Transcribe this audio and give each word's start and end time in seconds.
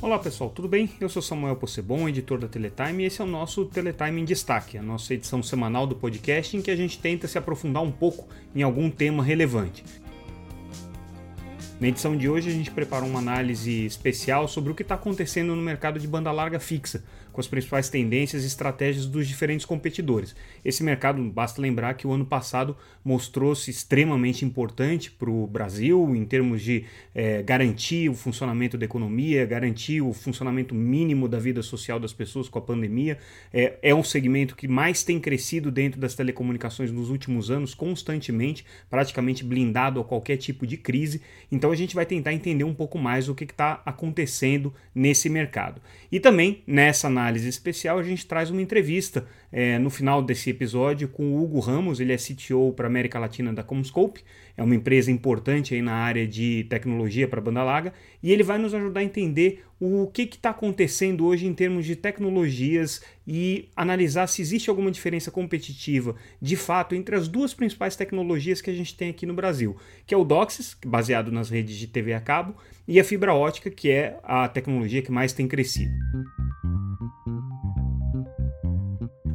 Olá 0.00 0.16
pessoal, 0.16 0.48
tudo 0.48 0.68
bem? 0.68 0.88
Eu 1.00 1.08
sou 1.08 1.20
Samuel 1.20 1.56
Possebon, 1.56 2.08
editor 2.08 2.38
da 2.38 2.46
Teletime, 2.46 3.02
e 3.02 3.06
esse 3.06 3.20
é 3.20 3.24
o 3.24 3.26
nosso 3.26 3.64
Teletime 3.64 4.20
em 4.20 4.24
Destaque, 4.24 4.78
a 4.78 4.82
nossa 4.82 5.12
edição 5.12 5.42
semanal 5.42 5.88
do 5.88 5.96
podcast 5.96 6.56
em 6.56 6.62
que 6.62 6.70
a 6.70 6.76
gente 6.76 7.00
tenta 7.00 7.26
se 7.26 7.36
aprofundar 7.36 7.82
um 7.82 7.90
pouco 7.90 8.28
em 8.54 8.62
algum 8.62 8.88
tema 8.90 9.24
relevante. 9.24 9.84
Na 11.80 11.88
edição 11.88 12.16
de 12.16 12.28
hoje 12.28 12.48
a 12.48 12.52
gente 12.52 12.70
preparou 12.70 13.08
uma 13.08 13.18
análise 13.18 13.86
especial 13.86 14.46
sobre 14.46 14.70
o 14.70 14.74
que 14.74 14.82
está 14.82 14.94
acontecendo 14.94 15.56
no 15.56 15.62
mercado 15.62 15.98
de 15.98 16.06
banda 16.06 16.30
larga 16.30 16.60
fixa, 16.60 17.02
com 17.38 17.40
as 17.40 17.46
principais 17.46 17.88
tendências 17.88 18.42
e 18.42 18.48
estratégias 18.48 19.06
dos 19.06 19.28
diferentes 19.28 19.64
competidores. 19.64 20.34
Esse 20.64 20.82
mercado, 20.82 21.22
basta 21.22 21.62
lembrar 21.62 21.94
que 21.94 22.04
o 22.04 22.10
ano 22.10 22.26
passado 22.26 22.76
mostrou-se 23.04 23.70
extremamente 23.70 24.44
importante 24.44 25.08
para 25.08 25.30
o 25.30 25.46
Brasil 25.46 26.16
em 26.16 26.24
termos 26.24 26.60
de 26.60 26.84
é, 27.14 27.40
garantir 27.40 28.08
o 28.08 28.14
funcionamento 28.14 28.76
da 28.76 28.84
economia, 28.84 29.46
garantir 29.46 30.00
o 30.00 30.12
funcionamento 30.12 30.74
mínimo 30.74 31.28
da 31.28 31.38
vida 31.38 31.62
social 31.62 32.00
das 32.00 32.12
pessoas 32.12 32.48
com 32.48 32.58
a 32.58 32.62
pandemia. 32.62 33.18
É, 33.54 33.78
é 33.82 33.94
um 33.94 34.02
segmento 34.02 34.56
que 34.56 34.66
mais 34.66 35.04
tem 35.04 35.20
crescido 35.20 35.70
dentro 35.70 36.00
das 36.00 36.16
telecomunicações 36.16 36.90
nos 36.90 37.08
últimos 37.08 37.52
anos, 37.52 37.72
constantemente, 37.72 38.66
praticamente 38.90 39.44
blindado 39.44 40.00
a 40.00 40.04
qualquer 40.04 40.38
tipo 40.38 40.66
de 40.66 40.76
crise. 40.76 41.22
Então 41.52 41.70
a 41.70 41.76
gente 41.76 41.94
vai 41.94 42.04
tentar 42.04 42.32
entender 42.32 42.64
um 42.64 42.74
pouco 42.74 42.98
mais 42.98 43.28
o 43.28 43.34
que 43.34 43.44
está 43.44 43.80
acontecendo 43.86 44.74
nesse 44.92 45.30
mercado. 45.30 45.80
E 46.10 46.18
também 46.18 46.64
nessa 46.66 47.06
análise 47.06 47.27
análise 47.28 47.48
especial, 47.48 47.98
a 47.98 48.02
gente 48.02 48.26
traz 48.26 48.50
uma 48.50 48.62
entrevista 48.62 49.26
é, 49.52 49.78
no 49.78 49.90
final 49.90 50.22
desse 50.22 50.48
episódio 50.50 51.08
com 51.08 51.34
o 51.34 51.42
Hugo 51.42 51.60
Ramos, 51.60 52.00
ele 52.00 52.12
é 52.12 52.16
CTO 52.16 52.72
para 52.72 52.86
a 52.86 52.90
América 52.90 53.18
Latina 53.18 53.52
da 53.52 53.62
Comscope, 53.62 54.24
é 54.56 54.62
uma 54.62 54.74
empresa 54.74 55.10
importante 55.10 55.74
aí 55.74 55.82
na 55.82 55.92
área 55.92 56.26
de 56.26 56.66
tecnologia 56.68 57.28
para 57.28 57.40
banda 57.40 57.62
larga, 57.62 57.92
e 58.22 58.32
ele 58.32 58.42
vai 58.42 58.58
nos 58.58 58.74
ajudar 58.74 59.00
a 59.00 59.04
entender 59.04 59.62
o 59.78 60.08
que 60.08 60.22
está 60.22 60.50
acontecendo 60.50 61.24
hoje 61.24 61.46
em 61.46 61.54
termos 61.54 61.86
de 61.86 61.94
tecnologias 61.94 63.00
e 63.26 63.68
analisar 63.76 64.26
se 64.26 64.42
existe 64.42 64.68
alguma 64.68 64.90
diferença 64.90 65.30
competitiva 65.30 66.16
de 66.42 66.56
fato 66.56 66.96
entre 66.96 67.14
as 67.14 67.28
duas 67.28 67.54
principais 67.54 67.94
tecnologias 67.94 68.60
que 68.60 68.70
a 68.70 68.74
gente 68.74 68.96
tem 68.96 69.10
aqui 69.10 69.24
no 69.24 69.34
Brasil, 69.34 69.76
que 70.06 70.14
é 70.14 70.16
o 70.16 70.24
DOCSIS, 70.24 70.76
baseado 70.84 71.30
nas 71.30 71.50
redes 71.50 71.76
de 71.76 71.86
TV 71.86 72.14
a 72.14 72.20
cabo, 72.20 72.56
e 72.88 72.98
a 72.98 73.04
fibra 73.04 73.34
ótica, 73.34 73.70
que 73.70 73.90
é 73.90 74.18
a 74.24 74.48
tecnologia 74.48 75.02
que 75.02 75.12
mais 75.12 75.32
tem 75.32 75.46
crescido. 75.46 75.92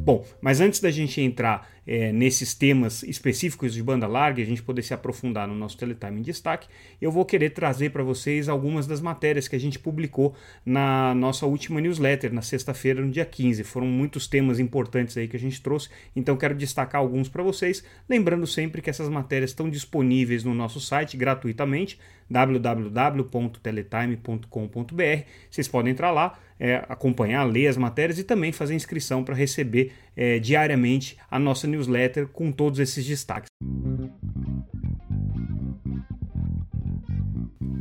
Bom, 0.04 0.22
mas 0.38 0.60
antes 0.60 0.80
da 0.80 0.90
gente 0.90 1.18
entrar 1.22 1.66
é, 1.86 2.12
nesses 2.12 2.52
temas 2.52 3.02
específicos 3.04 3.72
de 3.72 3.82
banda 3.82 4.06
larga 4.06 4.38
e 4.38 4.42
a 4.42 4.46
gente 4.46 4.62
poder 4.62 4.82
se 4.82 4.92
aprofundar 4.92 5.48
no 5.48 5.54
nosso 5.54 5.78
Teletime 5.78 6.18
em 6.18 6.22
Destaque, 6.22 6.68
eu 7.00 7.10
vou 7.10 7.24
querer 7.24 7.54
trazer 7.54 7.88
para 7.88 8.02
vocês 8.02 8.46
algumas 8.46 8.86
das 8.86 9.00
matérias 9.00 9.48
que 9.48 9.56
a 9.56 9.58
gente 9.58 9.78
publicou 9.78 10.34
na 10.64 11.14
nossa 11.14 11.46
última 11.46 11.80
newsletter, 11.80 12.34
na 12.34 12.42
sexta-feira, 12.42 13.00
no 13.00 13.10
dia 13.10 13.24
15. 13.24 13.64
Foram 13.64 13.86
muitos 13.86 14.26
temas 14.26 14.60
importantes 14.60 15.16
aí 15.16 15.26
que 15.26 15.38
a 15.38 15.40
gente 15.40 15.62
trouxe, 15.62 15.88
então 16.14 16.36
quero 16.36 16.54
destacar 16.54 17.00
alguns 17.00 17.30
para 17.30 17.42
vocês, 17.42 17.82
lembrando 18.06 18.46
sempre 18.46 18.82
que 18.82 18.90
essas 18.90 19.08
matérias 19.08 19.52
estão 19.52 19.70
disponíveis 19.70 20.44
no 20.44 20.54
nosso 20.54 20.82
site 20.82 21.16
gratuitamente, 21.16 21.98
www.teletime.com.br. 22.28 25.24
Vocês 25.50 25.66
podem 25.66 25.92
entrar 25.92 26.10
lá, 26.10 26.38
é, 26.58 26.84
acompanhar, 26.88 27.44
ler 27.44 27.66
as 27.66 27.76
matérias 27.76 28.18
e 28.18 28.24
também 28.24 28.52
fazer 28.52 28.74
inscrição 28.74 29.24
para 29.24 29.34
receber 29.34 29.92
é, 30.16 30.38
diariamente 30.38 31.16
a 31.30 31.38
nossa 31.38 31.66
newsletter 31.66 32.28
com 32.28 32.52
todos 32.52 32.78
esses 32.78 33.04
destaques. 33.04 33.48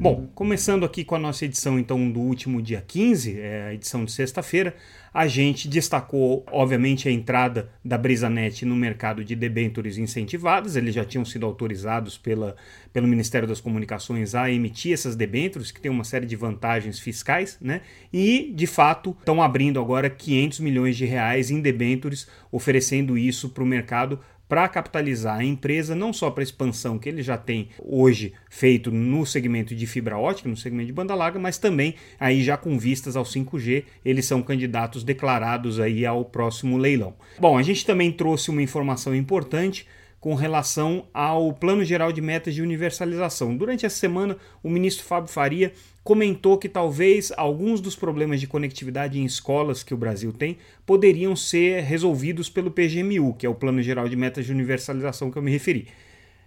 Bom, 0.03 0.27
começando 0.35 0.83
aqui 0.83 1.05
com 1.05 1.15
a 1.15 1.17
nossa 1.17 1.45
edição 1.45 1.79
então 1.79 2.11
do 2.11 2.19
último 2.19 2.61
dia 2.61 2.83
15, 2.85 3.39
é 3.39 3.67
a 3.67 3.73
edição 3.73 4.03
de 4.03 4.11
sexta-feira, 4.11 4.75
a 5.13 5.27
gente 5.27 5.65
destacou, 5.65 6.43
obviamente, 6.51 7.07
a 7.07 7.11
entrada 7.11 7.69
da 7.85 7.97
Brisanet 7.97 8.65
no 8.65 8.75
mercado 8.75 9.23
de 9.23 9.33
debêntures 9.33 9.97
incentivadas, 9.97 10.75
eles 10.75 10.93
já 10.93 11.05
tinham 11.05 11.23
sido 11.23 11.45
autorizados 11.45 12.17
pela, 12.17 12.53
pelo 12.91 13.07
Ministério 13.07 13.47
das 13.47 13.61
Comunicações 13.61 14.35
a 14.35 14.51
emitir 14.51 14.91
essas 14.91 15.15
debêntures, 15.15 15.71
que 15.71 15.79
tem 15.79 15.89
uma 15.89 16.03
série 16.03 16.25
de 16.25 16.35
vantagens 16.35 16.99
fiscais, 16.99 17.57
né? 17.61 17.79
E, 18.11 18.51
de 18.53 18.67
fato, 18.67 19.15
estão 19.17 19.41
abrindo 19.41 19.79
agora 19.79 20.09
500 20.09 20.59
milhões 20.59 20.97
de 20.97 21.05
reais 21.05 21.49
em 21.49 21.61
debêntures, 21.61 22.27
oferecendo 22.51 23.17
isso 23.17 23.47
para 23.47 23.63
o 23.63 23.65
mercado 23.65 24.19
para 24.53 24.67
capitalizar 24.67 25.39
a 25.39 25.43
empresa, 25.43 25.95
não 25.95 26.13
só 26.13 26.29
para 26.29 26.43
a 26.43 26.45
expansão 26.45 26.99
que 26.99 27.09
ele 27.09 27.23
já 27.23 27.35
tem 27.35 27.69
hoje 27.83 28.33
feito 28.51 28.91
no 28.91 29.25
segmento 29.25 29.73
de 29.73 29.87
fibra 29.87 30.15
ótica, 30.15 30.47
no 30.47 30.55
segmento 30.55 30.85
de 30.85 30.93
banda 30.93 31.15
larga, 31.15 31.39
mas 31.39 31.57
também 31.57 31.95
aí 32.19 32.43
já 32.43 32.55
com 32.55 32.77
vistas 32.77 33.15
ao 33.15 33.23
5G, 33.23 33.83
eles 34.05 34.27
são 34.27 34.43
candidatos 34.43 35.03
declarados 35.03 35.79
aí 35.79 36.05
ao 36.05 36.23
próximo 36.23 36.77
leilão. 36.77 37.15
Bom, 37.39 37.57
a 37.57 37.63
gente 37.63 37.83
também 37.83 38.11
trouxe 38.11 38.51
uma 38.51 38.61
informação 38.61 39.15
importante 39.15 39.87
com 40.23 40.35
relação 40.35 41.05
ao 41.13 41.51
Plano 41.51 41.83
Geral 41.83 42.13
de 42.13 42.21
Metas 42.21 42.55
de 42.55 42.61
Universalização. 42.61 43.57
Durante 43.57 43.85
essa 43.85 43.97
semana, 43.97 44.37
o 44.63 44.69
ministro 44.69 45.03
Fábio 45.03 45.29
Faria 45.29 45.73
comentou 46.01 46.57
que 46.57 46.69
talvez 46.69 47.33
alguns 47.35 47.81
dos 47.81 47.93
problemas 47.93 48.39
de 48.39 48.47
conectividade 48.47 49.19
em 49.19 49.25
escolas 49.25 49.83
que 49.83 49.93
o 49.93 49.97
Brasil 49.97 50.31
tem 50.31 50.57
poderiam 50.85 51.35
ser 51.35 51.83
resolvidos 51.83 52.49
pelo 52.49 52.71
PGMU, 52.71 53.33
que 53.33 53.45
é 53.45 53.49
o 53.49 53.53
Plano 53.53 53.81
Geral 53.81 54.07
de 54.07 54.15
Metas 54.15 54.45
de 54.45 54.53
Universalização 54.53 55.29
que 55.29 55.37
eu 55.37 55.43
me 55.43 55.51
referi. 55.51 55.89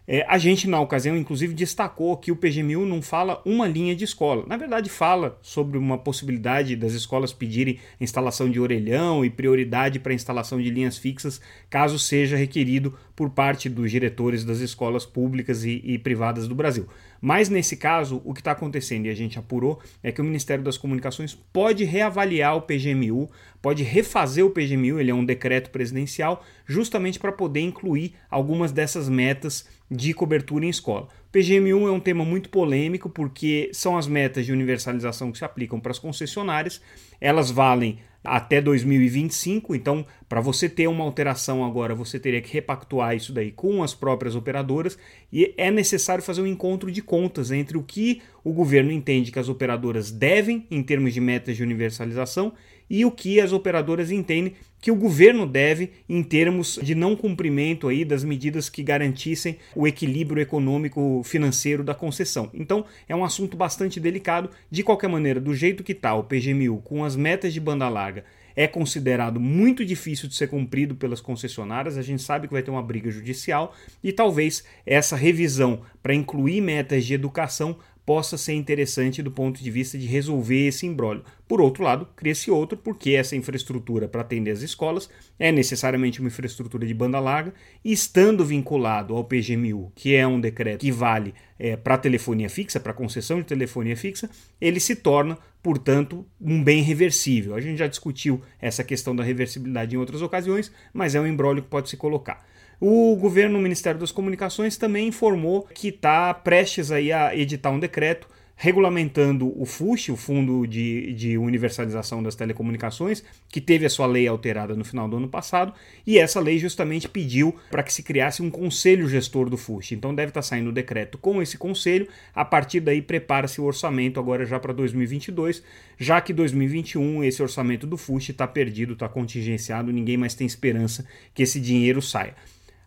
É, 0.09 0.25
a 0.29 0.39
gente, 0.39 0.69
na 0.69 0.81
ocasião, 0.81 1.17
inclusive, 1.17 1.53
destacou 1.53 2.17
que 2.17 2.31
o 2.31 2.37
PGMU 2.37 2.87
não 2.87 3.03
fala 3.03 3.43
uma 3.45 3.67
linha 3.67 3.95
de 3.95 4.05
escola. 4.05 4.45
Na 4.47 4.57
verdade, 4.57 4.89
fala 4.89 5.37
sobre 5.43 5.77
uma 5.77 5.99
possibilidade 5.99 6.77
das 6.77 6.93
escolas 6.93 7.33
pedirem 7.33 7.81
instalação 8.01 8.49
de 8.49 8.61
orelhão 8.61 9.25
e 9.25 9.31
prioridade 9.31 9.99
para 9.99 10.15
instalação 10.15 10.63
de 10.63 10.71
linhas 10.71 10.97
fixas, 10.97 11.41
caso 11.69 11.99
seja 11.99 12.37
requerido 12.37 12.97
por 13.17 13.31
parte 13.31 13.71
dos 13.71 13.91
diretores 13.91 14.45
das 14.45 14.59
escolas 14.59 15.07
públicas 15.07 15.65
e, 15.65 15.81
e 15.83 15.99
privadas 15.99 16.47
do 16.47 16.55
Brasil. 16.55 16.87
Mas 17.21 17.49
nesse 17.49 17.77
caso, 17.79 18.21
o 18.25 18.35
que 18.35 18.41
está 18.41 18.53
acontecendo, 18.53 19.07
e 19.07 19.11
a 19.11 19.15
gente 19.15 19.39
apurou, 19.39 19.81
é 20.03 20.13
que 20.13 20.21
o 20.21 20.25
Ministério 20.25 20.63
das 20.63 20.77
Comunicações 20.77 21.35
pode 21.35 21.83
reavaliar 21.83 22.55
o 22.55 22.63
PGMU, 22.63 23.31
pode 23.63 23.83
refazer 23.83 24.45
o 24.45 24.51
PGMU, 24.51 25.01
ele 25.01 25.11
é 25.11 25.15
um 25.15 25.25
decreto 25.25 25.71
presidencial, 25.71 26.45
justamente 26.67 27.19
para 27.19 27.33
poder 27.33 27.61
incluir 27.61 28.15
algumas 28.31 28.71
dessas 28.71 29.09
metas 29.09 29.67
de 29.91 30.13
cobertura 30.13 30.67
em 30.67 30.69
escola. 30.69 31.09
PGM1 31.33 31.89
é 31.89 31.91
um 31.91 32.01
tema 32.01 32.25
muito 32.25 32.49
polêmico 32.49 33.09
porque 33.09 33.71
são 33.73 33.97
as 33.97 34.07
metas 34.07 34.45
de 34.45 34.53
universalização 34.53 35.33
que 35.33 35.39
se 35.39 35.45
aplicam 35.45 35.81
para 35.81 35.93
as 35.93 35.99
concessionárias. 35.99 36.81
Elas 37.21 37.51
valem 37.51 37.99
até 38.27 38.61
2025, 38.61 39.75
então 39.75 40.05
para 40.29 40.41
você 40.41 40.69
ter 40.69 40.89
uma 40.89 41.05
alteração 41.05 41.65
agora, 41.65 41.95
você 41.95 42.19
teria 42.19 42.41
que 42.41 42.53
repactuar 42.53 43.15
isso 43.15 43.33
daí 43.33 43.53
com 43.53 43.83
as 43.83 43.95
próprias 43.95 44.35
operadoras 44.35 44.99
e 45.33 45.55
é 45.57 45.71
necessário 45.71 46.23
fazer 46.23 46.43
um 46.43 46.47
encontro 46.47 46.91
de 46.91 47.01
contas 47.01 47.51
entre 47.51 47.77
o 47.79 47.83
que 47.83 48.21
o 48.45 48.53
governo 48.53 48.93
entende 48.93 49.33
que 49.33 49.39
as 49.39 49.49
operadoras 49.49 50.11
devem 50.11 50.67
em 50.71 50.83
termos 50.83 51.15
de 51.15 51.21
metas 51.21 51.57
de 51.57 51.63
universalização 51.63 52.53
e 52.89 53.05
o 53.05 53.11
que 53.11 53.41
as 53.41 53.53
operadoras 53.53 54.11
entendem 54.11 54.55
que 54.81 54.91
o 54.91 54.97
governo 54.97 55.47
deve 55.47 55.91
em 56.09 56.23
termos 56.23 56.79
de 56.83 56.95
não 56.95 57.17
cumprimento 57.17 57.89
aí 57.89 58.05
das 58.05 58.23
medidas 58.23 58.69
que 58.69 58.83
garantissem 58.83 59.59
o 59.75 59.87
equilíbrio 59.87 60.41
econômico 60.41 61.23
financeiro 61.25 61.83
da 61.83 61.95
concessão. 61.95 62.51
Então, 62.55 62.85
é 63.09 63.17
um 63.17 63.25
assunto 63.25 63.57
bastante 63.57 63.99
delicado. 63.99 64.51
De 64.71 64.83
qualquer 64.83 65.09
maneira, 65.09 65.41
do 65.41 65.55
jeito 65.55 65.83
que 65.83 65.93
está 65.93 66.15
o 66.15 66.23
PGMU 66.23 66.81
com 66.83 67.05
as 67.05 67.17
metas 67.17 67.53
de 67.53 67.61
banda 67.61 67.89
larga, 67.89 68.25
é 68.57 68.67
considerado 68.67 69.39
muito 69.39 69.85
difícil 69.85 70.29
de 70.29 70.35
ser 70.35 70.49
cumprido 70.49 70.95
pelas 70.95 71.21
concessionárias. 71.21 71.99
A 71.99 72.03
gente 72.03 72.23
sabe 72.23 72.47
que 72.47 72.55
vai 72.55 72.63
ter 72.63 72.71
uma 72.71 72.83
briga 72.83 73.11
judicial 73.11 73.75
e 74.03 74.13
talvez 74.13 74.65
essa 74.87 75.15
revisão 75.15 75.83
para 76.03 76.15
incluir 76.15 76.63
metas 76.63 77.05
de 77.05 77.13
educação 77.13 77.77
possa 78.07 78.39
ser 78.39 78.55
interessante 78.55 79.21
do 79.21 79.33
ponto 79.33 79.61
de 79.61 79.69
vista 79.69 79.99
de 79.99 80.07
resolver 80.07 80.69
esse 80.69 80.87
embrólio. 80.87 81.25
Por 81.49 81.61
outro 81.61 81.83
lado, 81.83 82.09
cria-se 82.15 82.53
outro, 82.53 82.79
porque 82.79 83.11
essa 83.11 83.35
infraestrutura 83.35 84.07
para 84.07 84.21
atender 84.21 84.53
as 84.53 84.63
escolas 84.63 85.11
é 85.39 85.51
necessariamente 85.51 86.21
uma 86.21 86.29
infraestrutura 86.29 86.87
de 86.87 86.95
banda 86.95 87.19
larga, 87.19 87.53
e 87.85 87.93
estando 87.93 88.45
vinculado 88.45 89.15
ao 89.15 89.25
PGMU, 89.25 89.91
que 89.95 90.15
é 90.15 90.25
um 90.25 90.41
decreto 90.41 90.81
que 90.81 90.93
vale 90.93 91.35
é, 91.59 91.77
para 91.77 91.99
telefonia 91.99 92.49
fixa, 92.49 92.79
para 92.79 92.93
concessão 92.93 93.39
de 93.39 93.45
telefonia 93.45 93.97
fixa, 93.97 94.31
ele 94.61 94.79
se 94.79 94.95
torna, 94.95 95.37
portanto, 95.61 96.25
um 96.41 96.63
bem 96.63 96.83
reversível. 96.83 97.57
A 97.57 97.61
gente 97.61 97.79
já 97.79 97.89
discutiu 97.89 98.41
essa 98.61 98.85
questão 98.85 99.17
da 99.17 99.25
reversibilidade 99.25 99.97
em 99.97 99.99
outras 99.99 100.23
ocasiões, 100.23 100.71
mas 100.93 101.17
é 101.17 101.21
um 101.21 101.27
embrólio 101.27 101.63
que 101.63 101.69
pode 101.69 101.89
se 101.89 101.97
colocar. 101.97 102.47
O 102.81 103.17
governo, 103.17 103.59
o 103.59 103.63
Ministério 103.63 103.99
das 103.99 104.13
Comunicações, 104.13 104.77
também 104.77 105.09
informou 105.09 105.63
que 105.75 105.89
está 105.89 106.35
prestes 106.35 106.91
aí 106.91 107.11
a 107.11 107.35
editar 107.35 107.71
um 107.71 107.79
decreto 107.79 108.29
regulamentando 108.59 109.53
o 109.61 109.67
FUSH, 109.67 110.09
o 110.09 110.17
Fundo 110.17 110.67
de, 110.67 111.13
de 111.13 111.37
Universalização 111.37 112.23
das 112.23 112.35
Telecomunicações, 112.35 113.23
que 113.51 113.61
teve 113.61 113.85
a 113.85 113.91
sua 113.91 114.07
lei 114.07 114.27
alterada 114.27 114.75
no 114.75 114.85
final 114.85 115.07
do 115.07 115.19
ano 115.19 115.29
passado, 115.29 115.75
e 116.07 116.19
essa 116.19 116.41
lei 116.41 116.59
justamente 116.59 117.07
pediu 117.07 117.55
para 117.71 117.83
que 117.83 117.93
se 117.93 118.03
criasse 118.03 118.43
um 118.43 118.51
conselho 118.51 119.07
gestor 119.09 119.51
do 119.51 119.59
FUSH. 119.59 119.93
Então 119.93 120.15
deve 120.15 120.31
estar 120.31 120.41
tá 120.41 120.47
saindo 120.47 120.71
o 120.71 120.73
decreto 120.73 121.19
com 121.19 121.43
esse 121.43 121.59
conselho, 121.59 122.09
a 122.35 122.47
partir 122.47 122.81
daí 122.81 123.03
prepara-se 123.03 123.61
o 123.61 123.65
orçamento 123.65 124.19
agora 124.19 124.47
já 124.47 124.59
para 124.59 124.73
2022, 124.73 125.63
já 125.99 126.19
que 126.23 126.33
2021 126.33 127.25
esse 127.25 127.43
orçamento 127.43 127.87
do 127.87 127.99
FUSH 127.99 128.31
está 128.31 128.49
perdido, 128.49 128.95
está 128.95 129.07
contingenciado, 129.07 129.93
ninguém 129.93 130.17
mais 130.17 130.35
tem 130.35 130.47
esperança 130.47 131.07
que 131.35 131.43
esse 131.43 131.61
dinheiro 131.61 132.01
saia. 132.01 132.35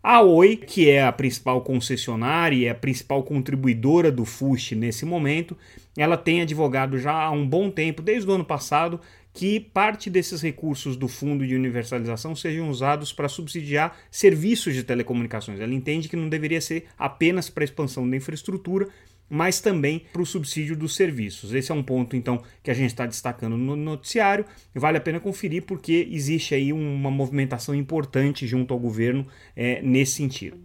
A 0.02 0.22
Oi, 0.22 0.56
que 0.56 0.88
é 0.88 1.02
a 1.02 1.12
principal 1.12 1.60
concessionária 1.60 2.56
e 2.56 2.64
é 2.64 2.70
a 2.70 2.74
principal 2.74 3.22
contribuidora 3.22 4.10
do 4.10 4.24
FUSH 4.24 4.72
nesse 4.72 5.04
momento, 5.04 5.54
ela 5.94 6.16
tem 6.16 6.40
advogado 6.40 6.98
já 6.98 7.12
há 7.12 7.30
um 7.30 7.46
bom 7.46 7.70
tempo, 7.70 8.00
desde 8.00 8.26
o 8.26 8.32
ano 8.32 8.44
passado, 8.44 8.98
que 9.34 9.60
parte 9.60 10.08
desses 10.08 10.40
recursos 10.40 10.96
do 10.96 11.06
fundo 11.06 11.46
de 11.46 11.54
universalização 11.54 12.34
sejam 12.34 12.70
usados 12.70 13.12
para 13.12 13.28
subsidiar 13.28 13.94
serviços 14.10 14.74
de 14.74 14.84
telecomunicações. 14.84 15.60
Ela 15.60 15.74
entende 15.74 16.08
que 16.08 16.16
não 16.16 16.30
deveria 16.30 16.62
ser 16.62 16.86
apenas 16.98 17.50
para 17.50 17.62
expansão 17.62 18.08
da 18.08 18.16
infraestrutura, 18.16 18.88
mas 19.30 19.60
também 19.60 20.02
para 20.12 20.20
o 20.20 20.26
subsídio 20.26 20.76
dos 20.76 20.96
serviços. 20.96 21.54
Esse 21.54 21.70
é 21.70 21.74
um 21.74 21.82
ponto, 21.82 22.16
então, 22.16 22.42
que 22.62 22.70
a 22.70 22.74
gente 22.74 22.90
está 22.90 23.06
destacando 23.06 23.56
no 23.56 23.76
noticiário. 23.76 24.44
Vale 24.74 24.98
a 24.98 25.00
pena 25.00 25.20
conferir 25.20 25.62
porque 25.62 26.08
existe 26.10 26.52
aí 26.54 26.72
uma 26.72 27.10
movimentação 27.10 27.74
importante 27.74 28.46
junto 28.46 28.74
ao 28.74 28.80
governo 28.80 29.24
é, 29.54 29.80
nesse 29.80 30.12
sentido. 30.12 30.58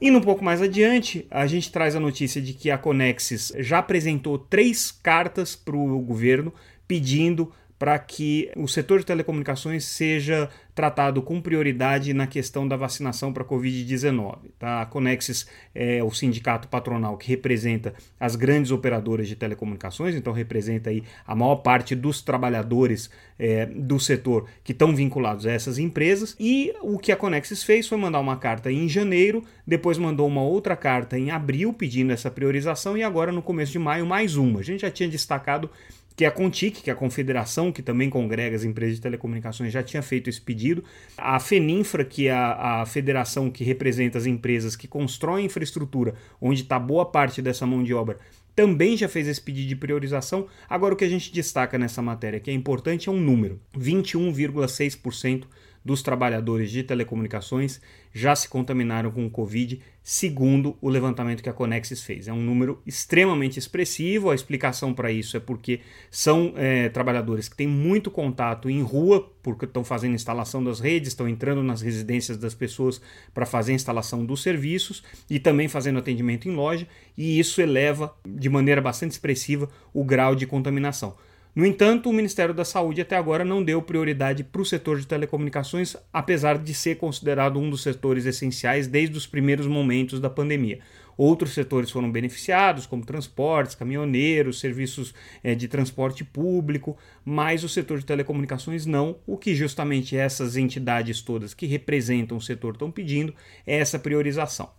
Indo 0.00 0.18
um 0.18 0.22
pouco 0.22 0.44
mais 0.44 0.60
adiante, 0.60 1.24
a 1.30 1.46
gente 1.46 1.70
traz 1.70 1.94
a 1.94 2.00
notícia 2.00 2.42
de 2.42 2.52
que 2.52 2.72
a 2.72 2.76
Conexis 2.76 3.52
já 3.58 3.78
apresentou 3.78 4.36
três 4.36 4.90
cartas 4.90 5.54
para 5.54 5.76
o 5.76 6.00
governo 6.00 6.52
pedindo 6.88 7.52
para 7.78 7.98
que 7.98 8.50
o 8.56 8.68
setor 8.68 9.00
de 9.00 9.06
telecomunicações 9.06 9.84
seja 9.84 10.48
tratado 10.74 11.20
com 11.20 11.40
prioridade 11.40 12.14
na 12.14 12.26
questão 12.26 12.66
da 12.66 12.76
vacinação 12.76 13.32
para 13.32 13.42
a 13.42 13.46
Covid-19. 13.46 14.38
Tá? 14.58 14.82
A 14.82 14.86
Conexis 14.86 15.46
é 15.74 16.02
o 16.02 16.10
sindicato 16.10 16.68
patronal 16.68 17.16
que 17.16 17.28
representa 17.28 17.94
as 18.18 18.36
grandes 18.36 18.70
operadoras 18.70 19.28
de 19.28 19.36
telecomunicações, 19.36 20.14
então 20.14 20.32
representa 20.32 20.90
aí 20.90 21.02
a 21.26 21.34
maior 21.34 21.56
parte 21.56 21.94
dos 21.94 22.22
trabalhadores 22.22 23.10
é, 23.38 23.66
do 23.66 24.00
setor 24.00 24.48
que 24.64 24.72
estão 24.72 24.94
vinculados 24.94 25.46
a 25.46 25.52
essas 25.52 25.78
empresas. 25.78 26.34
E 26.40 26.72
o 26.80 26.98
que 26.98 27.12
a 27.12 27.16
Conexis 27.16 27.62
fez 27.62 27.86
foi 27.86 27.98
mandar 27.98 28.20
uma 28.20 28.36
carta 28.36 28.72
em 28.72 28.88
janeiro, 28.88 29.44
depois 29.66 29.98
mandou 29.98 30.26
uma 30.26 30.42
outra 30.42 30.76
carta 30.76 31.18
em 31.18 31.30
abril 31.30 31.72
pedindo 31.72 32.12
essa 32.12 32.30
priorização 32.30 32.96
e 32.96 33.02
agora 33.02 33.30
no 33.30 33.42
começo 33.42 33.72
de 33.72 33.78
maio 33.78 34.06
mais 34.06 34.36
uma. 34.36 34.60
A 34.60 34.62
gente 34.62 34.80
já 34.80 34.90
tinha 34.90 35.08
destacado 35.08 35.68
que 36.16 36.24
a 36.24 36.30
Contic, 36.30 36.82
que 36.82 36.90
é 36.90 36.92
a 36.92 36.96
confederação 36.96 37.72
que 37.72 37.82
também 37.82 38.10
congrega 38.10 38.54
as 38.54 38.64
empresas 38.64 38.96
de 38.96 39.02
telecomunicações, 39.02 39.72
já 39.72 39.82
tinha 39.82 40.02
feito 40.02 40.28
esse 40.28 40.40
pedido. 40.40 40.84
A 41.16 41.38
FENINFRA, 41.40 42.04
que 42.04 42.28
é 42.28 42.32
a, 42.32 42.82
a 42.82 42.86
federação 42.86 43.50
que 43.50 43.64
representa 43.64 44.18
as 44.18 44.26
empresas 44.26 44.76
que 44.76 44.86
constroem 44.86 45.46
infraestrutura, 45.46 46.14
onde 46.40 46.62
está 46.62 46.78
boa 46.78 47.06
parte 47.06 47.40
dessa 47.40 47.66
mão 47.66 47.82
de 47.82 47.94
obra, 47.94 48.18
também 48.54 48.96
já 48.96 49.08
fez 49.08 49.26
esse 49.26 49.40
pedido 49.40 49.68
de 49.68 49.76
priorização. 49.76 50.46
Agora, 50.68 50.94
o 50.94 50.96
que 50.96 51.04
a 51.04 51.08
gente 51.08 51.32
destaca 51.32 51.78
nessa 51.78 52.02
matéria, 52.02 52.40
que 52.40 52.50
é 52.50 52.54
importante, 52.54 53.08
é 53.08 53.12
um 53.12 53.20
número: 53.20 53.60
21,6% 53.76 55.44
dos 55.84 56.02
trabalhadores 56.02 56.70
de 56.70 56.82
telecomunicações 56.82 57.80
já 58.12 58.36
se 58.36 58.48
contaminaram 58.48 59.10
com 59.10 59.24
o 59.24 59.30
Covid, 59.30 59.80
segundo 60.02 60.76
o 60.80 60.88
levantamento 60.88 61.42
que 61.42 61.48
a 61.48 61.52
Conexis 61.52 62.02
fez. 62.02 62.28
É 62.28 62.32
um 62.32 62.42
número 62.42 62.80
extremamente 62.86 63.58
expressivo. 63.58 64.30
A 64.30 64.34
explicação 64.34 64.92
para 64.92 65.10
isso 65.10 65.36
é 65.36 65.40
porque 65.40 65.80
são 66.10 66.52
é, 66.56 66.88
trabalhadores 66.88 67.48
que 67.48 67.56
têm 67.56 67.66
muito 67.66 68.10
contato 68.10 68.68
em 68.68 68.82
rua, 68.82 69.32
porque 69.42 69.64
estão 69.64 69.82
fazendo 69.82 70.14
instalação 70.14 70.62
das 70.62 70.78
redes, 70.78 71.08
estão 71.08 71.28
entrando 71.28 71.62
nas 71.62 71.80
residências 71.80 72.36
das 72.36 72.54
pessoas 72.54 73.00
para 73.32 73.46
fazer 73.46 73.72
a 73.72 73.76
instalação 73.76 74.24
dos 74.24 74.42
serviços 74.42 75.02
e 75.30 75.38
também 75.38 75.68
fazendo 75.68 75.98
atendimento 75.98 76.48
em 76.48 76.54
loja, 76.54 76.86
e 77.16 77.38
isso 77.38 77.60
eleva 77.60 78.14
de 78.26 78.48
maneira 78.48 78.80
bastante 78.80 79.12
expressiva 79.12 79.68
o 79.92 80.04
grau 80.04 80.34
de 80.34 80.46
contaminação. 80.46 81.16
No 81.54 81.66
entanto, 81.66 82.08
o 82.08 82.14
Ministério 82.14 82.54
da 82.54 82.64
Saúde 82.64 83.02
até 83.02 83.14
agora 83.14 83.44
não 83.44 83.62
deu 83.62 83.82
prioridade 83.82 84.42
para 84.42 84.62
o 84.62 84.64
setor 84.64 84.98
de 84.98 85.06
telecomunicações, 85.06 85.94
apesar 86.10 86.56
de 86.56 86.72
ser 86.72 86.94
considerado 86.96 87.58
um 87.58 87.68
dos 87.68 87.82
setores 87.82 88.24
essenciais 88.24 88.86
desde 88.86 89.18
os 89.18 89.26
primeiros 89.26 89.66
momentos 89.66 90.18
da 90.18 90.30
pandemia. 90.30 90.78
Outros 91.14 91.52
setores 91.52 91.90
foram 91.90 92.10
beneficiados, 92.10 92.86
como 92.86 93.04
transportes, 93.04 93.74
caminhoneiros, 93.74 94.60
serviços 94.60 95.14
é, 95.44 95.54
de 95.54 95.68
transporte 95.68 96.24
público, 96.24 96.96
mas 97.22 97.62
o 97.62 97.68
setor 97.68 97.98
de 97.98 98.06
telecomunicações 98.06 98.86
não, 98.86 99.18
o 99.26 99.36
que 99.36 99.54
justamente 99.54 100.16
essas 100.16 100.56
entidades 100.56 101.20
todas 101.20 101.52
que 101.52 101.66
representam 101.66 102.38
o 102.38 102.40
setor 102.40 102.72
estão 102.72 102.90
pedindo 102.90 103.34
é 103.66 103.76
essa 103.76 103.98
priorização. 103.98 104.70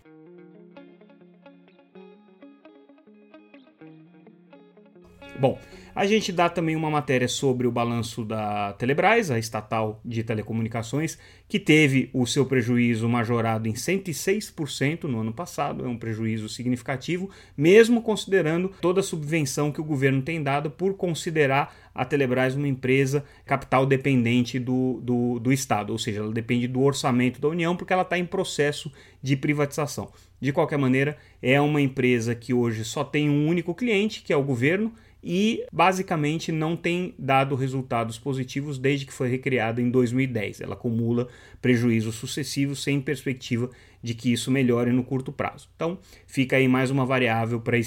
Bom, 5.40 5.60
a 5.96 6.06
gente 6.06 6.32
dá 6.32 6.50
também 6.50 6.76
uma 6.76 6.90
matéria 6.90 7.28
sobre 7.28 7.68
o 7.68 7.72
balanço 7.72 8.26
da 8.26 8.74
Telebrás, 8.74 9.30
a 9.30 9.38
estatal 9.38 10.02
de 10.04 10.24
telecomunicações, 10.24 11.18
que 11.48 11.60
teve 11.60 12.10
o 12.14 12.26
seu 12.26 12.46
prejuízo 12.46 13.08
majorado 13.08 13.68
em 13.68 13.74
106% 13.74 15.04
no 15.04 15.20
ano 15.20 15.34
passado, 15.34 15.86
é 15.86 15.88
um 15.88 15.98
prejuízo 15.98 16.50
significativo, 16.50 17.30
mesmo 17.56 18.02
considerando 18.02 18.72
toda 18.82 19.02
a 19.02 19.04
subvenção 19.04 19.72
que 19.72 19.82
o 19.82 19.84
governo 19.84 20.22
tem 20.22 20.42
dado 20.42 20.72
por 20.72 20.96
considerar 20.96 21.76
a 21.94 22.04
Telebrás 22.04 22.56
uma 22.56 22.68
empresa 22.68 23.24
capital 23.46 23.86
dependente 23.86 24.58
do, 24.58 25.00
do, 25.04 25.40
do 25.40 25.54
Estado, 25.54 25.92
ou 25.92 26.00
seja, 26.00 26.22
ela 26.22 26.32
depende 26.32 26.68
do 26.68 26.82
orçamento 26.82 27.40
da 27.40 27.48
União 27.48 27.76
porque 27.76 27.94
ela 27.94 28.02
está 28.02 28.18
em 28.18 28.26
processo 28.26 28.92
de 29.22 29.36
privatização. 29.36 30.12
De 30.42 30.52
qualquer 30.52 30.78
maneira, 30.78 31.18
é 31.42 31.62
uma 31.62 31.80
empresa 31.80 32.36
que 32.36 32.54
hoje 32.54 32.84
só 32.84 33.04
tem 33.04 33.30
um 33.30 33.48
único 33.48 33.74
cliente, 33.74 34.22
que 34.22 34.34
é 34.34 34.36
o 34.36 34.44
governo, 34.44 34.92
e 35.24 35.66
basicamente 35.72 36.52
não 36.52 36.76
tem 36.76 37.16
dado 37.18 37.56
resultados 37.56 38.20
positivos 38.20 38.78
desde 38.78 39.06
que 39.06 39.14
foi 39.14 39.30
recriada 39.30 39.82
em 39.82 39.90
2010. 39.90 40.60
Ela 40.60 40.74
acumula 40.74 41.30
prejuízos 41.62 42.16
sucessivos 42.16 42.84
sem 42.84 43.00
perspectiva 43.00 43.70
de 44.02 44.14
que 44.14 44.34
isso 44.34 44.52
melhore 44.52 44.92
no 44.92 45.04
curto 45.04 45.32
prazo. 45.32 45.70
Então, 45.76 45.98
fica 46.28 46.58
aí 46.58 46.68
mais 46.68 46.92
uma 46.92 47.06
variável 47.06 47.62
para 47.62 47.78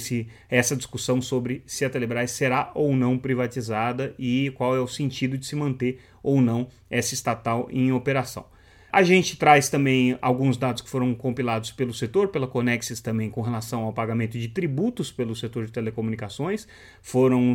essa 0.48 0.74
discussão 0.74 1.20
sobre 1.20 1.62
se 1.66 1.84
a 1.84 1.90
Telebrás 1.90 2.30
será 2.30 2.72
ou 2.74 2.96
não 2.96 3.18
privatizada 3.18 4.14
e 4.18 4.50
qual 4.56 4.74
é 4.74 4.80
o 4.80 4.88
sentido 4.88 5.36
de 5.36 5.44
se 5.44 5.54
manter 5.54 6.00
ou 6.22 6.40
não 6.40 6.68
essa 6.88 7.12
estatal 7.12 7.68
em 7.70 7.92
operação. 7.92 8.46
A 8.96 9.02
gente 9.02 9.36
traz 9.36 9.68
também 9.68 10.16
alguns 10.22 10.56
dados 10.56 10.80
que 10.80 10.88
foram 10.88 11.14
compilados 11.14 11.70
pelo 11.70 11.92
setor, 11.92 12.28
pela 12.28 12.46
Conexis 12.46 12.98
também, 12.98 13.28
com 13.28 13.42
relação 13.42 13.82
ao 13.82 13.92
pagamento 13.92 14.38
de 14.38 14.48
tributos 14.48 15.12
pelo 15.12 15.36
setor 15.36 15.66
de 15.66 15.72
telecomunicações. 15.72 16.66
Foram 17.02 17.54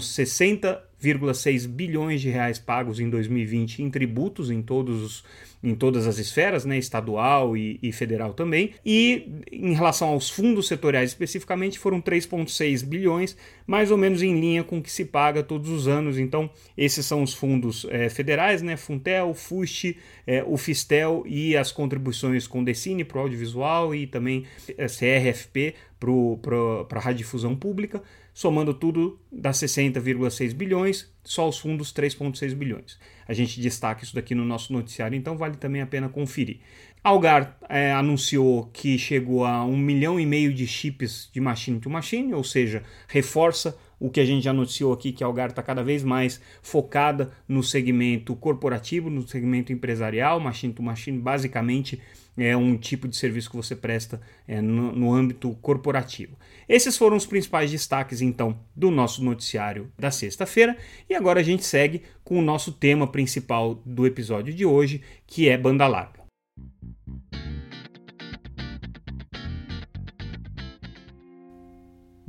60,6 1.02 1.68
bilhões 1.68 2.22
de 2.22 2.30
reais 2.30 2.60
pagos 2.60 3.00
em 3.00 3.10
2020 3.10 3.82
em 3.82 3.90
tributos 3.90 4.50
em 4.50 4.62
todos 4.62 5.02
os 5.02 5.24
em 5.64 5.76
todas 5.76 6.08
as 6.08 6.18
esferas, 6.18 6.66
né, 6.66 6.78
estadual 6.78 7.56
e, 7.56 7.80
e 7.82 7.92
federal 7.92 8.34
também. 8.34 8.74
E 8.86 9.44
em 9.52 9.74
relação 9.74 10.10
aos 10.10 10.30
fundos 10.30 10.68
setoriais 10.68 11.12
especificamente, 11.12 11.78
foram 11.78 12.02
3,6 12.02 12.84
bilhões, 12.84 13.38
mais 13.68 13.92
ou 13.92 13.98
menos 13.98 14.24
em 14.24 14.40
linha 14.40 14.64
com 14.64 14.80
o 14.80 14.82
que 14.82 14.92
se 14.92 15.06
paga 15.06 15.44
todos 15.44 15.70
os 15.70 15.88
anos. 15.88 16.18
Então, 16.18 16.50
esses 16.76 17.06
são 17.06 17.22
os 17.22 17.34
fundos 17.34 17.86
é, 17.90 18.10
federais, 18.10 18.62
né, 18.62 18.76
Funtel, 18.76 19.34
FUST, 19.34 19.98
é, 20.26 20.44
o 20.44 20.58
Fistel 20.58 21.24
e 21.28 21.56
as 21.56 21.72
contribuições 21.72 22.48
com 22.48 22.64
Decine 22.64 23.04
para 23.04 23.20
o 23.20 23.22
audiovisual 23.22 23.94
e 23.94 24.08
também 24.08 24.46
é, 24.78 24.88
CRFP 24.88 25.76
para 26.00 26.98
a 26.98 27.02
radiodifusão 27.02 27.56
pública. 27.56 28.02
Somando 28.34 28.74
tudo, 28.74 29.20
dá 29.32 29.52
60,6 29.52 30.54
bilhões, 30.54 31.12
só 31.24 31.50
os 31.50 31.60
fundos 31.60 31.94
3,6 31.94 32.56
bilhões. 32.56 32.98
A 33.28 33.34
gente 33.34 33.60
destaca 33.60 34.04
isso 34.04 34.16
daqui 34.16 34.34
no 34.34 34.46
nosso 34.46 34.72
noticiário, 34.72 35.18
então 35.18 35.38
vale 35.38 35.58
também 35.58 35.82
a 35.82 35.86
pena 35.86 36.08
conferir. 36.08 36.60
Algar 37.04 37.58
é, 37.68 37.92
anunciou 37.92 38.70
que 38.72 38.98
chegou 38.98 39.44
a 39.44 39.66
um 39.66 39.76
milhão 39.76 40.20
e 40.20 40.26
meio 40.26 40.54
de 40.54 40.66
chips 40.66 41.30
de 41.34 41.42
machine 41.42 41.80
to 41.80 41.90
machine, 41.90 42.34
ou 42.34 42.44
seja, 42.44 42.84
reforça 43.08 43.78
o 44.00 44.10
que 44.10 44.20
a 44.20 44.26
gente 44.26 44.44
já 44.44 44.54
noticiou 44.54 44.94
aqui, 44.94 45.12
que 45.12 45.24
a 45.24 45.28
Algar 45.28 45.50
está 45.50 45.62
cada 45.62 45.84
vez 45.84 46.04
mais 46.04 46.42
focada 46.62 47.32
no 47.48 47.62
segmento 47.62 48.36
corporativo, 48.36 49.10
no 49.10 49.28
segmento 49.28 49.74
empresarial, 49.74 50.40
machine 50.40 50.74
to 50.74 50.82
machine, 50.82 51.20
basicamente 51.20 52.02
é 52.38 52.56
um 52.56 52.78
tipo 52.78 53.08
de 53.08 53.16
serviço 53.16 53.50
que 53.50 53.56
você 53.56 53.76
presta 53.76 54.22
é, 54.48 54.62
no, 54.62 54.92
no 54.92 55.14
âmbito 55.14 55.54
corporativo. 55.62 56.38
Esses 56.68 56.98
foram 56.98 57.18
os 57.18 57.26
principais 57.26 57.70
destaques, 57.70 58.22
então, 58.22 58.60
do 58.76 58.90
nosso 58.90 59.24
noticiário 59.24 59.92
da 59.98 60.12
sexta-feira. 60.12 60.78
E 61.10 61.16
agora 61.16 61.40
a 61.40 61.44
gente 61.44 61.66
segue 61.66 62.04
com 62.24 62.40
o 62.40 62.42
nosso 62.42 62.72
tema 62.72 63.08
principal 63.08 63.76
do 63.86 64.06
episódio 64.06 64.54
de 64.54 64.66
hoje, 64.66 65.02
que 65.28 65.50
é 65.50 65.58
banda 65.58 65.88
larga. 65.88 66.21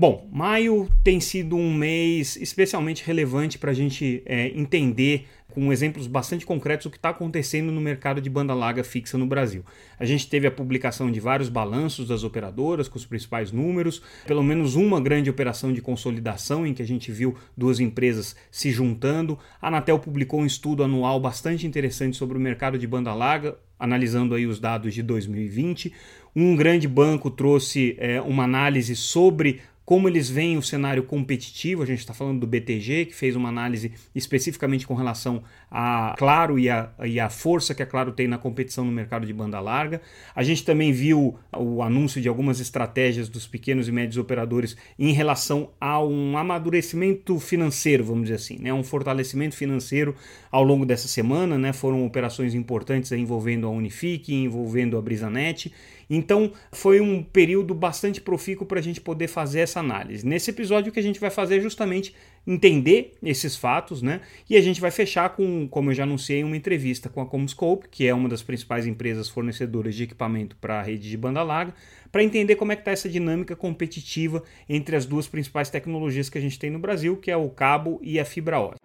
Bom, 0.02 0.28
maio 0.32 0.88
tem 1.04 1.20
sido 1.20 1.54
um 1.54 1.72
mês 1.72 2.34
especialmente 2.34 3.04
relevante 3.06 3.56
para 3.56 3.70
a 3.70 3.72
gente 3.72 4.20
é, 4.26 4.48
entender 4.48 5.28
com 5.48 5.72
exemplos 5.72 6.08
bastante 6.08 6.44
concretos 6.44 6.86
o 6.86 6.90
que 6.90 6.96
está 6.96 7.10
acontecendo 7.10 7.70
no 7.70 7.80
mercado 7.80 8.20
de 8.20 8.28
banda 8.28 8.52
larga 8.52 8.82
fixa 8.82 9.16
no 9.16 9.26
Brasil. 9.28 9.64
A 10.00 10.04
gente 10.04 10.28
teve 10.28 10.44
a 10.44 10.50
publicação 10.50 11.08
de 11.08 11.20
vários 11.20 11.48
balanços 11.48 12.08
das 12.08 12.24
operadoras 12.24 12.88
com 12.88 12.96
os 12.98 13.06
principais 13.06 13.52
números, 13.52 14.02
pelo 14.26 14.42
menos 14.42 14.74
uma 14.74 15.00
grande 15.00 15.30
operação 15.30 15.72
de 15.72 15.80
consolidação 15.80 16.66
em 16.66 16.74
que 16.74 16.82
a 16.82 16.86
gente 16.86 17.12
viu 17.12 17.36
duas 17.56 17.78
empresas 17.78 18.34
se 18.50 18.72
juntando. 18.72 19.38
A 19.60 19.68
Anatel 19.68 20.00
publicou 20.00 20.40
um 20.40 20.46
estudo 20.46 20.82
anual 20.82 21.20
bastante 21.20 21.64
interessante 21.64 22.16
sobre 22.16 22.36
o 22.36 22.40
mercado 22.40 22.76
de 22.76 22.88
banda 22.88 23.14
larga, 23.14 23.56
analisando 23.78 24.34
aí 24.34 24.46
os 24.46 24.58
dados 24.58 24.94
de 24.94 25.02
2020. 25.02 25.92
Um 26.34 26.56
grande 26.56 26.88
banco 26.88 27.30
trouxe 27.30 27.94
é, 27.98 28.20
uma 28.22 28.44
análise 28.44 28.96
sobre 28.96 29.60
como 29.84 30.08
eles 30.08 30.30
veem 30.30 30.56
o 30.56 30.62
cenário 30.62 31.02
competitivo. 31.02 31.82
A 31.82 31.86
gente 31.86 31.98
está 31.98 32.14
falando 32.14 32.40
do 32.40 32.46
BTG, 32.46 33.06
que 33.06 33.14
fez 33.14 33.34
uma 33.36 33.48
análise 33.48 33.92
especificamente 34.14 34.86
com 34.86 34.94
relação 34.94 35.42
a 35.70 36.14
Claro 36.16 36.58
e 36.58 36.68
a, 36.70 36.90
e 37.04 37.18
a 37.18 37.28
força 37.28 37.74
que 37.74 37.82
a 37.82 37.86
Claro 37.86 38.12
tem 38.12 38.28
na 38.28 38.38
competição 38.38 38.84
no 38.84 38.92
mercado 38.92 39.26
de 39.26 39.32
banda 39.32 39.58
larga. 39.60 40.00
A 40.34 40.42
gente 40.42 40.64
também 40.64 40.92
viu 40.92 41.36
o 41.56 41.82
anúncio 41.82 42.20
de 42.20 42.28
algumas 42.28 42.60
estratégias 42.60 43.28
dos 43.28 43.46
pequenos 43.46 43.88
e 43.88 43.92
médios 43.92 44.18
operadores 44.18 44.76
em 44.98 45.12
relação 45.12 45.70
a 45.80 46.02
um 46.02 46.36
amadurecimento 46.36 47.38
financeiro, 47.40 48.04
vamos 48.04 48.24
dizer 48.24 48.36
assim, 48.36 48.58
né? 48.58 48.72
um 48.72 48.84
fortalecimento 48.84 49.56
financeiro 49.56 50.14
ao 50.50 50.62
longo 50.62 50.86
dessa 50.86 51.08
semana. 51.08 51.58
Né? 51.58 51.72
Foram 51.72 52.06
operações 52.06 52.54
importantes 52.54 53.10
envolvendo 53.12 53.66
a 53.66 53.70
Unifique, 53.70 54.34
envolvendo 54.34 54.96
a 54.96 55.02
Brisanet 55.02 55.72
então, 56.08 56.52
foi 56.70 57.00
um 57.00 57.22
período 57.22 57.74
bastante 57.74 58.20
profícuo 58.20 58.66
para 58.66 58.78
a 58.78 58.82
gente 58.82 59.00
poder 59.00 59.28
fazer 59.28 59.60
essa 59.60 59.80
análise. 59.80 60.26
Nesse 60.26 60.50
episódio, 60.50 60.90
o 60.90 60.92
que 60.92 61.00
a 61.00 61.02
gente 61.02 61.20
vai 61.20 61.30
fazer 61.30 61.58
é 61.58 61.60
justamente 61.60 62.14
entender 62.46 63.14
esses 63.22 63.56
fatos, 63.56 64.02
né? 64.02 64.20
E 64.48 64.56
a 64.56 64.60
gente 64.60 64.80
vai 64.80 64.90
fechar 64.90 65.30
com, 65.30 65.68
como 65.68 65.90
eu 65.90 65.94
já 65.94 66.02
anunciei, 66.02 66.42
uma 66.42 66.56
entrevista 66.56 67.08
com 67.08 67.20
a 67.20 67.26
Comscope, 67.26 67.88
que 67.88 68.06
é 68.06 68.14
uma 68.14 68.28
das 68.28 68.42
principais 68.42 68.86
empresas 68.86 69.28
fornecedoras 69.28 69.94
de 69.94 70.04
equipamento 70.04 70.56
para 70.56 70.80
a 70.80 70.82
rede 70.82 71.08
de 71.08 71.16
banda 71.16 71.42
larga, 71.42 71.74
para 72.10 72.22
entender 72.22 72.56
como 72.56 72.72
é 72.72 72.76
que 72.76 72.82
está 72.82 72.90
essa 72.90 73.08
dinâmica 73.08 73.54
competitiva 73.54 74.42
entre 74.68 74.96
as 74.96 75.06
duas 75.06 75.28
principais 75.28 75.70
tecnologias 75.70 76.28
que 76.28 76.38
a 76.38 76.40
gente 76.40 76.58
tem 76.58 76.70
no 76.70 76.78
Brasil, 76.78 77.16
que 77.16 77.30
é 77.30 77.36
o 77.36 77.48
cabo 77.48 78.00
e 78.02 78.18
a 78.18 78.24
fibra 78.24 78.60
ótica. 78.60 78.81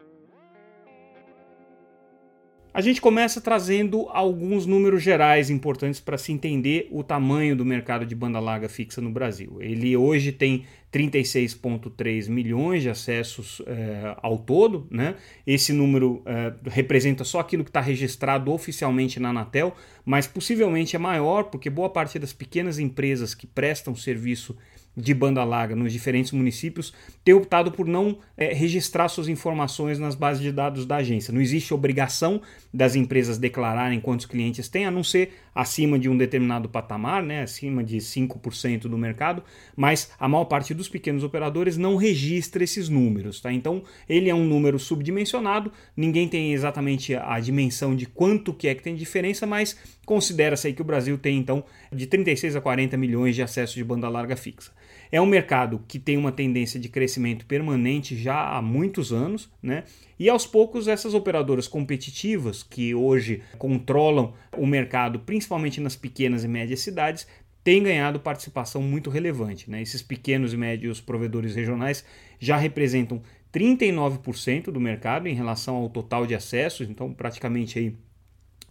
A 2.77 2.81
gente 2.81 3.01
começa 3.01 3.41
trazendo 3.41 4.07
alguns 4.12 4.67
números 4.67 5.01
gerais 5.01 5.50
importantes 5.50 6.00
para 6.00 6.15
se 6.15 6.31
entender 6.31 6.88
o 6.91 7.03
tamanho 7.03 7.55
do 7.55 7.65
mercado 7.65 8.05
de 8.05 8.13
banda 8.13 8.39
larga 8.39 8.69
fixa 8.69 9.01
no 9.01 9.10
Brasil. 9.10 9.57
Ele 9.60 9.98
hoje 9.98 10.31
tem 10.31 10.63
36,3 10.93 12.29
milhões 12.29 12.84
de 12.84 12.89
acessos 12.91 13.63
é, 13.65 14.15
ao 14.22 14.38
todo. 14.38 14.86
Né? 14.91 15.15
Esse 15.48 15.74
número 15.74 16.22
é, 16.24 16.53
representa 16.69 17.24
só 17.24 17.39
aquilo 17.39 17.63
que 17.63 17.72
está 17.72 17.81
registrado 17.81 18.51
oficialmente 18.51 19.19
na 19.19 19.29
Anatel, 19.29 19.75
mas 20.05 20.27
possivelmente 20.27 20.96
é 20.96 21.00
maior 21.00 21.46
porque 21.46 21.72
boa 21.72 21.89
parte 21.89 22.19
das 22.19 22.31
pequenas 22.31 22.77
empresas 22.77 23.34
que 23.34 23.48
prestam 23.48 23.96
serviço 23.96 24.55
de 24.98 25.13
banda 25.13 25.44
larga 25.44 25.75
nos 25.75 25.94
diferentes 25.94 26.32
municípios 26.32 26.92
tem 27.24 27.36
optado 27.36 27.72
por 27.72 27.86
não 27.86 28.18
é, 28.36 28.51
registrar 28.51 29.08
suas 29.08 29.27
informações 29.27 30.00
nas 30.00 30.16
bases 30.16 30.42
de 30.42 30.51
dados 30.51 30.88
da 30.88 30.96
agência. 30.96 31.32
Não 31.32 31.39
existe 31.39 31.72
obrigação 31.72 32.42
das 32.74 32.96
empresas 32.96 33.38
declararem 33.38 34.00
quantos 34.00 34.25
clientes 34.25 34.68
têm, 34.68 34.88
a 34.88 34.92
não 34.92 35.04
ser 35.04 35.34
acima 35.54 36.00
de 36.00 36.10
um 36.10 36.18
determinado 36.18 36.68
patamar, 36.68 37.22
né, 37.22 37.44
acima 37.44 37.84
de 37.84 37.98
5% 37.98 38.82
do 38.82 38.98
mercado, 38.98 39.44
mas 39.75 40.12
a 40.20 40.27
maior 40.27 40.46
parte 40.46 40.74
dos 40.74 40.89
pequenos 40.89 41.24
operadores 41.24 41.77
não 41.77 41.96
registra 41.96 42.63
esses 42.63 42.89
números. 42.89 43.39
Tá? 43.39 43.51
Então, 43.51 43.84
ele 44.10 44.30
é 44.30 44.36
um 44.36 44.46
número 44.46 44.80
subdimensionado, 44.80 45.72
ninguém 45.96 46.27
tem 46.27 46.54
exatamente 46.54 47.13
a 47.13 47.39
dimensão 47.39 47.96
de 47.96 48.08
quanto 48.08 48.54
que 48.54 48.68
é 48.68 48.74
que 48.74 48.82
tem 48.82 48.96
diferença, 48.96 49.46
mas 49.46 49.77
considera-se 50.06 50.68
aí 50.68 50.74
que 50.74 50.82
o 50.82 50.86
Brasil 50.86 51.18
tem, 51.18 51.38
então, 51.38 51.63
de 51.92 52.08
36 52.08 52.56
a 52.56 52.62
40 52.62 52.98
milhões 52.98 53.36
de 53.36 53.44
acessos 53.44 53.75
de 53.75 53.84
banda 53.84 54.10
larga 54.10 54.36
fixa. 54.36 54.72
É 55.11 55.21
um 55.21 55.25
mercado 55.25 55.81
que 55.87 55.99
tem 55.99 56.17
uma 56.17 56.31
tendência 56.31 56.79
de 56.79 56.89
crescimento 56.89 57.45
permanente 57.45 58.15
já 58.15 58.55
há 58.55 58.61
muitos 58.61 59.13
anos, 59.13 59.49
né? 59.61 59.83
E 60.19 60.29
aos 60.29 60.45
poucos 60.45 60.87
essas 60.87 61.13
operadoras 61.13 61.67
competitivas 61.67 62.63
que 62.63 62.93
hoje 62.93 63.41
controlam 63.57 64.33
o 64.57 64.65
mercado, 64.65 65.19
principalmente 65.19 65.79
nas 65.79 65.95
pequenas 65.95 66.43
e 66.43 66.47
médias 66.47 66.79
cidades, 66.81 67.27
têm 67.63 67.83
ganhado 67.83 68.19
participação 68.19 68.81
muito 68.81 69.09
relevante. 69.09 69.69
Né? 69.69 69.81
Esses 69.81 70.01
pequenos 70.01 70.53
e 70.53 70.57
médios 70.57 71.01
provedores 71.01 71.53
regionais 71.53 72.03
já 72.39 72.55
representam 72.55 73.21
39% 73.53 74.71
do 74.71 74.79
mercado 74.79 75.27
em 75.27 75.33
relação 75.33 75.75
ao 75.75 75.89
total 75.89 76.25
de 76.25 76.33
acessos, 76.33 76.89
então 76.89 77.13
praticamente 77.13 77.77
aí 77.77 77.95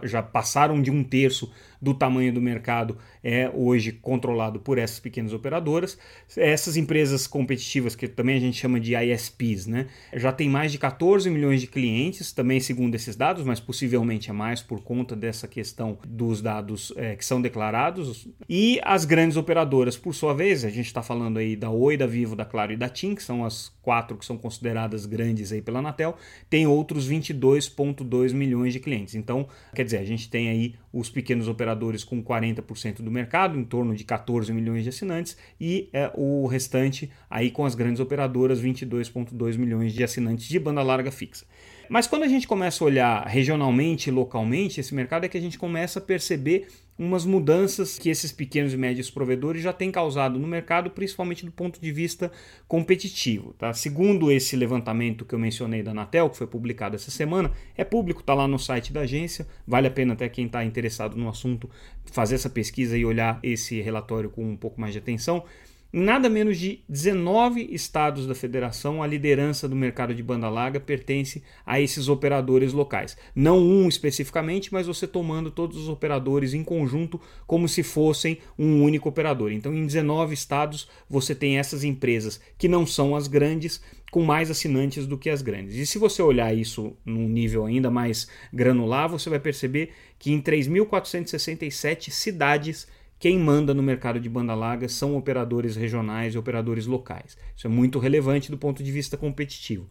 já 0.02 0.22
passaram 0.22 0.80
de 0.80 0.90
um 0.90 1.04
terço 1.04 1.52
do 1.80 1.95
tamanho 1.95 2.33
do 2.33 2.40
mercado 2.40 2.97
é 3.23 3.50
hoje 3.52 3.92
controlado 3.92 4.61
por 4.61 4.78
essas 4.78 5.00
pequenas 5.00 5.33
operadoras. 5.33 5.99
Essas 6.37 6.76
empresas 6.76 7.26
competitivas, 7.26 7.95
que 7.95 8.09
também 8.09 8.37
a 8.37 8.40
gente 8.40 8.59
chama 8.59 8.78
de 8.78 8.95
ISPs, 8.95 9.66
né, 9.66 9.87
já 10.14 10.33
tem 10.33 10.49
mais 10.49 10.73
de 10.73 10.78
14 10.78 11.28
milhões 11.30 11.61
de 11.61 11.66
clientes, 11.66 12.33
também 12.33 12.61
segundo 12.61 12.95
esses 12.95 13.16
dados, 13.16 13.45
mas 13.45 13.61
possivelmente 13.61 14.30
é 14.30 14.33
mais 14.33 14.62
por 14.62 14.83
conta 14.83 15.16
dessa 15.16 15.49
questão 15.49 15.99
dos 16.06 16.40
dados 16.40 16.92
é, 16.97 17.16
que 17.16 17.25
são 17.25 17.40
declarados. 17.40 18.28
E 18.49 18.80
as 18.85 19.04
grandes 19.04 19.37
operadoras, 19.37 19.97
por 19.97 20.14
sua 20.14 20.35
vez, 20.35 20.64
a 20.64 20.71
gente 20.71 20.87
está 20.87 21.02
falando 21.02 21.38
aí 21.38 21.56
da 21.56 21.71
Oi, 21.71 21.97
da 21.97 22.06
Vivo, 22.06 22.37
da 22.37 22.45
Claro 22.45 22.73
e 22.73 22.76
da 22.76 22.88
TIM, 22.88 23.14
que 23.14 23.23
são 23.23 23.45
as 23.45 23.75
quatro 23.83 24.16
que 24.16 24.25
são 24.25 24.37
consideradas 24.37 25.06
grandes 25.06 25.52
aí 25.52 25.62
pela 25.62 25.78
Anatel, 25.78 26.16
tem 26.50 26.66
outros 26.66 27.09
22,2 27.09 28.33
milhões 28.33 28.73
de 28.73 28.80
clientes. 28.80 29.14
Então, 29.14 29.47
quer 29.75 29.85
dizer, 29.85 29.99
a 29.99 30.04
gente 30.04 30.28
tem 30.28 30.49
aí 30.49 30.75
os 30.92 31.09
pequenos 31.09 31.47
operadores 31.47 31.65
com 32.04 32.23
40% 32.23 33.02
do 33.02 33.11
mercado, 33.11 33.58
em 33.58 33.64
torno 33.64 33.94
de 33.94 34.04
14 34.04 34.52
milhões 34.52 34.82
de 34.82 34.90
assinantes, 34.90 35.37
e 35.61 35.88
é, 35.92 36.11
o 36.14 36.46
restante 36.46 37.11
aí 37.28 37.50
com 37.50 37.64
as 37.64 37.75
grandes 37.75 38.00
operadoras, 38.00 38.61
22,2 38.61 39.56
milhões 39.56 39.92
de 39.92 40.04
assinantes 40.04 40.46
de 40.49 40.58
banda 40.58 40.82
larga 40.82 41.11
fixa. 41.11 41.46
Mas 41.88 42.06
quando 42.06 42.24
a 42.24 42.28
gente 42.28 42.46
começa 42.46 42.82
a 42.82 42.86
olhar 42.86 43.26
regionalmente 43.26 44.10
e 44.10 44.12
localmente 44.12 44.80
esse 44.80 44.94
mercado, 44.94 45.24
é 45.24 45.28
que 45.28 45.38
a 45.38 45.40
gente 45.40 45.58
começa 45.58 45.98
a 45.98 46.02
perceber 46.02 46.68
umas 46.98 47.26
mudanças 47.26 47.98
que 47.98 48.08
esses 48.08 48.32
pequenos 48.32 48.72
e 48.72 48.76
médios 48.76 49.10
provedores 49.10 49.62
já 49.62 49.72
têm 49.72 49.90
causado 49.90 50.38
no 50.38 50.48
mercado, 50.48 50.90
principalmente 50.90 51.44
do 51.44 51.52
ponto 51.52 51.80
de 51.80 51.92
vista 51.92 52.32
competitivo. 52.66 53.52
Tá? 53.58 53.72
Segundo 53.74 54.32
esse 54.32 54.56
levantamento 54.56 55.24
que 55.24 55.34
eu 55.34 55.38
mencionei 55.38 55.82
da 55.82 55.90
Anatel, 55.90 56.30
que 56.30 56.38
foi 56.38 56.46
publicado 56.46 56.96
essa 56.96 57.10
semana, 57.10 57.52
é 57.76 57.84
público, 57.84 58.20
está 58.20 58.32
lá 58.32 58.48
no 58.48 58.58
site 58.58 58.92
da 58.92 59.00
agência, 59.00 59.46
vale 59.66 59.88
a 59.88 59.90
pena 59.90 60.14
até 60.14 60.28
quem 60.28 60.46
está 60.46 60.64
interessado 60.64 61.16
no 61.16 61.28
assunto 61.28 61.68
fazer 62.06 62.36
essa 62.36 62.48
pesquisa 62.48 62.96
e 62.96 63.04
olhar 63.04 63.38
esse 63.42 63.80
relatório 63.80 64.30
com 64.30 64.42
um 64.42 64.56
pouco 64.56 64.80
mais 64.80 64.92
de 64.92 64.98
atenção. 64.98 65.44
Em 65.92 66.00
nada 66.00 66.28
menos 66.28 66.58
de 66.58 66.80
19 66.88 67.68
estados 67.70 68.26
da 68.26 68.34
federação, 68.34 69.02
a 69.02 69.06
liderança 69.06 69.68
do 69.68 69.76
mercado 69.76 70.14
de 70.14 70.22
banda 70.22 70.48
larga 70.48 70.80
pertence 70.80 71.42
a 71.64 71.80
esses 71.80 72.08
operadores 72.08 72.72
locais. 72.72 73.16
Não 73.34 73.58
um 73.58 73.88
especificamente, 73.88 74.72
mas 74.72 74.86
você 74.86 75.06
tomando 75.06 75.50
todos 75.50 75.76
os 75.76 75.88
operadores 75.88 76.54
em 76.54 76.64
conjunto 76.64 77.20
como 77.46 77.68
se 77.68 77.82
fossem 77.82 78.38
um 78.58 78.82
único 78.82 79.08
operador. 79.08 79.52
Então, 79.52 79.72
em 79.72 79.86
19 79.86 80.34
estados, 80.34 80.88
você 81.08 81.34
tem 81.34 81.58
essas 81.58 81.84
empresas 81.84 82.40
que 82.58 82.68
não 82.68 82.84
são 82.84 83.14
as 83.14 83.28
grandes, 83.28 83.80
com 84.10 84.22
mais 84.22 84.50
assinantes 84.50 85.06
do 85.06 85.18
que 85.18 85.30
as 85.30 85.42
grandes. 85.42 85.76
E 85.76 85.86
se 85.86 85.98
você 85.98 86.22
olhar 86.22 86.54
isso 86.54 86.96
num 87.04 87.28
nível 87.28 87.64
ainda 87.64 87.90
mais 87.90 88.28
granular, 88.52 89.08
você 89.08 89.28
vai 89.28 89.38
perceber 89.38 89.90
que 90.18 90.32
em 90.32 90.40
3.467 90.40 92.10
cidades 92.10 92.86
quem 93.18 93.38
manda 93.38 93.73
no 93.73 93.82
mercado 93.82 94.20
de 94.20 94.28
banda 94.28 94.54
larga 94.54 94.88
são 94.88 95.16
operadores 95.16 95.76
regionais 95.76 96.35
e 96.35 96.38
operadores 96.38 96.87
locais. 96.87 97.37
Isso 97.56 97.66
é 97.66 97.70
muito 97.70 97.99
relevante 97.99 98.50
do 98.50 98.58
ponto 98.58 98.82
de 98.82 98.92
vista 98.92 99.16
competitivo. 99.16 99.88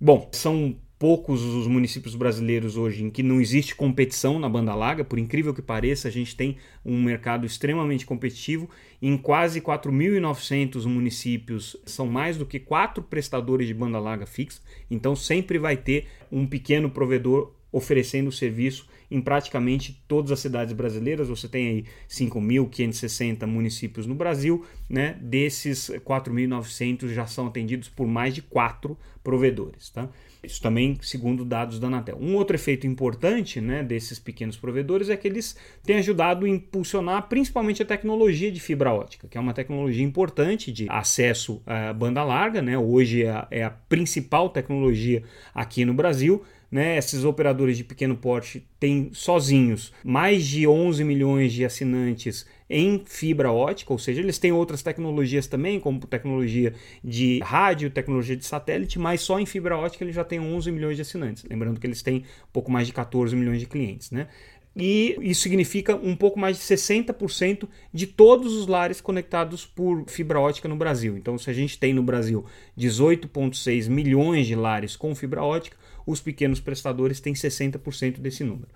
Bom, 0.00 0.28
são 0.32 0.76
poucos 0.98 1.42
os 1.42 1.66
municípios 1.66 2.14
brasileiros 2.14 2.76
hoje 2.76 3.04
em 3.04 3.10
que 3.10 3.22
não 3.22 3.40
existe 3.40 3.74
competição 3.74 4.38
na 4.38 4.48
banda 4.48 4.74
larga, 4.74 5.04
por 5.04 5.18
incrível 5.18 5.52
que 5.52 5.60
pareça, 5.60 6.08
a 6.08 6.10
gente 6.10 6.34
tem 6.34 6.56
um 6.84 7.02
mercado 7.02 7.44
extremamente 7.44 8.06
competitivo. 8.06 8.70
Em 9.02 9.16
quase 9.18 9.60
4.900 9.60 10.86
municípios 10.86 11.76
são 11.84 12.06
mais 12.06 12.38
do 12.38 12.46
que 12.46 12.58
quatro 12.58 13.02
prestadores 13.02 13.66
de 13.66 13.74
banda 13.74 13.98
larga 13.98 14.24
fixa, 14.24 14.62
então 14.90 15.14
sempre 15.14 15.58
vai 15.58 15.76
ter 15.76 16.06
um 16.32 16.46
pequeno 16.46 16.88
provedor 16.88 17.52
oferecendo 17.70 18.28
o 18.28 18.32
serviço 18.32 18.88
em 19.10 19.20
praticamente 19.20 20.02
todas 20.06 20.30
as 20.30 20.40
cidades 20.40 20.72
brasileiras. 20.72 21.28
Você 21.28 21.48
tem 21.48 21.68
aí 21.68 21.84
5.560 22.08 23.46
municípios 23.46 24.06
no 24.06 24.14
Brasil, 24.14 24.64
né? 24.88 25.18
Desses 25.20 25.90
4.900 25.90 27.08
já 27.08 27.26
são 27.26 27.46
atendidos 27.46 27.88
por 27.88 28.06
mais 28.06 28.34
de 28.34 28.42
quatro 28.42 28.96
provedores, 29.22 29.90
tá? 29.90 30.08
Isso 30.44 30.60
também 30.60 30.98
segundo 31.00 31.44
dados 31.44 31.78
da 31.80 31.86
Anatel. 31.86 32.18
Um 32.20 32.34
outro 32.34 32.54
efeito 32.54 32.86
importante 32.86 33.60
né, 33.60 33.82
desses 33.82 34.18
pequenos 34.18 34.56
provedores 34.56 35.08
é 35.08 35.16
que 35.16 35.26
eles 35.26 35.56
têm 35.82 35.96
ajudado 35.96 36.44
a 36.44 36.48
impulsionar 36.48 37.28
principalmente 37.28 37.82
a 37.82 37.86
tecnologia 37.86 38.52
de 38.52 38.60
fibra 38.60 38.92
ótica, 38.92 39.26
que 39.26 39.38
é 39.38 39.40
uma 39.40 39.54
tecnologia 39.54 40.04
importante 40.04 40.70
de 40.70 40.86
acesso 40.90 41.62
à 41.66 41.92
banda 41.92 42.22
larga. 42.22 42.60
Né? 42.60 42.76
Hoje 42.76 43.24
é 43.24 43.30
a, 43.30 43.48
é 43.50 43.64
a 43.64 43.70
principal 43.70 44.50
tecnologia 44.50 45.22
aqui 45.54 45.84
no 45.84 45.94
Brasil 45.94 46.44
né, 46.70 46.98
esses 46.98 47.24
operadores 47.24 47.76
de 47.76 47.84
pequeno 47.84 48.16
porte 48.16 48.66
têm 48.78 49.10
sozinhos 49.12 49.92
mais 50.02 50.44
de 50.46 50.66
11 50.66 51.04
milhões 51.04 51.52
de 51.52 51.64
assinantes 51.64 52.46
em 52.68 53.02
fibra 53.04 53.52
ótica, 53.52 53.92
ou 53.92 53.98
seja, 53.98 54.20
eles 54.20 54.38
têm 54.38 54.50
outras 54.50 54.82
tecnologias 54.82 55.46
também, 55.46 55.78
como 55.78 56.00
tecnologia 56.00 56.74
de 57.02 57.38
rádio, 57.40 57.90
tecnologia 57.90 58.36
de 58.36 58.44
satélite, 58.44 58.98
mas 58.98 59.20
só 59.20 59.38
em 59.38 59.46
fibra 59.46 59.76
ótica 59.76 60.02
eles 60.02 60.14
já 60.14 60.24
têm 60.24 60.40
11 60.40 60.72
milhões 60.72 60.96
de 60.96 61.02
assinantes. 61.02 61.44
Lembrando 61.48 61.78
que 61.78 61.86
eles 61.86 62.02
têm 62.02 62.24
pouco 62.52 62.72
mais 62.72 62.86
de 62.86 62.92
14 62.92 63.36
milhões 63.36 63.60
de 63.60 63.66
clientes, 63.66 64.10
né? 64.10 64.28
e 64.76 65.16
isso 65.20 65.42
significa 65.42 65.94
um 65.94 66.16
pouco 66.16 66.38
mais 66.38 66.56
de 66.56 66.64
60% 66.64 67.68
de 67.92 68.06
todos 68.06 68.54
os 68.54 68.66
lares 68.66 69.00
conectados 69.00 69.64
por 69.64 70.04
fibra 70.08 70.40
ótica 70.40 70.68
no 70.68 70.76
Brasil. 70.76 71.16
Então, 71.16 71.38
se 71.38 71.48
a 71.48 71.52
gente 71.52 71.78
tem 71.78 71.92
no 71.92 72.02
Brasil 72.02 72.44
18,6 72.76 73.88
milhões 73.88 74.46
de 74.46 74.56
lares 74.56 74.96
com 74.96 75.14
fibra 75.14 75.44
ótica, 75.44 75.76
os 76.06 76.20
pequenos 76.20 76.60
prestadores 76.60 77.20
têm 77.20 77.32
60% 77.32 78.18
desse 78.18 78.44
número. 78.44 78.68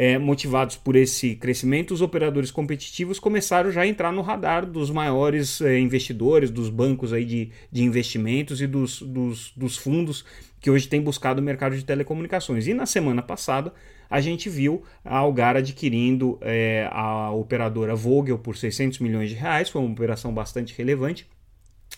É, 0.00 0.16
motivados 0.16 0.76
por 0.76 0.94
esse 0.94 1.34
crescimento, 1.34 1.92
os 1.92 2.00
operadores 2.00 2.52
competitivos 2.52 3.18
começaram 3.18 3.72
já 3.72 3.80
a 3.80 3.86
entrar 3.86 4.12
no 4.12 4.22
radar 4.22 4.64
dos 4.64 4.90
maiores 4.90 5.60
é, 5.60 5.76
investidores, 5.76 6.52
dos 6.52 6.70
bancos 6.70 7.12
aí 7.12 7.24
de, 7.24 7.50
de 7.72 7.82
investimentos 7.82 8.60
e 8.62 8.66
dos, 8.68 9.02
dos, 9.02 9.52
dos 9.56 9.76
fundos 9.76 10.24
que 10.60 10.70
hoje 10.70 10.86
têm 10.86 11.00
buscado 11.00 11.40
o 11.40 11.44
mercado 11.44 11.76
de 11.76 11.84
telecomunicações. 11.84 12.68
E 12.68 12.74
na 12.74 12.86
semana 12.86 13.22
passada, 13.22 13.72
a 14.08 14.20
gente 14.20 14.48
viu 14.48 14.84
a 15.04 15.18
Algar 15.18 15.56
adquirindo 15.56 16.38
é, 16.42 16.88
a 16.92 17.32
operadora 17.32 17.96
Vogel 17.96 18.38
por 18.38 18.56
600 18.56 19.00
milhões 19.00 19.30
de 19.30 19.34
reais, 19.34 19.68
foi 19.68 19.82
uma 19.82 19.90
operação 19.90 20.32
bastante 20.32 20.76
relevante. 20.78 21.26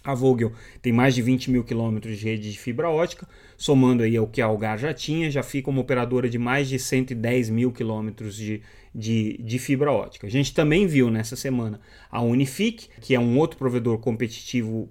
A 0.03 0.15
Vogel 0.15 0.53
tem 0.81 0.93
mais 0.93 1.15
de 1.15 1.21
20 1.21 1.51
mil 1.51 1.63
quilômetros 1.63 2.19
de 2.19 2.25
rede 2.25 2.51
de 2.51 2.59
fibra 2.59 2.89
ótica, 2.89 3.29
somando 3.57 4.03
aí 4.03 4.17
ao 4.17 4.27
que 4.27 4.41
a 4.41 4.47
Algar 4.47 4.79
já 4.79 4.95
tinha, 4.95 5.31
já 5.31 5.43
fica 5.43 5.69
uma 5.69 5.83
operadora 5.83 6.29
de 6.29 6.39
mais 6.39 6.69
de 6.69 6.79
110 6.79 7.51
mil 7.51 7.71
quilômetros 7.71 8.35
de, 8.35 8.63
de, 8.95 9.39
de, 9.43 9.59
fibra 9.59 9.93
ótica. 9.93 10.27
A 10.27 10.31
gente 10.31 10.55
também 10.55 10.87
viu 10.87 11.11
nessa 11.11 11.37
semana 11.37 11.81
a 12.11 12.23
Unifique, 12.23 12.89
que 13.01 13.15
é 13.15 13.21
um 13.21 13.39
outro 13.39 13.59
provedor 13.59 13.99
competitivo 13.99 14.89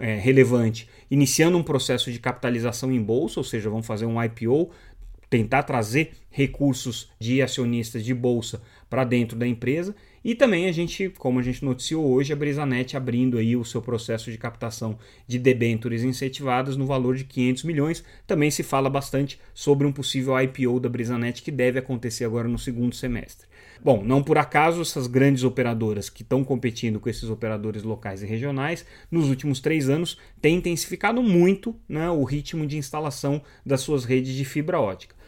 é, 0.00 0.16
relevante, 0.16 0.88
iniciando 1.08 1.56
um 1.56 1.62
processo 1.62 2.10
de 2.10 2.18
capitalização 2.18 2.90
em 2.90 3.00
bolsa, 3.00 3.38
ou 3.38 3.44
seja, 3.44 3.70
vão 3.70 3.82
fazer 3.82 4.06
um 4.06 4.22
IPO 4.22 4.70
tentar 5.30 5.62
trazer 5.62 6.10
recursos 6.28 7.08
de 7.20 7.40
acionistas 7.40 8.04
de 8.04 8.12
bolsa 8.12 8.60
para 8.90 9.04
dentro 9.04 9.38
da 9.38 9.46
empresa. 9.46 9.94
E 10.22 10.34
também 10.34 10.68
a 10.68 10.72
gente, 10.72 11.08
como 11.18 11.38
a 11.38 11.42
gente 11.42 11.64
noticiou 11.64 12.06
hoje, 12.06 12.32
a 12.32 12.36
Brisanet 12.36 12.94
abrindo 12.96 13.38
aí 13.38 13.56
o 13.56 13.64
seu 13.64 13.80
processo 13.80 14.30
de 14.30 14.36
captação 14.36 14.98
de 15.26 15.38
debêntures 15.38 16.04
incentivadas 16.04 16.76
no 16.76 16.84
valor 16.84 17.16
de 17.16 17.24
500 17.24 17.64
milhões. 17.64 18.04
Também 18.26 18.50
se 18.50 18.62
fala 18.62 18.90
bastante 18.90 19.40
sobre 19.54 19.86
um 19.86 19.92
possível 19.92 20.38
IPO 20.38 20.78
da 20.78 20.90
Brisanet 20.90 21.42
que 21.42 21.50
deve 21.50 21.78
acontecer 21.78 22.26
agora 22.26 22.46
no 22.46 22.58
segundo 22.58 22.94
semestre. 22.94 23.48
Bom, 23.82 24.04
não 24.04 24.22
por 24.22 24.36
acaso 24.36 24.82
essas 24.82 25.06
grandes 25.06 25.42
operadoras 25.42 26.10
que 26.10 26.22
estão 26.22 26.44
competindo 26.44 27.00
com 27.00 27.08
esses 27.08 27.30
operadores 27.30 27.82
locais 27.82 28.22
e 28.22 28.26
regionais, 28.26 28.84
nos 29.10 29.30
últimos 29.30 29.58
três 29.58 29.88
anos, 29.88 30.18
têm 30.40 30.56
intensificado 30.56 31.22
muito 31.22 31.74
né, 31.88 32.10
o 32.10 32.24
ritmo 32.24 32.66
de 32.66 32.76
instalação 32.76 33.40
das 33.64 33.80
suas 33.80 34.04
redes 34.04 34.34
de 34.34 34.44
fibra 34.44 34.78
ótica. 34.78 35.19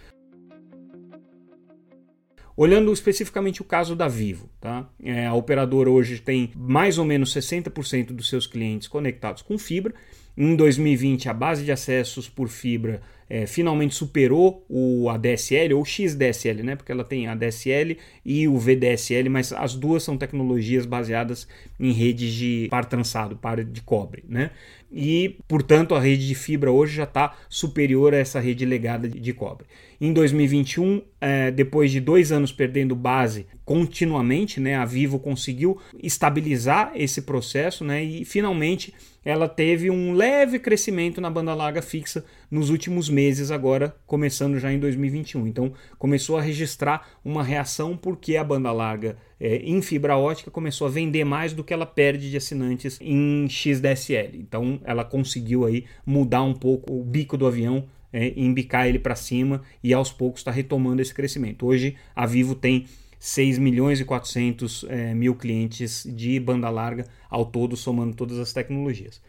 Olhando 2.62 2.92
especificamente 2.92 3.60
o 3.60 3.64
caso 3.64 3.96
da 3.96 4.06
Vivo, 4.06 4.48
tá? 4.60 4.88
É, 5.02 5.26
a 5.26 5.34
operadora 5.34 5.90
hoje 5.90 6.20
tem 6.20 6.52
mais 6.54 6.96
ou 6.96 7.04
menos 7.04 7.34
60% 7.34 8.12
dos 8.12 8.28
seus 8.28 8.46
clientes 8.46 8.86
conectados 8.86 9.42
com 9.42 9.58
fibra. 9.58 9.92
Em 10.36 10.54
2020, 10.54 11.28
a 11.28 11.34
base 11.34 11.64
de 11.64 11.72
acessos 11.72 12.28
por 12.28 12.48
fibra 12.48 13.02
é, 13.28 13.46
finalmente 13.46 13.96
superou 13.96 14.64
o 14.68 15.08
ADSL 15.08 15.74
ou 15.74 15.84
XDSL, 15.84 16.62
né? 16.62 16.76
Porque 16.76 16.92
ela 16.92 17.02
tem 17.02 17.26
ADSL 17.26 17.98
e 18.24 18.46
o 18.46 18.56
VDSL, 18.56 19.28
mas 19.28 19.52
as 19.52 19.74
duas 19.74 20.04
são 20.04 20.16
tecnologias 20.16 20.86
baseadas 20.86 21.48
em 21.80 21.90
redes 21.90 22.32
de 22.32 22.68
par 22.70 22.84
trançado, 22.84 23.34
par 23.34 23.64
de 23.64 23.82
cobre, 23.82 24.22
né? 24.28 24.52
E, 24.92 25.38
portanto, 25.48 25.94
a 25.94 26.00
rede 26.00 26.28
de 26.28 26.34
fibra 26.34 26.70
hoje 26.70 26.94
já 26.94 27.04
está 27.04 27.34
superior 27.48 28.14
a 28.14 28.18
essa 28.18 28.38
rede 28.38 28.64
legada 28.64 29.08
de 29.08 29.32
cobre. 29.32 29.66
Em 30.04 30.12
2021, 30.12 31.00
é, 31.20 31.52
depois 31.52 31.92
de 31.92 32.00
dois 32.00 32.32
anos 32.32 32.50
perdendo 32.50 32.96
base 32.96 33.46
continuamente, 33.64 34.58
né, 34.58 34.74
a 34.74 34.84
Vivo 34.84 35.16
conseguiu 35.16 35.78
estabilizar 36.02 36.90
esse 36.96 37.22
processo 37.22 37.84
né, 37.84 38.02
e 38.02 38.24
finalmente 38.24 38.92
ela 39.24 39.48
teve 39.48 39.92
um 39.92 40.12
leve 40.12 40.58
crescimento 40.58 41.20
na 41.20 41.30
banda 41.30 41.54
larga 41.54 41.80
fixa 41.80 42.24
nos 42.50 42.68
últimos 42.68 43.08
meses, 43.08 43.52
agora 43.52 43.94
começando 44.04 44.58
já 44.58 44.72
em 44.72 44.78
2021. 44.80 45.46
Então 45.46 45.72
começou 46.00 46.36
a 46.36 46.42
registrar 46.42 47.08
uma 47.24 47.44
reação 47.44 47.96
porque 47.96 48.36
a 48.36 48.42
banda 48.42 48.72
larga 48.72 49.16
é, 49.38 49.58
em 49.58 49.80
fibra 49.80 50.16
ótica 50.16 50.50
começou 50.50 50.88
a 50.88 50.90
vender 50.90 51.22
mais 51.22 51.52
do 51.52 51.62
que 51.62 51.72
ela 51.72 51.86
perde 51.86 52.28
de 52.28 52.36
assinantes 52.36 52.98
em 53.00 53.46
XDSL. 53.48 54.36
Então 54.36 54.80
ela 54.82 55.04
conseguiu 55.04 55.64
aí 55.64 55.84
mudar 56.04 56.42
um 56.42 56.54
pouco 56.54 56.92
o 56.92 57.04
bico 57.04 57.36
do 57.36 57.46
avião 57.46 57.86
é, 58.12 58.32
embicar 58.36 58.86
ele 58.86 58.98
para 58.98 59.14
cima 59.14 59.62
e 59.82 59.92
aos 59.92 60.12
poucos 60.12 60.40
está 60.40 60.50
retomando 60.50 61.00
esse 61.00 61.14
crescimento. 61.14 61.66
Hoje 61.66 61.96
a 62.14 62.26
Vivo 62.26 62.54
tem 62.54 62.86
6 63.18 63.58
milhões 63.58 64.00
e 64.00 64.04
400 64.04 64.84
é, 64.88 65.14
mil 65.14 65.34
clientes 65.36 66.04
de 66.08 66.40
banda 66.40 66.68
larga 66.68 67.06
ao 67.30 67.46
todo, 67.46 67.76
somando 67.76 68.16
todas 68.16 68.38
as 68.38 68.52
tecnologias. 68.52 69.20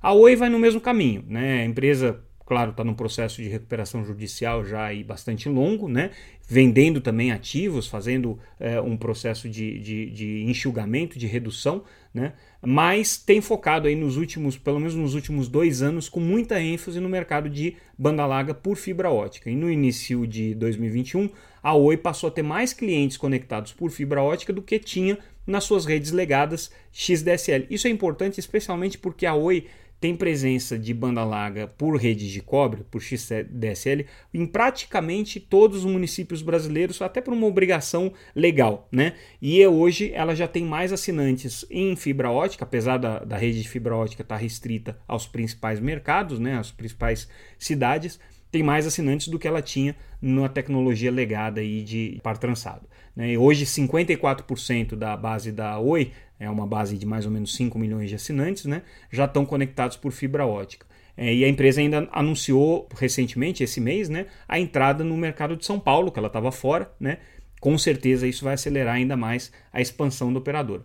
A 0.00 0.12
Oi 0.12 0.36
vai 0.36 0.48
no 0.48 0.58
mesmo 0.58 0.80
caminho, 0.80 1.24
né? 1.26 1.62
A 1.62 1.64
empresa, 1.64 2.22
claro, 2.50 2.72
está 2.72 2.82
num 2.82 2.94
processo 2.94 3.40
de 3.40 3.48
recuperação 3.48 4.04
judicial 4.04 4.64
já 4.64 4.86
aí 4.86 5.04
bastante 5.04 5.48
longo, 5.48 5.88
né? 5.88 6.10
Vendendo 6.48 7.00
também 7.00 7.30
ativos, 7.30 7.86
fazendo 7.86 8.40
é, 8.58 8.80
um 8.80 8.96
processo 8.96 9.48
de, 9.48 9.78
de, 9.78 10.10
de 10.10 10.42
enxugamento, 10.48 11.16
de 11.16 11.28
redução, 11.28 11.84
né? 12.12 12.32
mas 12.60 13.16
tem 13.16 13.40
focado 13.40 13.86
aí 13.86 13.94
nos 13.94 14.16
últimos, 14.16 14.58
pelo 14.58 14.80
menos 14.80 14.96
nos 14.96 15.14
últimos 15.14 15.46
dois 15.46 15.80
anos, 15.80 16.08
com 16.08 16.18
muita 16.18 16.60
ênfase 16.60 16.98
no 16.98 17.08
mercado 17.08 17.48
de 17.48 17.76
banda 17.96 18.26
larga 18.26 18.52
por 18.52 18.76
fibra 18.76 19.12
ótica. 19.12 19.48
E 19.48 19.54
no 19.54 19.70
início 19.70 20.26
de 20.26 20.52
2021, 20.56 21.30
a 21.62 21.72
Oi 21.76 21.96
passou 21.96 22.26
a 22.26 22.32
ter 22.32 22.42
mais 22.42 22.72
clientes 22.72 23.16
conectados 23.16 23.72
por 23.72 23.92
fibra 23.92 24.24
ótica 24.24 24.52
do 24.52 24.60
que 24.60 24.80
tinha 24.80 25.16
nas 25.46 25.62
suas 25.62 25.86
redes 25.86 26.10
legadas 26.10 26.72
XDSL. 26.92 27.68
Isso 27.70 27.86
é 27.86 27.90
importante 27.90 28.40
especialmente 28.40 28.98
porque 28.98 29.24
a 29.24 29.36
Oi 29.36 29.68
tem 30.00 30.16
presença 30.16 30.78
de 30.78 30.94
banda 30.94 31.22
larga 31.22 31.66
por 31.66 31.96
redes 31.96 32.30
de 32.30 32.40
cobre, 32.40 32.84
por 32.90 33.02
XDSL, 33.02 34.06
em 34.32 34.46
praticamente 34.46 35.38
todos 35.38 35.84
os 35.84 35.84
municípios 35.84 36.40
brasileiros, 36.40 37.02
até 37.02 37.20
por 37.20 37.34
uma 37.34 37.46
obrigação 37.46 38.12
legal, 38.34 38.88
né? 38.90 39.14
E 39.42 39.64
hoje 39.66 40.10
ela 40.14 40.34
já 40.34 40.48
tem 40.48 40.64
mais 40.64 40.92
assinantes 40.92 41.66
em 41.70 41.94
fibra 41.94 42.30
ótica, 42.30 42.64
apesar 42.64 42.96
da, 42.96 43.18
da 43.18 43.36
rede 43.36 43.62
de 43.62 43.68
fibra 43.68 43.94
ótica 43.94 44.22
estar 44.22 44.36
restrita 44.36 44.98
aos 45.06 45.26
principais 45.26 45.78
mercados, 45.78 46.38
né? 46.38 46.56
Às 46.56 46.70
principais 46.70 47.28
cidades, 47.58 48.18
tem 48.50 48.62
mais 48.62 48.86
assinantes 48.86 49.28
do 49.28 49.38
que 49.38 49.46
ela 49.46 49.62
tinha 49.62 49.94
na 50.20 50.48
tecnologia 50.48 51.10
legada 51.10 51.60
aí 51.60 51.82
de 51.82 52.18
par 52.22 52.36
trançado. 52.36 52.86
Né? 53.14 53.38
Hoje, 53.38 53.64
54% 53.64 54.96
da 54.96 55.16
base 55.16 55.52
da 55.52 55.78
Oi 55.78 56.10
é 56.40 56.50
uma 56.50 56.66
base 56.66 56.96
de 56.96 57.06
mais 57.06 57.26
ou 57.26 57.30
menos 57.30 57.54
5 57.54 57.78
milhões 57.78 58.08
de 58.08 58.16
assinantes, 58.16 58.64
né, 58.64 58.82
já 59.12 59.26
estão 59.26 59.44
conectados 59.44 59.96
por 59.96 60.10
fibra 60.10 60.46
ótica. 60.46 60.86
É, 61.16 61.34
e 61.34 61.44
a 61.44 61.48
empresa 61.48 61.82
ainda 61.82 62.08
anunciou 62.10 62.88
recentemente, 62.96 63.62
esse 63.62 63.80
mês, 63.80 64.08
né, 64.08 64.26
a 64.48 64.58
entrada 64.58 65.04
no 65.04 65.16
mercado 65.16 65.54
de 65.54 65.66
São 65.66 65.78
Paulo, 65.78 66.10
que 66.10 66.18
ela 66.18 66.28
estava 66.28 66.50
fora. 66.50 66.90
Né, 66.98 67.18
com 67.60 67.76
certeza 67.76 68.26
isso 68.26 68.42
vai 68.42 68.54
acelerar 68.54 68.94
ainda 68.94 69.16
mais 69.16 69.52
a 69.70 69.82
expansão 69.82 70.32
do 70.32 70.38
operador. 70.38 70.82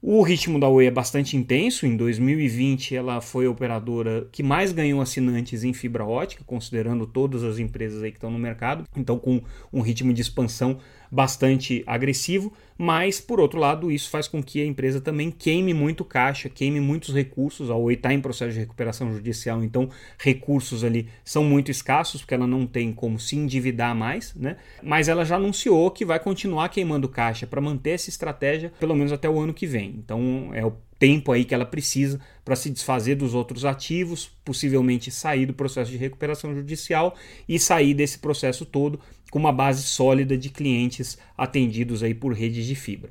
O 0.00 0.22
ritmo 0.22 0.60
da 0.60 0.68
Oi 0.68 0.86
é 0.86 0.90
bastante 0.92 1.36
intenso. 1.36 1.84
Em 1.84 1.96
2020, 1.96 2.94
ela 2.94 3.20
foi 3.20 3.46
a 3.46 3.50
operadora 3.50 4.28
que 4.30 4.44
mais 4.44 4.70
ganhou 4.70 5.00
assinantes 5.00 5.64
em 5.64 5.72
fibra 5.72 6.04
ótica, 6.04 6.44
considerando 6.46 7.04
todas 7.04 7.42
as 7.42 7.58
empresas 7.58 8.02
aí 8.02 8.12
que 8.12 8.16
estão 8.16 8.30
no 8.30 8.38
mercado. 8.38 8.84
Então, 8.96 9.18
com 9.18 9.42
um 9.72 9.80
ritmo 9.80 10.12
de 10.12 10.22
expansão 10.22 10.78
bastante 11.10 11.82
agressivo, 11.86 12.52
mas 12.76 13.20
por 13.20 13.40
outro 13.40 13.58
lado, 13.58 13.90
isso 13.90 14.08
faz 14.08 14.28
com 14.28 14.42
que 14.42 14.62
a 14.62 14.64
empresa 14.64 15.00
também 15.00 15.30
queime 15.30 15.74
muito 15.74 16.04
caixa, 16.04 16.48
queime 16.48 16.80
muitos 16.80 17.12
recursos. 17.14 17.70
A 17.70 17.74
Oi 17.74 17.94
está 17.94 18.12
em 18.12 18.20
processo 18.20 18.52
de 18.52 18.60
recuperação 18.60 19.12
judicial, 19.12 19.64
então 19.64 19.90
recursos 20.16 20.84
ali 20.84 21.08
são 21.24 21.42
muito 21.42 21.70
escassos, 21.70 22.20
porque 22.20 22.34
ela 22.34 22.46
não 22.46 22.66
tem 22.66 22.92
como 22.92 23.18
se 23.18 23.36
endividar 23.36 23.94
mais, 23.96 24.34
né? 24.34 24.56
Mas 24.82 25.08
ela 25.08 25.24
já 25.24 25.36
anunciou 25.36 25.90
que 25.90 26.04
vai 26.04 26.20
continuar 26.20 26.68
queimando 26.68 27.08
caixa 27.08 27.46
para 27.46 27.60
manter 27.60 27.90
essa 27.90 28.10
estratégia 28.10 28.72
pelo 28.78 28.94
menos 28.94 29.12
até 29.12 29.28
o 29.28 29.40
ano 29.40 29.52
que 29.52 29.66
vem. 29.66 29.94
Então 29.98 30.50
é 30.52 30.64
o 30.64 30.72
tempo 30.98 31.32
aí 31.32 31.44
que 31.44 31.54
ela 31.54 31.64
precisa 31.64 32.20
para 32.44 32.56
se 32.56 32.70
desfazer 32.70 33.14
dos 33.14 33.34
outros 33.34 33.64
ativos, 33.64 34.30
possivelmente 34.44 35.10
sair 35.10 35.46
do 35.46 35.54
processo 35.54 35.90
de 35.90 35.96
recuperação 35.96 36.54
judicial 36.54 37.14
e 37.48 37.58
sair 37.58 37.94
desse 37.94 38.18
processo 38.18 38.64
todo 38.66 39.00
com 39.30 39.38
uma 39.38 39.52
base 39.52 39.82
sólida 39.82 40.36
de 40.36 40.48
clientes 40.48 41.18
atendidos 41.36 42.02
aí 42.02 42.14
por 42.14 42.32
redes 42.32 42.66
de 42.66 42.74
fibra 42.74 43.10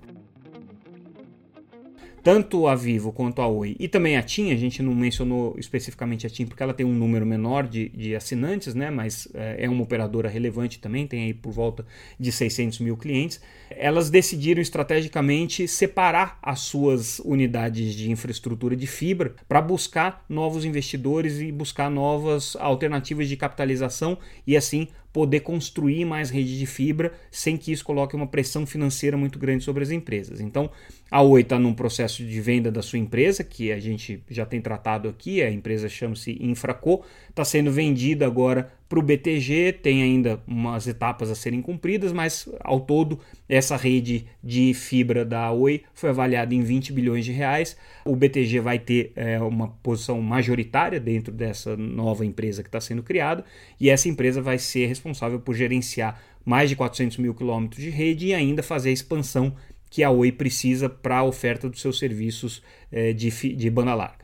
tanto 2.28 2.68
a 2.68 2.76
Vivo 2.76 3.14
quanto 3.14 3.42
a 3.42 3.48
Oi 3.48 3.78
e 3.80 3.88
também 3.88 4.18
a 4.18 4.22
TIM, 4.22 4.52
a 4.52 4.56
gente 4.58 4.84
não 4.84 4.94
mencionou 4.94 5.56
especificamente 5.58 6.28
a 6.28 6.30
TIM 6.30 6.46
porque 6.46 6.62
ela 6.62 6.74
tem 6.74 6.86
um 6.86 6.94
número 6.94 7.26
menor 7.26 7.66
de, 7.66 7.88
de 7.88 8.18
assinantes, 8.18 8.76
né, 8.76 8.92
mas 8.92 9.30
é, 9.34 9.64
é 9.64 9.70
uma 9.70 9.82
operadora 9.82 10.28
relevante 10.28 10.78
também, 10.78 11.08
tem 11.08 11.24
aí 11.24 11.34
por 11.34 11.54
volta 11.54 11.86
de 12.20 12.30
600 12.30 12.80
mil 12.80 12.98
clientes. 12.98 13.40
Elas 13.70 14.10
decidiram 14.10 14.62
estrategicamente 14.62 15.70
separar 15.70 16.38
as 16.42 16.60
suas 16.60 17.20
unidades 17.20 17.96
de 17.96 18.12
infraestrutura 18.12 18.76
de 18.76 18.88
fibra 18.88 19.34
para 19.48 19.62
buscar 19.62 20.26
novos 20.28 20.66
investidores 20.66 21.40
e 21.40 21.50
buscar 21.50 21.90
novas 21.90 22.58
alternativas 22.60 23.30
de 23.30 23.38
capitalização 23.38 24.18
e 24.46 24.58
assim 24.58 24.90
poder 25.18 25.40
construir 25.40 26.06
mais 26.06 26.30
rede 26.30 26.60
de 26.60 26.68
fibra 26.68 27.12
sem 27.32 27.58
que 27.58 27.72
isso 27.72 27.84
coloque 27.84 28.16
uma 28.16 28.28
pressão 28.28 28.68
financeira 28.68 29.18
muito 29.18 29.40
grande 29.40 29.64
sobre 29.64 29.82
as 29.82 29.90
empresas. 29.90 30.40
Então, 30.40 30.70
a 31.10 31.24
Oi 31.24 31.42
está 31.42 31.58
num 31.58 31.74
processo 31.74 32.24
de 32.24 32.40
venda 32.40 32.72
da 32.72 32.84
sua 32.84 33.00
empresa, 33.00 33.44
que 33.44 33.72
a 33.72 33.80
gente 33.80 34.22
já 34.30 34.46
tem 34.46 34.62
tratado 34.62 35.10
aqui, 35.10 35.42
a 35.42 35.50
empresa 35.50 35.90
chama-se 35.90 36.38
Infraco, 36.40 37.04
está 37.32 37.44
sendo 37.44 37.72
vendida 37.72 38.28
agora 38.28 38.72
para 38.88 39.00
o 39.00 39.02
BTG, 39.02 39.74
tem 39.82 40.02
ainda 40.02 40.42
umas 40.48 40.88
etapas 40.88 41.30
a 41.30 41.36
serem 41.36 41.62
cumpridas, 41.62 42.14
mas 42.14 42.48
ao 42.62 42.80
todo 42.80 43.20
essa 43.48 43.76
rede 43.76 44.26
de 44.42 44.74
fibra 44.74 45.26
da 45.26 45.52
Oi 45.52 45.84
foi 45.94 46.10
avaliada 46.10 46.56
em 46.56 46.62
20 46.62 46.94
bilhões 46.94 47.26
de 47.26 47.32
reais. 47.32 47.76
O 48.06 48.16
BTG 48.16 48.62
vai 48.62 48.80
ter 48.80 49.12
é, 49.16 49.40
uma 49.42 49.68
posição 49.68 50.22
majoritária 50.22 51.00
dentro 51.00 51.34
dessa 51.34 51.76
nova 51.76 52.26
empresa 52.26 52.64
que 52.64 52.70
está 52.70 52.80
sendo 52.80 53.04
criada 53.04 53.44
e 53.80 53.90
essa 53.90 54.08
empresa 54.08 54.42
vai 54.42 54.58
ser 54.58 54.88
responsável 54.88 55.40
por 55.40 55.54
gerenciar 55.54 56.22
mais 56.46 56.70
de 56.70 56.76
400 56.78 57.18
mil 57.18 57.34
quilômetros 57.34 57.84
de 57.84 57.90
rede 57.90 58.28
e 58.28 58.34
ainda 58.34 58.64
fazer 58.64 58.90
a 58.90 58.94
expansão 58.94 59.54
que 59.90 60.02
a 60.04 60.10
Oi 60.10 60.32
precisa 60.32 60.88
para 60.88 61.18
a 61.18 61.24
oferta 61.24 61.70
dos 61.70 61.82
seus 61.82 62.00
serviços 62.00 62.64
é, 62.92 63.12
de, 63.12 63.30
de 63.54 63.70
banda 63.70 63.94
larga. 63.94 64.17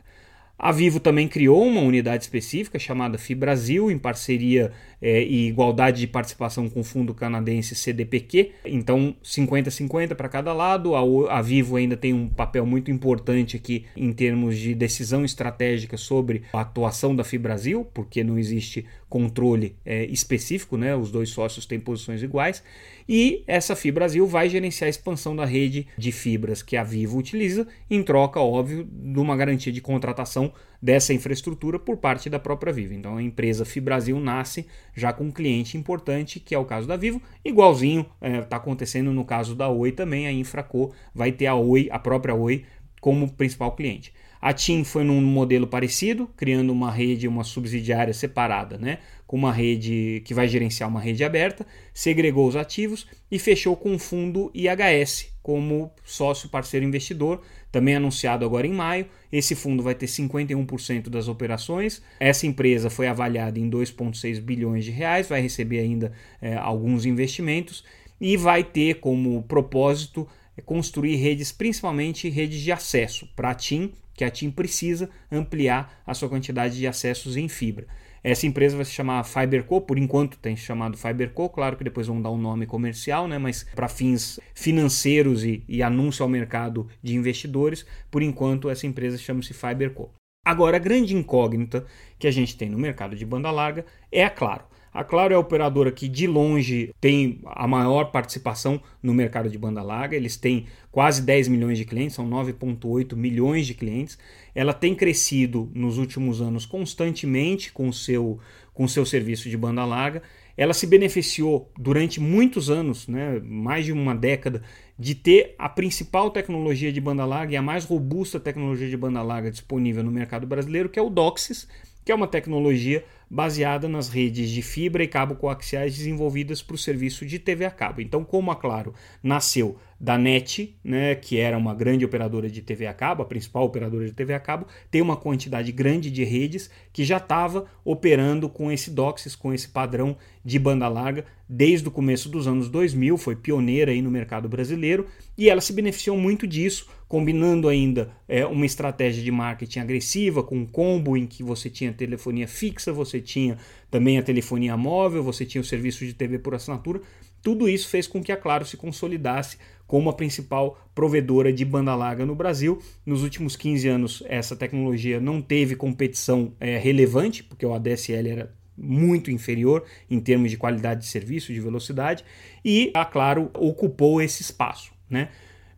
A 0.58 0.70
Vivo 0.70 1.00
também 1.00 1.26
criou 1.26 1.66
uma 1.66 1.80
unidade 1.80 2.24
específica 2.24 2.78
chamada 2.78 3.18
FIBrasil, 3.18 3.90
em 3.90 3.98
parceria 3.98 4.72
é, 5.04 5.22
e 5.22 5.48
igualdade 5.48 6.00
de 6.00 6.06
participação 6.06 6.66
com 6.66 6.80
o 6.80 6.84
fundo 6.84 7.12
canadense 7.12 7.74
CDPQ. 7.74 8.52
Então, 8.64 9.14
50-50 9.22 10.14
para 10.14 10.30
cada 10.30 10.54
lado. 10.54 10.94
A, 10.96 11.38
a, 11.38 11.42
Vivo 11.42 11.76
ainda 11.76 11.94
tem 11.94 12.14
um 12.14 12.26
papel 12.26 12.64
muito 12.64 12.90
importante 12.90 13.54
aqui 13.54 13.84
em 13.94 14.14
termos 14.14 14.56
de 14.56 14.74
decisão 14.74 15.22
estratégica 15.22 15.98
sobre 15.98 16.44
a 16.54 16.62
atuação 16.62 17.14
da 17.14 17.22
FIBrasil, 17.22 17.86
porque 17.92 18.24
não 18.24 18.38
existe 18.38 18.86
controle 19.06 19.76
é, 19.84 20.06
específico, 20.06 20.78
né? 20.78 20.96
os 20.96 21.10
dois 21.10 21.28
sócios 21.28 21.66
têm 21.66 21.78
posições 21.78 22.22
iguais. 22.22 22.62
E 23.06 23.44
essa 23.46 23.76
FIBrasil 23.76 24.26
vai 24.26 24.48
gerenciar 24.48 24.86
a 24.86 24.90
expansão 24.90 25.36
da 25.36 25.44
rede 25.44 25.86
de 25.98 26.10
fibras 26.10 26.62
que 26.62 26.78
a 26.78 26.82
Vivo 26.82 27.18
utiliza, 27.18 27.68
em 27.90 28.02
troca, 28.02 28.40
óbvio, 28.40 28.88
de 28.90 29.20
uma 29.20 29.36
garantia 29.36 29.70
de 29.70 29.82
contratação 29.82 30.50
dessa 30.84 31.14
infraestrutura 31.14 31.78
por 31.78 31.96
parte 31.96 32.28
da 32.28 32.38
própria 32.38 32.70
Vivo. 32.70 32.92
Então 32.92 33.16
a 33.16 33.22
empresa 33.22 33.64
FIBrasil 33.64 34.20
nasce 34.20 34.66
já 34.94 35.14
com 35.14 35.24
um 35.24 35.30
cliente 35.30 35.78
importante, 35.78 36.38
que 36.38 36.54
é 36.54 36.58
o 36.58 36.64
caso 36.66 36.86
da 36.86 36.94
Vivo, 36.94 37.22
igualzinho 37.42 38.04
está 38.20 38.28
é, 38.28 38.42
tá 38.42 38.56
acontecendo 38.58 39.10
no 39.10 39.24
caso 39.24 39.54
da 39.54 39.66
Oi 39.66 39.92
também, 39.92 40.26
a 40.26 40.32
Infraco 40.32 40.92
vai 41.14 41.32
ter 41.32 41.46
a 41.46 41.54
Oi, 41.54 41.88
a 41.90 41.98
própria 41.98 42.34
Oi, 42.34 42.66
como 43.00 43.32
principal 43.32 43.72
cliente. 43.72 44.12
A 44.42 44.52
TIM 44.52 44.84
foi 44.84 45.04
num 45.04 45.22
modelo 45.22 45.66
parecido, 45.66 46.28
criando 46.36 46.70
uma 46.70 46.90
rede, 46.90 47.26
uma 47.26 47.44
subsidiária 47.44 48.12
separada, 48.12 48.76
né? 48.76 48.98
com 49.26 49.38
uma 49.38 49.50
rede 49.50 50.22
que 50.26 50.34
vai 50.34 50.46
gerenciar 50.46 50.88
uma 50.88 51.00
rede 51.00 51.24
aberta, 51.24 51.66
segregou 51.94 52.46
os 52.46 52.56
ativos 52.56 53.06
e 53.30 53.38
fechou 53.38 53.74
com 53.74 53.94
o 53.94 53.98
fundo 53.98 54.50
IHS 54.54 55.32
como 55.42 55.90
sócio 56.04 56.48
parceiro 56.48 56.86
investidor, 56.86 57.42
também 57.74 57.96
anunciado 57.96 58.44
agora 58.44 58.68
em 58.68 58.72
maio. 58.72 59.06
Esse 59.32 59.56
fundo 59.56 59.82
vai 59.82 59.96
ter 59.96 60.06
51% 60.06 61.08
das 61.08 61.26
operações. 61.26 62.00
Essa 62.20 62.46
empresa 62.46 62.88
foi 62.88 63.08
avaliada 63.08 63.58
em 63.58 63.68
2,6 63.68 64.40
bilhões 64.40 64.84
de 64.84 64.92
reais, 64.92 65.28
vai 65.28 65.40
receber 65.40 65.80
ainda 65.80 66.12
é, 66.40 66.54
alguns 66.54 67.04
investimentos 67.04 67.82
e 68.20 68.36
vai 68.36 68.62
ter 68.62 69.00
como 69.00 69.42
propósito 69.42 70.28
é, 70.56 70.62
construir 70.62 71.16
redes, 71.16 71.50
principalmente 71.50 72.28
redes 72.28 72.60
de 72.60 72.70
acesso 72.70 73.28
para 73.34 73.50
a 73.50 73.54
TIM, 73.54 73.92
que 74.14 74.22
a 74.22 74.30
TIM 74.30 74.52
precisa 74.52 75.10
ampliar 75.32 76.00
a 76.06 76.14
sua 76.14 76.28
quantidade 76.28 76.78
de 76.78 76.86
acessos 76.86 77.36
em 77.36 77.48
fibra. 77.48 77.88
Essa 78.24 78.46
empresa 78.46 78.74
vai 78.74 78.86
se 78.86 78.92
chamar 78.92 79.22
Fiberco, 79.22 79.82
por 79.82 79.98
enquanto 79.98 80.38
tem 80.38 80.56
se 80.56 80.62
chamado 80.62 80.96
Fiberco, 80.96 81.50
claro 81.50 81.76
que 81.76 81.84
depois 81.84 82.06
vão 82.06 82.22
dar 82.22 82.30
um 82.30 82.38
nome 82.38 82.64
comercial, 82.64 83.28
né? 83.28 83.36
mas 83.36 83.66
para 83.74 83.86
fins 83.86 84.40
financeiros 84.54 85.44
e, 85.44 85.62
e 85.68 85.82
anúncio 85.82 86.22
ao 86.22 86.28
mercado 86.28 86.88
de 87.02 87.14
investidores, 87.14 87.84
por 88.10 88.22
enquanto 88.22 88.70
essa 88.70 88.86
empresa 88.86 89.18
chama-se 89.18 89.52
Fiberco. 89.52 90.10
Agora, 90.42 90.76
a 90.76 90.80
grande 90.80 91.14
incógnita 91.14 91.84
que 92.18 92.26
a 92.26 92.30
gente 92.30 92.56
tem 92.56 92.70
no 92.70 92.78
mercado 92.78 93.14
de 93.14 93.26
banda 93.26 93.50
larga 93.50 93.84
é 94.10 94.24
a 94.24 94.30
Claro. 94.30 94.64
A 94.94 95.02
Claro 95.02 95.32
é 95.32 95.36
a 95.36 95.40
operadora 95.40 95.90
que 95.90 96.06
de 96.06 96.24
longe 96.24 96.94
tem 97.00 97.40
a 97.44 97.66
maior 97.66 98.12
participação 98.12 98.80
no 99.02 99.12
mercado 99.12 99.50
de 99.50 99.58
banda 99.58 99.82
larga. 99.82 100.14
Eles 100.14 100.36
têm 100.36 100.66
quase 100.92 101.20
10 101.20 101.48
milhões 101.48 101.76
de 101.76 101.84
clientes, 101.84 102.14
são 102.14 102.30
9,8 102.30 103.16
milhões 103.16 103.66
de 103.66 103.74
clientes. 103.74 104.16
Ela 104.54 104.72
tem 104.72 104.94
crescido 104.94 105.68
nos 105.74 105.98
últimos 105.98 106.40
anos 106.40 106.64
constantemente 106.64 107.72
com 107.72 107.90
seu, 107.90 108.38
com 108.72 108.86
seu 108.86 109.04
serviço 109.04 109.50
de 109.50 109.56
banda 109.56 109.84
larga. 109.84 110.22
Ela 110.56 110.72
se 110.72 110.86
beneficiou 110.86 111.72
durante 111.76 112.20
muitos 112.20 112.70
anos, 112.70 113.08
né, 113.08 113.40
mais 113.44 113.84
de 113.86 113.90
uma 113.90 114.14
década, 114.14 114.62
de 114.96 115.16
ter 115.16 115.56
a 115.58 115.68
principal 115.68 116.30
tecnologia 116.30 116.92
de 116.92 117.00
banda 117.00 117.24
larga 117.24 117.52
e 117.52 117.56
a 117.56 117.62
mais 117.62 117.84
robusta 117.84 118.38
tecnologia 118.38 118.88
de 118.88 118.96
banda 118.96 119.20
larga 119.22 119.50
disponível 119.50 120.04
no 120.04 120.12
mercado 120.12 120.46
brasileiro, 120.46 120.88
que 120.88 121.00
é 121.00 121.02
o 121.02 121.10
DOCSIS, 121.10 121.66
que 122.04 122.12
é 122.12 122.14
uma 122.14 122.28
tecnologia 122.28 123.04
baseada 123.30 123.88
nas 123.88 124.08
redes 124.08 124.50
de 124.50 124.62
fibra 124.62 125.02
e 125.02 125.08
cabo 125.08 125.34
coaxiais 125.34 125.96
desenvolvidas 125.96 126.62
para 126.62 126.74
o 126.74 126.78
serviço 126.78 127.26
de 127.26 127.38
TV 127.38 127.64
a 127.64 127.70
cabo. 127.70 128.00
Então, 128.00 128.24
como 128.24 128.50
a 128.50 128.56
Claro 128.56 128.94
nasceu 129.22 129.78
da 130.04 130.18
NET, 130.18 130.76
né, 130.84 131.14
que 131.14 131.38
era 131.38 131.56
uma 131.56 131.74
grande 131.74 132.04
operadora 132.04 132.50
de 132.50 132.60
TV 132.60 132.86
a 132.86 132.92
cabo, 132.92 133.22
a 133.22 133.26
principal 133.26 133.64
operadora 133.64 134.04
de 134.04 134.12
TV 134.12 134.34
a 134.34 134.38
cabo, 134.38 134.66
tem 134.90 135.00
uma 135.00 135.16
quantidade 135.16 135.72
grande 135.72 136.10
de 136.10 136.22
redes 136.22 136.70
que 136.92 137.02
já 137.02 137.16
estava 137.16 137.64
operando 137.82 138.46
com 138.50 138.70
esse 138.70 138.90
DOCSIS, 138.90 139.34
com 139.34 139.50
esse 139.50 139.68
padrão 139.68 140.14
de 140.44 140.58
banda 140.58 140.86
larga 140.88 141.24
desde 141.48 141.88
o 141.88 141.90
começo 141.90 142.28
dos 142.28 142.46
anos 142.46 142.68
2000, 142.68 143.16
foi 143.16 143.34
pioneira 143.34 143.92
aí 143.92 144.02
no 144.02 144.10
mercado 144.10 144.46
brasileiro 144.46 145.06
e 145.38 145.48
ela 145.48 145.62
se 145.62 145.72
beneficiou 145.72 146.18
muito 146.18 146.46
disso, 146.46 146.86
combinando 147.08 147.66
ainda 147.66 148.10
é, 148.28 148.44
uma 148.44 148.66
estratégia 148.66 149.22
de 149.22 149.30
marketing 149.30 149.78
agressiva 149.78 150.42
com 150.42 150.58
um 150.58 150.66
combo 150.66 151.16
em 151.16 151.26
que 151.26 151.42
você 151.42 151.70
tinha 151.70 151.94
telefonia 151.94 152.46
fixa, 152.46 152.92
você 152.92 153.22
tinha 153.22 153.56
também 153.90 154.18
a 154.18 154.22
telefonia 154.22 154.76
móvel, 154.76 155.22
você 155.22 155.46
tinha 155.46 155.62
o 155.62 155.64
serviço 155.64 156.04
de 156.04 156.12
TV 156.12 156.38
por 156.38 156.54
assinatura. 156.54 157.00
Tudo 157.42 157.68
isso 157.68 157.90
fez 157.90 158.06
com 158.06 158.22
que 158.22 158.32
a 158.32 158.38
Claro 158.38 158.64
se 158.64 158.74
consolidasse 158.74 159.58
como 159.86 160.10
a 160.10 160.12
principal 160.12 160.78
provedora 160.94 161.52
de 161.52 161.64
banda 161.64 161.94
larga 161.94 162.24
no 162.24 162.34
Brasil. 162.34 162.80
Nos 163.04 163.22
últimos 163.22 163.56
15 163.56 163.88
anos, 163.88 164.22
essa 164.26 164.56
tecnologia 164.56 165.20
não 165.20 165.42
teve 165.42 165.76
competição 165.76 166.52
é, 166.60 166.78
relevante, 166.78 167.42
porque 167.42 167.66
o 167.66 167.74
ADSL 167.74 168.28
era 168.28 168.54
muito 168.76 169.30
inferior 169.30 169.84
em 170.10 170.18
termos 170.20 170.50
de 170.50 170.56
qualidade 170.56 171.00
de 171.00 171.06
serviço, 171.06 171.52
de 171.52 171.60
velocidade, 171.60 172.24
e 172.64 172.90
a 172.94 173.04
Claro 173.04 173.50
ocupou 173.54 174.20
esse 174.20 174.42
espaço. 174.42 174.92
Né? 175.08 175.28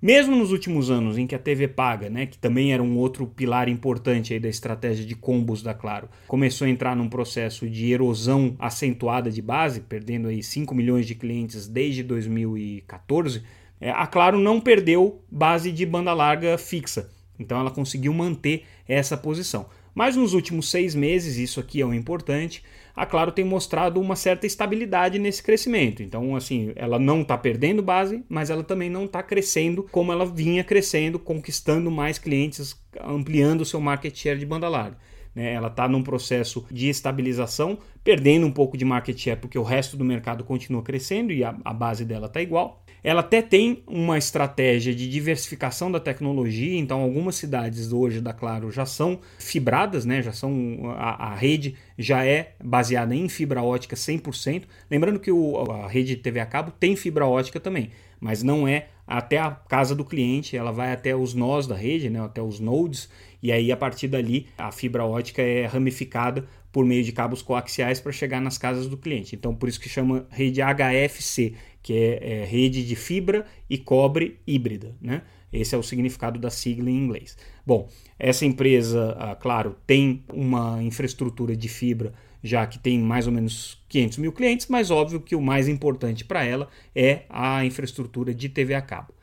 Mesmo 0.00 0.36
nos 0.36 0.52
últimos 0.52 0.90
anos 0.90 1.16
em 1.16 1.26
que 1.26 1.34
a 1.34 1.38
TV 1.38 1.66
paga, 1.66 2.10
né, 2.10 2.26
que 2.26 2.38
também 2.38 2.72
era 2.72 2.82
um 2.82 2.96
outro 2.96 3.26
pilar 3.26 3.68
importante 3.68 4.32
aí 4.32 4.38
da 4.38 4.48
estratégia 4.48 5.04
de 5.04 5.14
combos 5.14 5.62
da 5.62 5.74
Claro, 5.74 6.08
começou 6.28 6.66
a 6.66 6.70
entrar 6.70 6.94
num 6.94 7.08
processo 7.08 7.68
de 7.68 7.92
erosão 7.92 8.54
acentuada 8.58 9.30
de 9.30 9.40
base, 9.40 9.80
perdendo 9.80 10.28
aí 10.28 10.42
5 10.42 10.74
milhões 10.74 11.06
de 11.06 11.14
clientes 11.14 11.66
desde 11.66 12.02
2014, 12.02 13.38
é, 13.38 13.42
a 13.80 14.06
Claro 14.06 14.38
não 14.38 14.60
perdeu 14.60 15.22
base 15.30 15.70
de 15.70 15.84
banda 15.84 16.12
larga 16.12 16.56
fixa. 16.56 17.10
Então 17.38 17.58
ela 17.58 17.70
conseguiu 17.70 18.12
manter 18.14 18.64
essa 18.88 19.16
posição. 19.16 19.66
Mas 19.94 20.14
nos 20.14 20.34
últimos 20.34 20.70
seis 20.70 20.94
meses, 20.94 21.38
isso 21.38 21.58
aqui 21.58 21.80
é 21.80 21.86
o 21.86 21.94
importante, 21.94 22.62
a 22.94 23.06
Claro 23.06 23.32
tem 23.32 23.44
mostrado 23.44 23.98
uma 23.98 24.14
certa 24.14 24.46
estabilidade 24.46 25.18
nesse 25.18 25.42
crescimento. 25.42 26.02
Então, 26.02 26.36
assim, 26.36 26.72
ela 26.76 26.98
não 26.98 27.22
está 27.22 27.36
perdendo 27.36 27.82
base, 27.82 28.22
mas 28.28 28.50
ela 28.50 28.62
também 28.62 28.90
não 28.90 29.06
está 29.06 29.22
crescendo 29.22 29.82
como 29.90 30.12
ela 30.12 30.26
vinha 30.26 30.62
crescendo, 30.62 31.18
conquistando 31.18 31.90
mais 31.90 32.18
clientes, 32.18 32.78
ampliando 33.00 33.62
o 33.62 33.66
seu 33.66 33.80
market 33.80 34.14
share 34.14 34.38
de 34.38 34.44
banda 34.44 34.68
larga. 34.68 34.98
Né? 35.34 35.54
Ela 35.54 35.68
está 35.68 35.88
num 35.88 36.02
processo 36.02 36.66
de 36.70 36.88
estabilização, 36.88 37.78
perdendo 38.04 38.46
um 38.46 38.52
pouco 38.52 38.76
de 38.76 38.84
market 38.84 39.18
share 39.18 39.40
porque 39.40 39.58
o 39.58 39.62
resto 39.62 39.96
do 39.96 40.04
mercado 40.04 40.44
continua 40.44 40.82
crescendo 40.82 41.32
e 41.32 41.42
a, 41.42 41.56
a 41.64 41.72
base 41.72 42.04
dela 42.04 42.26
está 42.26 42.42
igual 42.42 42.82
Ela 43.06 43.20
até 43.20 43.40
tem 43.40 43.84
uma 43.86 44.18
estratégia 44.18 44.92
de 44.92 45.08
diversificação 45.08 45.92
da 45.92 46.00
tecnologia, 46.00 46.76
então 46.76 47.00
algumas 47.00 47.36
cidades 47.36 47.92
hoje 47.92 48.20
da 48.20 48.32
Claro 48.32 48.72
já 48.72 48.84
são 48.84 49.20
fibradas, 49.38 50.04
né? 50.04 50.20
Já 50.20 50.32
são 50.32 50.92
a, 50.96 51.28
a 51.28 51.34
rede 51.36 51.76
já 51.96 52.26
é 52.26 52.56
baseada 52.60 53.14
em 53.14 53.28
fibra 53.28 53.62
ótica 53.62 53.94
100%. 53.94 54.64
Lembrando 54.90 55.20
que 55.20 55.30
o, 55.30 55.56
a 55.70 55.86
rede 55.86 56.16
de 56.16 56.20
TV 56.20 56.40
a 56.40 56.46
cabo 56.46 56.72
tem 56.72 56.96
fibra 56.96 57.24
ótica 57.24 57.60
também, 57.60 57.92
mas 58.18 58.42
não 58.42 58.66
é 58.66 58.88
até 59.06 59.38
a 59.38 59.52
casa 59.52 59.94
do 59.94 60.04
cliente, 60.04 60.56
ela 60.56 60.72
vai 60.72 60.92
até 60.92 61.14
os 61.14 61.32
nós 61.32 61.64
da 61.64 61.76
rede, 61.76 62.10
né? 62.10 62.20
Até 62.20 62.42
os 62.42 62.58
nodes, 62.58 63.08
e 63.40 63.52
aí 63.52 63.70
a 63.70 63.76
partir 63.76 64.08
dali 64.08 64.48
a 64.58 64.72
fibra 64.72 65.04
ótica 65.04 65.40
é 65.40 65.64
ramificada 65.64 66.44
por 66.72 66.84
meio 66.84 67.04
de 67.04 67.12
cabos 67.12 67.40
coaxiais 67.40 68.00
para 68.00 68.10
chegar 68.10 68.40
nas 68.40 68.58
casas 68.58 68.88
do 68.88 68.96
cliente. 68.96 69.36
Então 69.36 69.54
por 69.54 69.68
isso 69.68 69.78
que 69.78 69.88
chama 69.88 70.26
rede 70.28 70.60
HFC, 70.60 71.54
que 71.86 71.92
é, 71.94 72.40
é 72.40 72.44
rede 72.44 72.84
de 72.84 72.96
fibra 72.96 73.46
e 73.70 73.78
cobre 73.78 74.40
híbrida. 74.44 74.96
Né? 75.00 75.22
Esse 75.52 75.72
é 75.72 75.78
o 75.78 75.84
significado 75.84 76.36
da 76.36 76.50
sigla 76.50 76.90
em 76.90 76.96
inglês. 76.96 77.38
Bom, 77.64 77.88
essa 78.18 78.44
empresa, 78.44 79.16
ah, 79.16 79.36
claro, 79.36 79.76
tem 79.86 80.24
uma 80.32 80.82
infraestrutura 80.82 81.56
de 81.56 81.68
fibra 81.68 82.12
já 82.42 82.66
que 82.66 82.80
tem 82.80 82.98
mais 82.98 83.28
ou 83.28 83.32
menos 83.32 83.80
500 83.88 84.18
mil 84.18 84.32
clientes, 84.32 84.66
mas 84.66 84.90
óbvio 84.90 85.20
que 85.20 85.36
o 85.36 85.40
mais 85.40 85.68
importante 85.68 86.24
para 86.24 86.44
ela 86.44 86.68
é 86.92 87.22
a 87.30 87.64
infraestrutura 87.64 88.34
de 88.34 88.48
TV 88.48 88.74
a 88.74 88.82
cabo. 88.82 89.14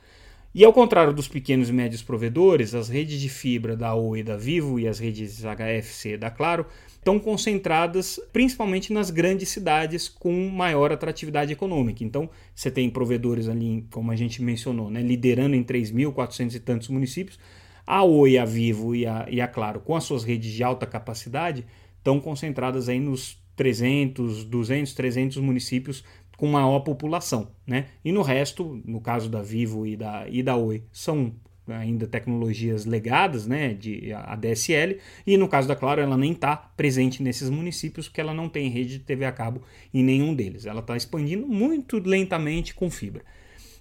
E 0.56 0.64
ao 0.64 0.72
contrário 0.72 1.12
dos 1.12 1.28
pequenos 1.28 1.70
e 1.70 1.74
médios 1.74 2.04
provedores, 2.04 2.76
as 2.76 2.88
redes 2.88 3.20
de 3.20 3.28
fibra 3.28 3.76
da 3.76 3.96
Oi 3.96 4.22
da 4.22 4.38
Vivo 4.38 4.80
e 4.80 4.88
as 4.88 5.00
redes 5.00 5.42
HFC 5.42 6.16
da 6.16 6.30
Claro 6.30 6.68
estão 6.90 7.18
concentradas 7.18 8.20
principalmente 8.32 8.94
nas 8.94 9.10
grandes 9.10 9.50
cidades 9.50 10.08
com 10.08 10.32
maior 10.50 10.92
atratividade 10.92 11.52
econômica. 11.52 12.04
Então, 12.04 12.30
você 12.54 12.70
tem 12.70 12.88
provedores 12.88 13.50
ali, 13.50 13.88
como 13.90 14.12
a 14.12 14.16
gente 14.16 14.44
mencionou, 14.44 14.92
né, 14.92 15.02
liderando 15.02 15.56
em 15.56 15.64
3.400 15.64 16.54
e 16.54 16.60
tantos 16.60 16.88
municípios. 16.88 17.40
A 17.88 18.04
Oi, 18.04 18.38
a 18.38 18.46
Vivo 18.46 18.96
e 18.96 19.08
a, 19.08 19.26
e 19.32 19.42
a 19.42 19.48
Claro, 19.48 19.80
com 19.80 19.96
as 19.96 20.04
suas 20.04 20.24
redes 20.24 20.52
de 20.52 20.64
alta 20.64 20.86
capacidade, 20.86 21.66
estão 21.98 22.20
concentradas 22.20 22.88
aí 22.90 23.00
nos 23.00 23.42
300, 23.56 24.46
200, 24.46 24.94
300 24.94 25.38
municípios 25.38 26.04
com 26.44 26.48
maior 26.48 26.82
população, 26.82 27.48
né? 27.66 27.86
E 28.04 28.12
no 28.12 28.22
resto, 28.22 28.82
no 28.84 29.00
caso 29.00 29.30
da 29.30 29.42
Vivo 29.42 29.88
e 29.88 29.96
da, 29.96 30.28
e 30.28 30.44
da 30.44 30.58
Oi, 30.58 30.84
são 30.92 31.34
ainda 31.66 32.06
tecnologias 32.06 32.84
legadas, 32.86 33.48
né, 33.48 33.74
de 33.74 34.12
ADSL, 34.12 35.00
e 35.26 35.38
no 35.38 35.48
caso 35.48 35.70
da 35.70 35.76
Claro, 35.78 36.02
ela 36.02 36.18
nem 36.18 36.34
está 36.34 36.58
presente 36.58 37.24
nesses 37.24 37.50
municípios 37.50 38.10
porque 38.10 38.20
ela 38.20 38.34
não 38.34 38.50
tem 38.50 38.68
rede 38.68 38.98
de 38.98 39.06
TV 39.06 39.24
a 39.24 39.32
cabo 39.32 39.62
em 39.94 40.04
nenhum 40.04 40.36
deles. 40.36 40.66
Ela 40.66 40.82
está 40.82 40.98
expandindo 40.98 41.48
muito 41.48 41.98
lentamente 41.98 42.76
com 42.76 42.92
fibra. 42.92 43.24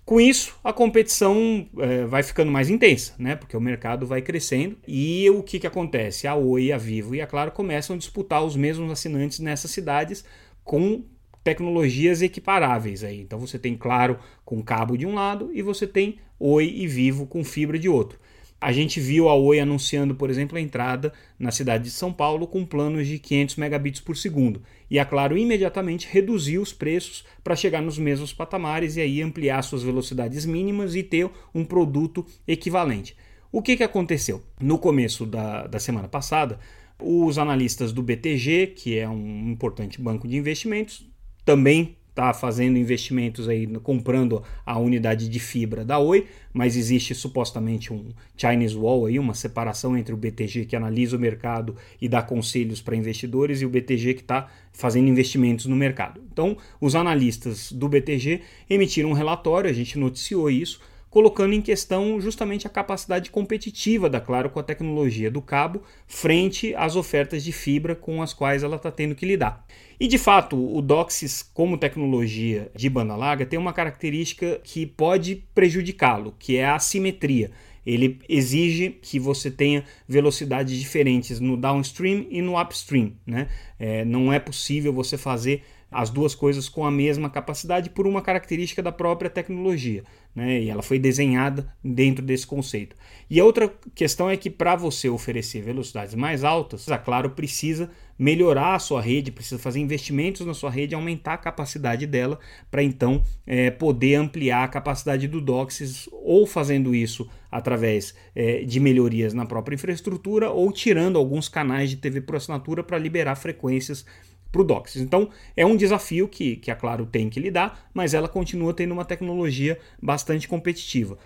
Com 0.05 0.21
isso, 0.21 0.57
a 0.63 0.73
competição 0.73 1.67
é, 1.81 2.05
vai 2.05 2.23
ficando 2.23 2.53
mais 2.53 2.71
intensa, 2.71 3.13
né? 3.19 3.35
Porque 3.35 3.57
o 3.57 3.61
mercado 3.61 4.07
vai 4.07 4.23
crescendo 4.23 4.79
e 4.87 5.29
o 5.31 5.43
que, 5.43 5.59
que 5.59 5.67
acontece? 5.67 6.29
A 6.29 6.37
Oi, 6.37 6.71
a 6.71 6.79
Vivo 6.79 7.13
e 7.17 7.21
a 7.21 7.27
Claro 7.27 7.51
começam 7.51 7.97
a 7.97 7.99
disputar 7.99 8.45
os 8.45 8.55
mesmos 8.55 8.89
assinantes 8.89 9.41
nessas 9.41 9.73
cidades 9.73 10.25
com 10.63 11.03
tecnologias 11.43 12.23
equiparáveis 12.23 13.03
aí. 13.05 13.21
Então 13.21 13.39
você 13.39 13.59
tem 13.59 13.77
Claro 13.77 14.19
com 14.45 14.63
cabo 14.63 14.97
de 14.97 15.07
um 15.07 15.15
lado 15.15 15.51
e 15.53 15.63
você 15.63 15.87
tem 15.87 16.19
Oi 16.39 16.67
e 16.77 16.87
Vivo 16.87 17.27
com 17.27 17.45
fibra 17.45 17.79
de 17.79 17.89
outro. 17.89 18.19
A 18.61 18.71
gente 18.71 19.01
viu 19.01 19.29
a 19.29 19.35
Oi 19.35 19.59
anunciando, 19.59 20.15
por 20.15 20.31
exemplo, 20.31 20.57
a 20.57 20.61
entrada 20.61 21.13
na 21.37 21.51
cidade 21.51 21.83
de 21.83 21.91
São 21.91 22.13
Paulo 22.13 22.47
com 22.47 22.65
planos 22.65 23.09
de 23.09 23.19
500 23.19 23.57
megabits 23.57 24.01
por 24.01 24.17
segundo. 24.17 24.63
E 24.89 25.01
a 25.01 25.05
Claro 25.05 25.37
imediatamente 25.37 26.07
reduziu 26.09 26.63
os 26.63 26.73
preços 26.73 27.25
para 27.43 27.57
chegar 27.57 27.83
nos 27.83 27.99
mesmos 27.99 28.33
patamares 28.33 28.97
e 28.97 29.01
aí 29.01 29.21
ampliar 29.21 29.63
suas 29.63 29.83
velocidades 29.83 30.47
mínimas 30.47 30.95
e 30.95 31.03
ter 31.03 31.29
um 31.53 31.65
produto 31.65 32.25
equivalente. 32.47 33.17
O 33.51 33.61
que, 33.61 33.77
que 33.77 33.83
aconteceu? 33.83 34.41
No 34.61 34.79
começo 34.79 35.27
da, 35.27 35.67
da 35.67 35.81
semana 35.81 36.07
passada, 36.07 36.61
os 37.01 37.39
analistas 37.39 37.93
do 37.93 38.01
BTG, 38.01 38.69
que 38.69 38.97
é 38.97 39.09
um 39.09 39.51
importante 39.51 40.01
banco 40.01 40.29
de 40.29 40.37
investimentos, 40.37 41.05
também 41.45 41.97
está 42.13 42.33
fazendo 42.35 42.77
investimentos 42.77 43.49
aí, 43.49 43.67
comprando 43.79 44.43
a 44.67 44.79
unidade 44.79 45.29
de 45.29 45.41
fibra 45.41 45.83
da 45.83 45.99
Oi, 45.99 46.27
mas 46.53 46.77
existe 46.77 47.15
supostamente 47.15 47.91
um 47.91 48.11
Chinese 48.37 48.77
Wall 48.77 49.07
aí, 49.07 49.19
uma 49.19 49.33
separação 49.33 49.97
entre 49.97 50.13
o 50.13 50.17
BTG 50.17 50.67
que 50.67 50.77
analisa 50.77 51.17
o 51.17 51.21
mercado 51.21 51.75
e 52.01 52.09
dá 52.09 52.23
conselhos 52.23 52.83
para 52.83 52.95
investidores 52.95 53.63
e 53.63 53.67
o 53.67 53.71
BTG 53.71 54.15
que 54.15 54.21
está 54.21 54.49
fazendo 54.73 55.09
investimentos 55.09 55.65
no 55.65 55.75
mercado. 55.75 56.21
Então, 56.31 56.57
os 56.79 56.95
analistas 56.95 57.73
do 57.73 57.89
BTG 57.89 58.43
emitiram 58.69 59.09
um 59.09 59.15
relatório, 59.15 59.71
a 59.71 59.73
gente 59.73 59.99
noticiou 59.99 60.51
isso, 60.51 60.81
colocando 61.13 61.53
em 61.53 61.61
questão 61.61 62.19
justamente 62.19 62.67
a 62.67 62.71
capacidade 62.71 63.31
competitiva 63.31 64.09
da 64.09 64.19
Claro 64.19 64.49
com 64.49 64.59
a 64.59 64.63
tecnologia 64.63 65.31
do 65.31 65.43
cabo 65.43 65.83
frente 66.07 66.75
às 66.75 66.97
ofertas 66.97 67.45
de 67.45 67.53
fibra 67.53 67.95
com 67.95 68.23
as 68.23 68.33
quais 68.33 68.63
ela 68.63 68.77
está 68.77 68.91
tendo 68.91 69.15
que 69.15 69.27
lidar. 69.27 69.63
E 70.01 70.09
de 70.09 70.17
fato, 70.17 70.57
o 70.57 70.81
DOCSIS 70.81 71.43
como 71.53 71.77
tecnologia 71.77 72.73
de 72.75 72.89
banda 72.89 73.15
larga 73.15 73.45
tem 73.45 73.59
uma 73.59 73.75
característica 73.75 74.59
que 74.65 74.87
pode 74.87 75.45
prejudicá-lo, 75.55 76.35
que 76.39 76.57
é 76.57 76.65
a 76.65 76.77
assimetria. 76.77 77.51
Ele 77.85 78.19
exige 78.27 78.89
que 78.89 79.19
você 79.19 79.51
tenha 79.51 79.85
velocidades 80.09 80.79
diferentes 80.79 81.39
no 81.41 81.59
downstream 81.59 82.25
e 82.31 82.41
no 82.41 82.59
upstream. 82.59 83.13
Né? 83.27 83.49
É, 83.79 84.03
não 84.03 84.33
é 84.33 84.39
possível 84.39 84.95
você 84.95 85.19
fazer 85.19 85.63
as 85.93 86.11
duas 86.11 86.35
coisas 86.35 86.69
com 86.69 86.85
a 86.85 86.91
mesma 86.91 87.29
capacidade 87.29 87.91
por 87.91 88.07
uma 88.07 88.23
característica 88.23 88.83
da 88.83 88.91
própria 88.91 89.31
tecnologia. 89.31 90.03
Né? 90.35 90.63
E 90.63 90.71
ela 90.71 90.83
foi 90.83 90.99
desenhada 90.99 91.73
dentro 91.85 92.25
desse 92.25 92.47
conceito. 92.47 92.97
E 93.29 93.39
a 93.39 93.45
outra 93.45 93.73
questão 93.95 94.31
é 94.31 94.37
que 94.37 94.49
para 94.49 94.75
você 94.75 95.09
oferecer 95.09 95.63
velocidades 95.63 96.15
mais 96.15 96.43
altas, 96.43 96.91
a 96.91 96.99
Claro 96.99 97.31
precisa 97.31 97.91
melhorar 98.19 98.75
a 98.75 98.79
sua 98.79 99.01
rede, 99.01 99.33
precisa 99.33 99.61
fazer 99.61 99.81
investimentos 99.81 100.47
na 100.47 100.55
sua 100.55 100.71
rede, 100.71 100.95
aumentar 100.95 101.35
a 101.35 101.39
capacidade 101.39 102.07
dela 102.07 102.39
para 102.71 102.83
então 102.83 103.23
é, 103.47 103.71
poder 103.71 104.15
ampliar 104.15 104.65
a 104.65 104.69
capacidade 104.69 105.27
do 105.27 105.41
DOCSIS, 105.41 106.09
ou 106.13 106.47
fazendo 106.47 106.95
isso 106.95 107.29
através 107.51 108.15
é, 108.35 108.63
de 108.63 108.79
melhorias 108.79 109.35
na 109.35 109.45
própria 109.45 109.75
infraestrutura, 109.75 110.51
ou 110.51 110.71
tirando 110.71 111.19
alguns 111.19 111.49
canais 111.49 111.91
de 111.91 111.97
TV 111.97 112.21
por 112.21 112.37
assinatura 112.37 112.83
para 112.83 112.97
liberar 112.97 113.35
frequências 113.35 114.07
para 114.53 114.61
o 114.61 114.65
DOCSIS. 114.65 115.03
Então 115.03 115.31
é 115.57 115.65
um 115.67 115.77
desafio 115.77 116.29
que, 116.29 116.57
que 116.57 116.71
a 116.71 116.77
Claro 116.77 117.07
tem 117.07 117.31
que 117.31 117.41
lidar, 117.41 117.89
mas 117.93 118.13
ela 118.13 118.29
continua 118.29 118.75
tendo 118.75 118.93
uma 118.93 119.05
tecnologia 119.05 119.79
bastante 120.01 120.47
competitiva. 120.47 121.19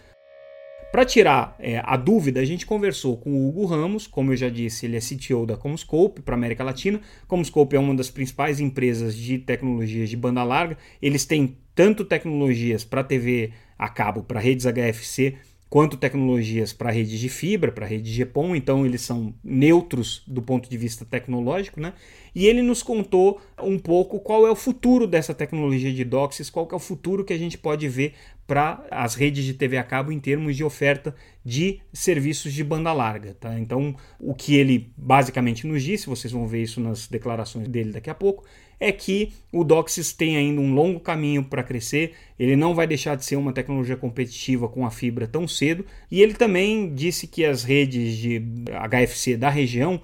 Para 0.92 1.04
tirar 1.04 1.54
é, 1.58 1.82
a 1.84 1.96
dúvida, 1.96 2.40
a 2.40 2.44
gente 2.44 2.64
conversou 2.64 3.18
com 3.18 3.30
o 3.30 3.48
Hugo 3.48 3.66
Ramos, 3.66 4.06
como 4.06 4.32
eu 4.32 4.36
já 4.36 4.48
disse, 4.48 4.86
ele 4.86 4.96
é 4.96 5.00
CTO 5.00 5.44
da 5.44 5.56
Comscope 5.56 6.22
para 6.22 6.34
América 6.34 6.64
Latina. 6.64 7.00
Comscope 7.26 7.76
é 7.76 7.78
uma 7.78 7.94
das 7.94 8.08
principais 8.08 8.60
empresas 8.60 9.14
de 9.14 9.36
tecnologias 9.36 10.08
de 10.08 10.16
banda 10.16 10.42
larga. 10.42 10.78
Eles 11.02 11.26
têm 11.26 11.58
tanto 11.74 12.04
tecnologias 12.04 12.84
para 12.84 13.04
TV 13.04 13.50
a 13.76 13.88
cabo, 13.88 14.22
para 14.22 14.40
redes 14.40 14.64
HFC, 14.64 15.34
quanto 15.68 15.96
tecnologias 15.96 16.72
para 16.72 16.90
redes 16.90 17.18
de 17.18 17.28
fibra, 17.28 17.72
para 17.72 17.86
rede 17.86 18.10
GPON, 18.10 18.54
então 18.54 18.86
eles 18.86 19.02
são 19.02 19.34
neutros 19.42 20.22
do 20.26 20.40
ponto 20.40 20.70
de 20.70 20.76
vista 20.76 21.04
tecnológico, 21.04 21.80
né? 21.80 21.92
E 22.34 22.46
ele 22.46 22.62
nos 22.62 22.82
contou 22.82 23.40
um 23.60 23.78
pouco 23.78 24.20
qual 24.20 24.46
é 24.46 24.50
o 24.50 24.56
futuro 24.56 25.06
dessa 25.06 25.34
tecnologia 25.34 25.92
de 25.92 26.04
DOCSIS, 26.04 26.50
qual 26.50 26.68
é 26.70 26.74
o 26.74 26.78
futuro 26.78 27.24
que 27.24 27.32
a 27.32 27.38
gente 27.38 27.58
pode 27.58 27.88
ver 27.88 28.14
para 28.46 28.84
as 28.90 29.14
redes 29.14 29.44
de 29.44 29.54
TV 29.54 29.76
a 29.76 29.82
cabo 29.82 30.12
em 30.12 30.20
termos 30.20 30.54
de 30.54 30.62
oferta 30.62 31.14
de 31.44 31.80
serviços 31.92 32.52
de 32.52 32.62
banda 32.62 32.92
larga. 32.92 33.34
Tá? 33.34 33.58
Então, 33.58 33.96
o 34.20 34.34
que 34.34 34.54
ele 34.54 34.92
basicamente 34.96 35.66
nos 35.66 35.82
disse, 35.82 36.06
vocês 36.06 36.32
vão 36.32 36.46
ver 36.46 36.62
isso 36.62 36.80
nas 36.80 37.08
declarações 37.08 37.66
dele 37.66 37.92
daqui 37.92 38.08
a 38.08 38.14
pouco, 38.14 38.44
é 38.78 38.92
que 38.92 39.32
o 39.52 39.64
DOCSIS 39.64 40.12
tem 40.12 40.36
ainda 40.36 40.60
um 40.60 40.74
longo 40.74 41.00
caminho 41.00 41.42
para 41.42 41.62
crescer, 41.62 42.12
ele 42.38 42.56
não 42.56 42.74
vai 42.74 42.86
deixar 42.86 43.16
de 43.16 43.24
ser 43.24 43.36
uma 43.36 43.52
tecnologia 43.52 43.96
competitiva 43.96 44.68
com 44.68 44.84
a 44.84 44.90
fibra 44.90 45.26
tão 45.26 45.48
cedo, 45.48 45.84
e 46.10 46.22
ele 46.22 46.34
também 46.34 46.94
disse 46.94 47.26
que 47.26 47.44
as 47.44 47.62
redes 47.62 48.16
de 48.16 48.42
HFC 48.68 49.36
da 49.36 49.48
região 49.48 50.00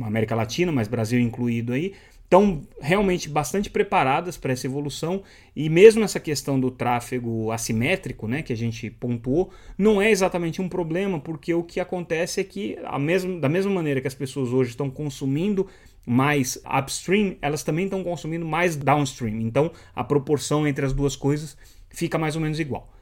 América 0.00 0.34
Latina, 0.34 0.72
mas 0.72 0.88
Brasil 0.88 1.20
incluído 1.20 1.72
aí, 1.72 1.92
estão 2.24 2.62
realmente 2.80 3.28
bastante 3.28 3.70
preparadas 3.70 4.36
para 4.36 4.52
essa 4.52 4.66
evolução. 4.66 5.22
E 5.54 5.68
mesmo 5.68 6.02
essa 6.02 6.18
questão 6.18 6.58
do 6.58 6.70
tráfego 6.70 7.52
assimétrico, 7.52 8.26
né, 8.26 8.42
que 8.42 8.52
a 8.52 8.56
gente 8.56 8.90
pontuou, 8.90 9.50
não 9.78 10.02
é 10.02 10.10
exatamente 10.10 10.60
um 10.60 10.68
problema, 10.68 11.20
porque 11.20 11.54
o 11.54 11.62
que 11.62 11.78
acontece 11.78 12.40
é 12.40 12.44
que 12.44 12.76
a 12.84 12.98
mesma, 12.98 13.38
da 13.38 13.48
mesma 13.48 13.70
maneira 13.70 14.00
que 14.00 14.08
as 14.08 14.14
pessoas 14.14 14.52
hoje 14.52 14.70
estão 14.70 14.90
consumindo 14.90 15.68
mais 16.06 16.58
upstream, 16.64 17.36
elas 17.40 17.62
também 17.62 17.86
estão 17.86 18.04
consumindo 18.04 18.44
mais 18.44 18.76
downstream. 18.76 19.40
Então, 19.40 19.70
a 19.94 20.04
proporção 20.04 20.66
entre 20.66 20.84
as 20.84 20.92
duas 20.92 21.16
coisas 21.16 21.56
fica 21.88 22.18
mais 22.18 22.36
ou 22.36 22.42
menos 22.42 22.58
igual. 22.60 22.92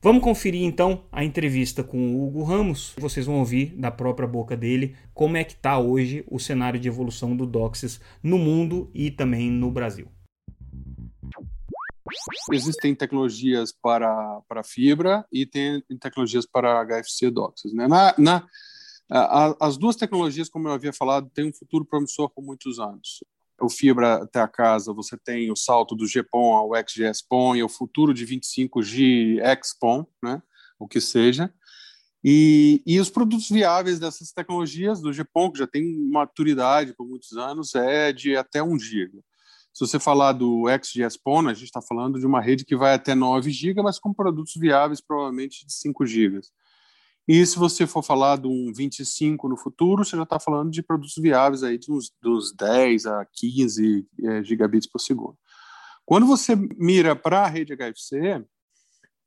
Vamos 0.00 0.22
conferir 0.22 0.62
então 0.62 1.04
a 1.10 1.24
entrevista 1.24 1.82
com 1.82 2.14
o 2.14 2.24
Hugo 2.24 2.44
Ramos. 2.44 2.94
Vocês 2.98 3.26
vão 3.26 3.40
ouvir 3.40 3.74
da 3.76 3.90
própria 3.90 4.28
boca 4.28 4.56
dele 4.56 4.96
como 5.12 5.36
é 5.36 5.42
que 5.42 5.54
está 5.54 5.76
hoje 5.76 6.24
o 6.28 6.38
cenário 6.38 6.78
de 6.78 6.86
evolução 6.86 7.36
do 7.36 7.44
DOCSIS 7.44 8.00
no 8.22 8.38
mundo 8.38 8.88
e 8.94 9.10
também 9.10 9.50
no 9.50 9.72
Brasil. 9.72 10.08
Existem 12.52 12.94
tecnologias 12.94 13.72
para, 13.72 14.40
para 14.48 14.62
fibra 14.62 15.26
e 15.32 15.44
tem 15.44 15.82
tecnologias 16.00 16.46
para 16.46 16.84
HFC 16.84 17.28
DOCSIS. 17.30 17.72
Né? 17.74 17.88
Na, 17.88 18.14
na, 18.16 18.46
as 19.10 19.76
duas 19.76 19.96
tecnologias, 19.96 20.48
como 20.48 20.68
eu 20.68 20.72
havia 20.72 20.92
falado, 20.92 21.30
têm 21.34 21.48
um 21.48 21.52
futuro 21.52 21.84
promissor 21.84 22.28
por 22.30 22.44
muitos 22.44 22.78
anos. 22.78 23.24
O 23.60 23.68
fibra 23.68 24.22
até 24.22 24.40
a 24.40 24.48
casa, 24.48 24.92
você 24.92 25.16
tem 25.16 25.50
o 25.50 25.56
salto 25.56 25.96
do 25.96 26.06
GPON 26.06 26.54
ao 26.54 26.70
XGS-PON 26.76 27.56
e 27.56 27.62
o 27.62 27.68
futuro 27.68 28.14
de 28.14 28.24
25G 28.26 29.40
XPON, 29.62 30.06
né? 30.22 30.40
o 30.78 30.86
que 30.86 31.00
seja. 31.00 31.52
E, 32.22 32.82
e, 32.86 32.98
os 32.98 33.10
produtos 33.10 33.48
viáveis 33.48 33.98
dessas 33.98 34.32
tecnologias 34.32 35.00
do 35.00 35.12
GPON, 35.12 35.50
que 35.50 35.58
já 35.58 35.66
tem 35.66 35.84
maturidade 36.10 36.94
por 36.94 37.06
muitos 37.06 37.32
anos, 37.36 37.74
é 37.74 38.12
de 38.12 38.36
até 38.36 38.62
1 38.62 38.78
GB. 38.78 39.20
Se 39.72 39.86
você 39.86 40.00
falar 40.00 40.32
do 40.32 40.64
XGS-PON, 40.68 41.48
a 41.48 41.54
gente 41.54 41.66
está 41.66 41.80
falando 41.80 42.18
de 42.18 42.26
uma 42.26 42.40
rede 42.40 42.64
que 42.64 42.76
vai 42.76 42.94
até 42.94 43.14
9 43.14 43.50
GB, 43.50 43.80
mas 43.82 43.98
com 43.98 44.12
produtos 44.12 44.54
viáveis 44.56 45.00
provavelmente 45.00 45.64
de 45.64 45.72
5 45.72 46.04
GB. 46.04 46.40
E 47.28 47.44
se 47.44 47.58
você 47.58 47.86
for 47.86 48.02
falar 48.02 48.38
de 48.38 48.48
um 48.48 48.72
25 48.72 49.48
no 49.50 49.56
futuro, 49.58 50.02
você 50.02 50.16
já 50.16 50.22
está 50.22 50.40
falando 50.40 50.70
de 50.70 50.82
produtos 50.82 51.14
viáveis 51.18 51.62
aí 51.62 51.76
dos, 51.76 52.10
dos 52.22 52.54
10 52.54 53.04
a 53.04 53.26
15 53.30 54.06
é, 54.24 54.42
gigabits 54.42 54.88
por 54.88 54.98
segundo. 54.98 55.36
Quando 56.06 56.26
você 56.26 56.56
mira 56.56 57.14
para 57.14 57.42
a 57.42 57.46
rede 57.46 57.76
HFC, 57.76 58.42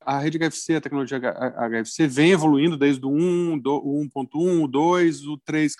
a 0.00 0.18
rede 0.18 0.36
HFC, 0.36 0.74
a 0.74 0.80
tecnologia 0.80 1.20
HFC, 1.20 2.08
vem 2.08 2.32
evoluindo 2.32 2.76
desde 2.76 3.06
o 3.06 3.08
1, 3.08 3.62
o 3.64 4.04
1.1, 4.12 4.64
o 4.64 4.66
2, 4.66 5.26
o 5.28 5.38
3. 5.38 5.72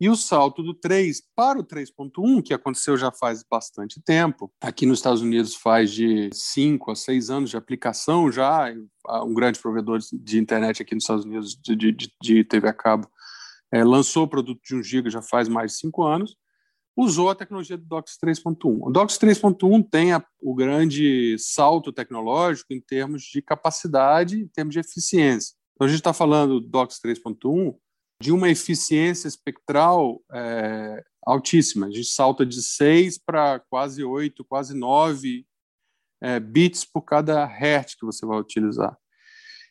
E 0.00 0.08
o 0.08 0.14
salto 0.14 0.62
do 0.62 0.72
3 0.74 1.20
para 1.34 1.58
o 1.58 1.64
3.1, 1.64 2.42
que 2.42 2.54
aconteceu 2.54 2.96
já 2.96 3.10
faz 3.10 3.42
bastante 3.42 4.00
tempo, 4.00 4.52
aqui 4.60 4.86
nos 4.86 4.98
Estados 4.98 5.22
Unidos 5.22 5.56
faz 5.56 5.90
de 5.90 6.30
5 6.32 6.92
a 6.92 6.94
6 6.94 7.30
anos 7.30 7.50
de 7.50 7.56
aplicação 7.56 8.30
já, 8.30 8.72
um 9.24 9.34
grande 9.34 9.58
provedor 9.58 9.98
de 10.12 10.38
internet 10.38 10.82
aqui 10.82 10.94
nos 10.94 11.02
Estados 11.02 11.24
Unidos 11.24 11.56
de, 11.56 11.74
de, 11.74 12.12
de 12.22 12.44
TV 12.44 12.68
a 12.68 12.72
cabo 12.72 13.10
é, 13.72 13.84
lançou 13.84 14.24
o 14.24 14.28
produto 14.28 14.60
de 14.62 14.76
1 14.76 14.82
GB 14.82 15.10
já 15.10 15.22
faz 15.22 15.48
mais 15.48 15.72
de 15.72 15.78
5 15.78 16.02
anos, 16.04 16.36
usou 16.96 17.30
a 17.30 17.34
tecnologia 17.34 17.76
do 17.76 17.84
DOCSIS 17.84 18.18
3.1. 18.22 18.56
O 18.82 18.90
DOCSIS 18.90 19.18
3.1 19.18 19.88
tem 19.88 20.12
a, 20.12 20.24
o 20.40 20.54
grande 20.54 21.36
salto 21.38 21.92
tecnológico 21.92 22.72
em 22.72 22.80
termos 22.80 23.22
de 23.22 23.40
capacidade, 23.42 24.40
em 24.40 24.48
termos 24.48 24.74
de 24.74 24.80
eficiência. 24.80 25.54
Então, 25.74 25.86
a 25.86 25.88
gente 25.88 26.00
está 26.00 26.12
falando 26.12 26.60
do 26.60 26.68
DOCSIS 26.68 27.00
3.1 27.00 27.76
de 28.20 28.32
uma 28.32 28.48
eficiência 28.48 29.28
espectral 29.28 30.20
é, 30.32 31.04
altíssima. 31.24 31.86
A 31.86 31.90
gente 31.90 32.08
salta 32.08 32.44
de 32.44 32.62
6 32.62 33.18
para 33.18 33.60
quase 33.70 34.02
8, 34.02 34.44
quase 34.44 34.74
9 34.74 35.46
é, 36.20 36.40
bits 36.40 36.84
por 36.84 37.02
cada 37.02 37.44
hertz 37.44 37.94
que 37.94 38.04
você 38.04 38.26
vai 38.26 38.38
utilizar. 38.38 38.96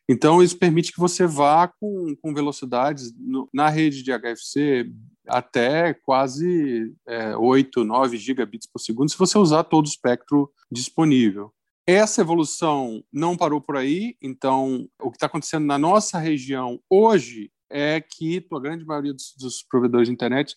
Então, 0.09 0.41
isso 0.41 0.57
permite 0.57 0.93
que 0.93 0.99
você 0.99 1.27
vá 1.27 1.67
com, 1.67 2.15
com 2.21 2.33
velocidades 2.33 3.13
no, 3.17 3.49
na 3.53 3.67
rede 3.67 4.01
de 4.01 4.11
HFC 4.11 4.89
até 5.27 5.93
quase 5.93 6.95
é, 7.05 7.35
8, 7.35 7.83
9 7.83 8.17
gigabits 8.17 8.67
por 8.71 8.79
segundo, 8.79 9.11
se 9.11 9.17
você 9.17 9.37
usar 9.37 9.65
todo 9.65 9.85
o 9.85 9.89
espectro 9.89 10.49
disponível. 10.71 11.53
Essa 11.85 12.21
evolução 12.21 13.03
não 13.11 13.35
parou 13.35 13.59
por 13.59 13.75
aí, 13.75 14.15
então 14.21 14.87
o 15.01 15.09
que 15.09 15.17
está 15.17 15.25
acontecendo 15.25 15.65
na 15.65 15.77
nossa 15.77 16.17
região 16.17 16.79
hoje 16.89 17.51
é 17.69 18.01
que 18.01 18.45
a 18.51 18.59
grande 18.59 18.85
maioria 18.85 19.13
dos, 19.13 19.33
dos 19.37 19.63
provedores 19.63 20.07
de 20.07 20.13
internet 20.13 20.55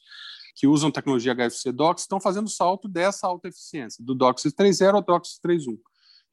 que 0.55 0.67
usam 0.67 0.91
tecnologia 0.91 1.35
HFC 1.35 1.73
DOCSIS 1.73 2.05
estão 2.05 2.21
fazendo 2.21 2.49
salto 2.49 2.89
dessa 2.89 3.27
alta 3.27 3.49
eficiência, 3.49 4.05
do 4.05 4.15
DOCSIS 4.15 4.53
3.0 4.53 4.95
ao 4.95 5.03
DOCSIS 5.03 5.41
3.1, 5.45 5.77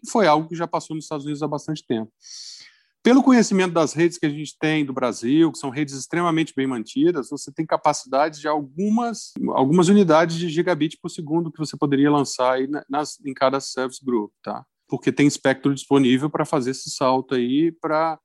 que 0.03 0.11
foi 0.11 0.27
algo 0.27 0.49
que 0.49 0.55
já 0.55 0.67
passou 0.67 0.95
nos 0.95 1.05
Estados 1.05 1.25
Unidos 1.25 1.41
há 1.41 1.47
bastante 1.47 1.85
tempo. 1.85 2.11
Pelo 3.07 3.23
conhecimento 3.23 3.73
das 3.73 3.93
redes 3.93 4.17
que 4.17 4.25
a 4.25 4.29
gente 4.29 4.57
tem 4.59 4.83
do 4.83 4.91
Brasil, 4.91 5.49
que 5.49 5.57
são 5.57 5.69
redes 5.69 5.95
extremamente 5.95 6.53
bem 6.53 6.67
mantidas, 6.67 7.29
você 7.29 7.49
tem 7.53 7.65
capacidade 7.65 8.41
de 8.41 8.49
algumas, 8.49 9.31
algumas 9.51 9.87
unidades 9.87 10.35
de 10.35 10.49
gigabit 10.49 10.97
por 11.01 11.09
segundo 11.09 11.49
que 11.49 11.57
você 11.57 11.77
poderia 11.77 12.11
lançar 12.11 12.55
aí 12.55 12.67
nas, 12.89 13.17
em 13.25 13.33
cada 13.33 13.61
service 13.61 14.03
group, 14.03 14.33
tá? 14.43 14.65
Porque 14.89 15.09
tem 15.09 15.25
espectro 15.25 15.73
disponível 15.73 16.29
para 16.29 16.43
fazer 16.43 16.71
esse 16.71 16.89
salto 16.89 17.33
aí 17.33 17.71
para 17.71 18.19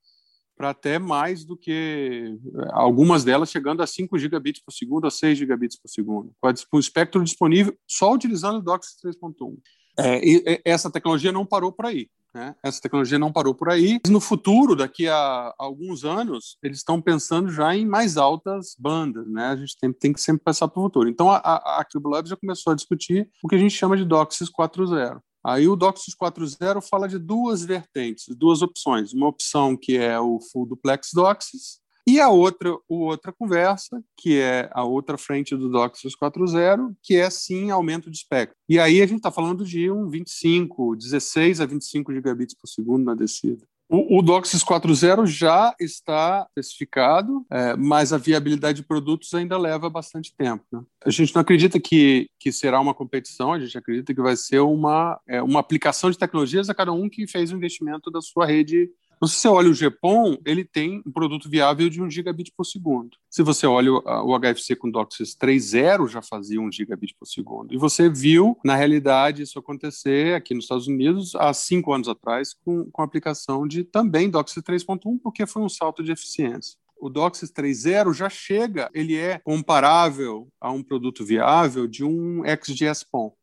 para 0.63 0.71
até 0.71 0.97
mais 0.97 1.45
do 1.45 1.57
que 1.57 2.39
algumas 2.71 3.25
delas 3.25 3.51
chegando 3.51 3.83
a 3.83 3.87
5 3.87 4.17
gigabits 4.17 4.63
por 4.65 4.71
segundo, 4.71 5.09
a 5.09 5.11
6 5.11 5.37
gigabits 5.37 5.77
por 5.77 5.89
segundo, 5.89 6.33
com 6.71 6.77
o 6.77 6.81
espectro 6.81 7.25
disponível 7.25 7.77
só 7.85 8.13
utilizando 8.13 8.59
o 8.59 8.63
DOCSIS 8.63 8.95
3.1. 9.05 9.59
É, 9.99 10.63
essa 10.65 10.89
tecnologia 10.89 11.33
não 11.33 11.45
parou 11.45 11.73
por 11.73 11.87
aí. 11.87 12.09
Né? 12.33 12.55
Essa 12.63 12.81
tecnologia 12.81 13.19
não 13.19 13.33
parou 13.33 13.57
por 13.57 13.71
aí. 13.71 13.99
No 14.07 14.21
futuro, 14.21 14.77
daqui 14.77 15.09
a 15.09 15.53
alguns 15.59 16.05
anos, 16.05 16.57
eles 16.63 16.79
estão 16.79 17.03
pensando 17.03 17.51
já 17.51 17.75
em 17.75 17.85
mais 17.85 18.17
altas 18.17 18.77
bandas. 18.79 19.27
Né? 19.27 19.47
A 19.47 19.57
gente 19.57 19.77
tem, 19.81 19.93
tem 19.93 20.13
que 20.13 20.21
sempre 20.21 20.45
pensar 20.45 20.69
para 20.69 20.79
o 20.79 20.85
futuro. 20.85 21.09
Então, 21.09 21.29
a, 21.29 21.39
a, 21.39 21.81
a 21.81 22.23
já 22.25 22.37
começou 22.37 22.73
a 22.73 22.77
discutir 22.77 23.29
o 23.43 23.49
que 23.49 23.57
a 23.57 23.59
gente 23.59 23.75
chama 23.75 23.97
de 23.97 24.05
DOCSIS 24.05 24.49
4.0. 24.49 25.21
Aí 25.45 25.67
o 25.69 25.77
DOCSIS 25.77 26.15
4.0 26.15 26.81
fala 26.89 27.09
de 27.09 27.19
duas 27.19 27.65
vertentes, 27.65 28.27
duas 28.37 28.63
opções. 28.63 29.13
Uma 29.13 29.29
opção 29.29 29.77
que 29.77 29.97
é 29.97 30.19
o 30.19 30.39
Full 30.41 30.67
Duplex 30.67 31.11
DOCSIS, 31.13 31.83
e 32.07 32.21
a 32.21 32.29
outra, 32.29 32.77
outra 32.89 33.33
conversa, 33.33 34.03
que 34.17 34.41
é 34.41 34.69
a 34.73 34.83
outra 34.83 35.17
frente 35.17 35.57
do 35.57 35.69
DOCSIS 35.69 36.17
4.0, 36.17 36.97
que 37.01 37.15
é 37.15 37.31
sim 37.31 37.71
aumento 37.71 38.11
de 38.11 38.17
espectro. 38.17 38.57
E 38.69 38.79
aí 38.79 39.01
a 39.01 39.07
gente 39.07 39.19
está 39.19 39.31
falando 39.31 39.65
de 39.65 39.89
um 39.89 40.09
25, 40.09 40.97
16 40.97 41.61
a 41.61 41.67
25 41.67 42.13
gigabits 42.13 42.57
por 42.57 42.67
segundo 42.67 43.05
na 43.05 43.15
descida. 43.15 43.65
O, 43.95 44.21
o 44.21 44.23
DOCSIS 44.23 44.65
4.0 44.65 45.27
já 45.27 45.77
está 45.79 46.49
especificado, 46.57 47.45
é, 47.51 47.77
mas 47.77 48.11
a 48.11 48.17
viabilidade 48.17 48.81
de 48.81 48.89
produtos 48.89 49.35
ainda 49.35 49.59
leva 49.59 49.91
bastante 49.91 50.35
tempo. 50.35 50.65
Né? 50.73 50.81
A 51.05 51.11
gente 51.11 51.35
não 51.35 51.43
acredita 51.43 51.79
que, 51.79 52.27
que 52.41 52.51
será 52.51 52.81
uma 52.81 52.95
competição, 52.95 53.53
a 53.53 53.61
gente 53.61 53.77
acredita 53.77 54.15
que 54.15 54.23
vai 54.23 54.35
ser 54.35 54.61
uma, 54.61 55.21
é, 55.29 55.43
uma 55.43 55.61
aplicação 55.61 56.11
de 56.11 56.17
tecnologias 56.17 56.71
a 56.71 56.75
cada 56.75 56.91
um 56.91 57.07
que 57.07 57.27
fez 57.27 57.53
o 57.53 57.57
investimento 57.57 58.11
da 58.11 58.23
sua 58.23 58.47
rede 58.47 58.91
então, 59.23 59.29
se 59.29 59.37
você 59.37 59.47
olha 59.47 59.71
o 59.71 59.73
GPON, 59.73 60.37
ele 60.45 60.65
tem 60.65 61.01
um 61.07 61.13
produto 61.13 61.49
viável 61.49 61.89
de 61.89 62.03
1 62.03 62.11
gigabit 62.11 62.53
por 62.57 62.65
segundo. 62.65 63.17
Se 63.31 63.41
você 63.41 63.69
olha 63.69 63.93
o 63.93 64.37
HFC 64.37 64.75
com 64.75 64.91
DOCSIS 64.91 65.37
3.0, 65.37 66.09
já 66.09 66.21
fazia 66.21 66.61
1 66.61 66.73
gigabit 66.73 67.15
por 67.17 67.27
segundo. 67.27 67.73
E 67.73 67.77
você 67.77 68.11
viu, 68.11 68.59
na 68.65 68.75
realidade, 68.75 69.43
isso 69.43 69.61
acontecer 69.61 70.35
aqui 70.35 70.55
nos 70.55 70.65
Estados 70.65 70.89
Unidos 70.89 71.37
há 71.37 71.55
cinco 71.55 71.93
anos 71.93 72.09
atrás, 72.09 72.53
com, 72.65 72.91
com 72.91 73.01
aplicação 73.01 73.65
de 73.65 73.85
também 73.85 74.29
DOCSIS 74.29 74.61
3.1, 74.61 75.21
porque 75.23 75.47
foi 75.47 75.63
um 75.63 75.69
salto 75.69 76.03
de 76.03 76.11
eficiência 76.11 76.77
o 77.01 77.09
DOCSIS 77.11 77.53
3.0 77.53 78.15
já 78.15 78.29
chega, 78.29 78.89
ele 78.95 79.17
é 79.17 79.41
comparável 79.41 80.47
a 80.61 80.71
um 80.71 80.85
produto 80.85 81.25
viável 81.25 81.89
de 81.89 82.05
um 82.05 82.45
XGS-PON. 82.45 83.35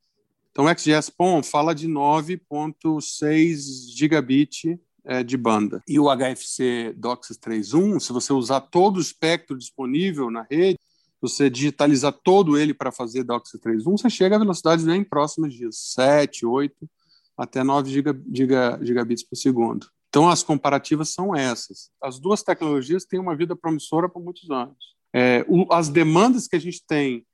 Então, 0.49 0.63
o 0.63 0.69
XGS-PON 0.69 1.43
fala 1.43 1.75
de 1.75 1.85
9.6 1.85 3.93
gigabit 3.93 4.79
é, 5.09 5.23
de 5.23 5.35
banda. 5.35 5.81
E 5.87 5.99
o 5.99 6.05
HFC 6.05 6.93
DOCSIS 6.95 7.39
3.1, 7.39 7.99
se 7.99 8.13
você 8.13 8.31
usar 8.31 8.61
todo 8.61 8.97
o 8.97 9.01
espectro 9.01 9.57
disponível 9.57 10.29
na 10.29 10.43
rede, 10.43 10.77
você 11.19 11.49
digitalizar 11.49 12.13
todo 12.13 12.55
ele 12.55 12.75
para 12.75 12.91
fazer 12.91 13.23
DOCSIS 13.23 13.59
3.1, 13.59 13.83
você 13.97 14.09
chega 14.09 14.35
a 14.35 14.39
velocidades 14.39 14.85
bem 14.85 15.03
próximas 15.03 15.51
de 15.53 15.67
7, 15.71 16.45
8, 16.45 16.87
até 17.35 17.63
9 17.63 17.89
giga, 17.89 18.21
giga, 18.31 18.79
gigabits 18.83 19.23
por 19.23 19.35
segundo. 19.35 19.87
Então, 20.09 20.29
as 20.29 20.43
comparativas 20.43 21.09
são 21.09 21.35
essas. 21.35 21.89
As 22.01 22.19
duas 22.19 22.43
tecnologias 22.43 23.03
têm 23.03 23.19
uma 23.19 23.35
vida 23.35 23.55
promissora 23.55 24.07
por 24.07 24.21
muitos 24.21 24.49
anos. 24.51 24.77
É, 25.11 25.43
o, 25.49 25.65
as 25.73 25.89
demandas 25.89 26.47
que 26.47 26.55
a 26.55 26.61
gente 26.61 26.85
tem 26.85 27.25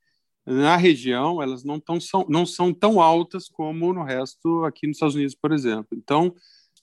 na 0.46 0.78
região, 0.78 1.42
elas 1.42 1.66
não, 1.66 1.80
tão, 1.80 2.00
são, 2.00 2.26
não 2.30 2.46
são 2.46 2.74
tão 2.74 3.02
altas 3.02 3.50
como 3.50 3.92
no 3.92 4.04
resto 4.04 4.64
aqui 4.64 4.88
nos 4.88 4.96
Estados 4.96 5.16
Unidos, 5.16 5.36
por 5.36 5.52
exemplo. 5.52 5.90
Então, 5.92 6.34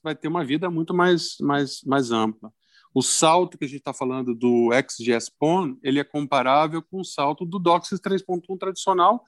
vai 0.02 0.14
ter 0.14 0.28
uma 0.28 0.44
vida 0.44 0.70
muito 0.70 0.92
mais, 0.92 1.36
mais, 1.40 1.82
mais 1.84 2.10
ampla. 2.10 2.52
O 2.94 3.02
salto 3.02 3.56
que 3.56 3.64
a 3.64 3.68
gente 3.68 3.78
está 3.78 3.94
falando 3.94 4.34
do 4.34 4.70
XGS-PON, 4.72 5.76
ele 5.82 5.98
é 5.98 6.04
comparável 6.04 6.82
com 6.82 7.00
o 7.00 7.04
salto 7.04 7.46
do 7.46 7.58
DOCSIS 7.58 8.00
3.1 8.00 8.58
tradicional, 8.58 9.24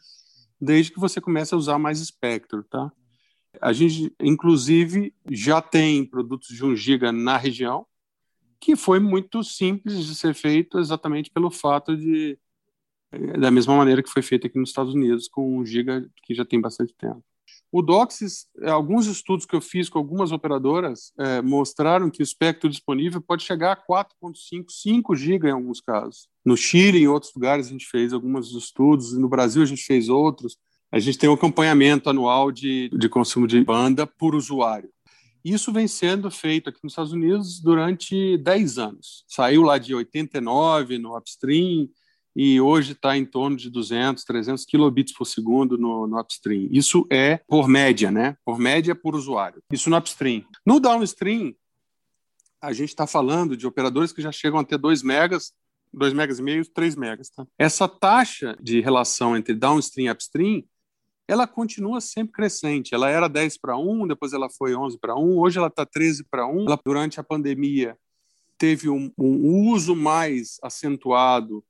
desde 0.61 0.93
que 0.93 1.01
você 1.01 1.21
comece 1.21 1.55
a 1.55 1.57
usar 1.57 1.79
mais 1.79 2.01
espectro, 2.01 2.63
tá? 2.65 2.93
A 3.61 3.73
gente, 3.73 4.15
inclusive, 4.21 5.15
já 5.31 5.63
tem 5.63 6.05
produtos 6.05 6.49
de 6.49 6.65
1 6.65 6.77
GB 6.77 7.13
na 7.13 7.37
região, 7.37 7.87
que 8.61 8.77
foi 8.77 8.99
muito 8.99 9.43
simples 9.43 10.05
de 10.07 10.15
ser 10.15 10.35
feito 10.35 10.79
exatamente 10.79 11.31
pelo 11.31 11.51
fato 11.51 11.97
de, 11.97 12.39
da 13.39 13.51
mesma 13.51 13.77
maneira 13.77 14.03
que 14.03 14.11
foi 14.11 14.23
feito 14.23 14.47
aqui 14.47 14.59
nos 14.59 14.71
Estados 14.71 14.95
Unidos, 14.95 15.29
com 15.29 15.59
1 15.61 15.67
GB 15.67 16.09
que 16.23 16.35
já 16.35 16.45
tem 16.45 16.61
bastante 16.61 16.95
tempo. 16.95 17.23
O 17.77 17.83
DOCSIS, 17.83 18.47
é, 18.63 18.71
alguns 18.71 19.09
estudos 19.09 19.45
que 19.45 19.57
eu 19.57 19.61
fiz 19.61 19.89
com 19.89 19.99
algumas 19.99 20.31
operadoras 20.31 21.13
é, 21.19 21.43
mostraram 21.43 22.09
que 22.09 22.23
o 22.23 22.23
espectro 22.23 22.71
disponível 22.71 23.21
pode 23.21 23.43
chegar 23.43 23.73
a 23.73 23.77
4,5, 23.77 24.67
5 24.69 25.17
GB 25.17 25.49
em 25.49 25.51
alguns 25.51 25.81
casos. 25.81 26.29
No 26.45 26.57
Chile 26.57 27.01
em 27.01 27.09
outros 27.09 27.33
lugares 27.35 27.67
a 27.67 27.71
gente 27.71 27.89
fez 27.91 28.13
alguns 28.13 28.55
estudos, 28.55 29.19
no 29.19 29.29
Brasil 29.29 29.61
a 29.61 29.67
gente 29.67 29.83
fez 29.83 30.09
outros. 30.09 30.57
a 30.93 31.01
gente 31.01 31.19
tem 31.19 31.29
um 31.29 31.33
acompanhamento 31.33 32.09
anual 32.09 32.53
de, 32.53 32.89
de 32.91 33.09
consumo 33.09 33.45
de 33.45 33.61
banda 33.65 34.07
por 34.07 34.37
usuário. 34.37 34.89
Isso 35.45 35.73
vem 35.73 35.89
sendo 35.89 36.31
feito 36.31 36.71
aqui 36.71 36.79
nos 36.81 36.93
Estados 36.93 37.13
Unidos 37.13 37.61
durante 37.61 38.39
10 38.39 38.79
anos. 38.79 39.25
Saiu 39.27 39.63
lá 39.63 39.79
de 39.79 39.93
89 39.97 40.97
no 40.99 41.19
upstream 41.19 41.89
e 42.35 42.61
hoje 42.61 42.93
está 42.93 43.17
em 43.17 43.25
torno 43.25 43.57
de 43.57 43.71
200, 43.71 44.25
300 44.25 44.65
kilobits 44.65 45.13
por 45.13 45.25
segundo 45.25 45.79
no, 45.79 46.07
no, 46.07 46.19
upstream. 46.19 46.69
Isso 46.71 47.07
é 47.11 47.39
por 47.47 47.69
média, 47.69 48.11
né? 48.11 48.37
Por 48.45 48.59
média 48.59 48.95
por 48.95 49.15
usuário. 49.15 49.63
Isso 49.71 49.89
no 49.89 49.97
upstream. 49.97 50.45
No 50.67 50.81
downstream, 50.81 51.55
a 52.61 52.73
gente 52.73 52.89
está 52.89 53.07
falando 53.07 53.57
de 53.57 53.67
operadores 53.67 54.13
que 54.13 54.23
já 54.23 54.33
chegam 54.33 54.59
a 54.59 54.65
ter 54.65 54.79
2 54.79 55.03
megas, 55.03 55.53
2 55.93 56.13
megas 56.13 56.39
e 56.39 56.43
meio, 56.43 56.67
3 56.67 56.97
megas. 56.97 57.31
Tá? 57.31 57.47
Essa 57.59 57.87
taxa 57.87 58.57
de 58.61 58.81
relação 58.81 59.37
entre 59.37 59.55
downstream 59.55 60.07
e 60.07 60.11
upstream 60.11 60.65
ela 61.27 61.47
continua 61.47 62.01
sempre 62.01 62.33
crescente. 62.33 62.95
Ela 62.95 63.09
era 63.09 63.29
10 63.29 63.59
para 63.59 63.77
1, 63.77 64.07
depois 64.09 64.33
ela 64.33 64.49
foi 64.51 64.75
11 64.75 64.99
para 64.99 65.17
1, 65.17 65.39
hoje 65.39 65.59
ela 65.59 65.69
está 65.69 65.87
13 65.87 66.25
para 66.25 66.47
1. 66.47 66.67
Ela, 66.67 66.79
durante 66.85 67.19
a 67.19 67.25
pandemia, 67.25 67.97
teve 68.59 68.89
um, 68.89 69.11
um 69.19 69.71
uso 69.71 69.97
mais 69.97 70.59
acentuado 70.63 71.65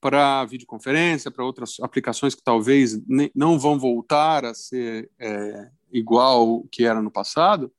para 0.00 0.44
videoconferência, 0.46 1.30
para 1.30 1.44
outras 1.44 1.78
aplicações 1.80 2.34
que 2.34 2.42
talvez 2.42 2.98
não 3.34 3.58
vão 3.58 3.78
voltar 3.78 4.44
a 4.44 4.54
ser 4.54 5.10
é, 5.18 5.70
igual 5.92 6.64
que 6.70 6.84
era 6.84 7.02
no 7.02 7.10
passado, 7.10 7.70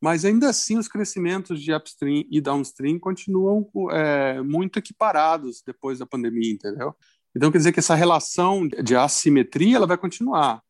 mas 0.00 0.24
ainda 0.24 0.48
assim 0.48 0.78
os 0.78 0.88
crescimentos 0.88 1.62
de 1.62 1.74
upstream 1.74 2.24
e 2.30 2.40
downstream 2.40 2.98
continuam 2.98 3.68
é, 3.92 4.40
muito 4.40 4.78
equiparados 4.78 5.62
depois 5.64 5.98
da 5.98 6.06
pandemia, 6.06 6.52
entendeu? 6.52 6.94
Então, 7.36 7.52
quer 7.52 7.58
dizer 7.58 7.72
que 7.72 7.78
essa 7.78 7.94
relação 7.94 8.66
de 8.66 8.96
assimetria 8.96 9.76
ela 9.76 9.86
vai 9.86 9.98
continuar. 9.98 10.62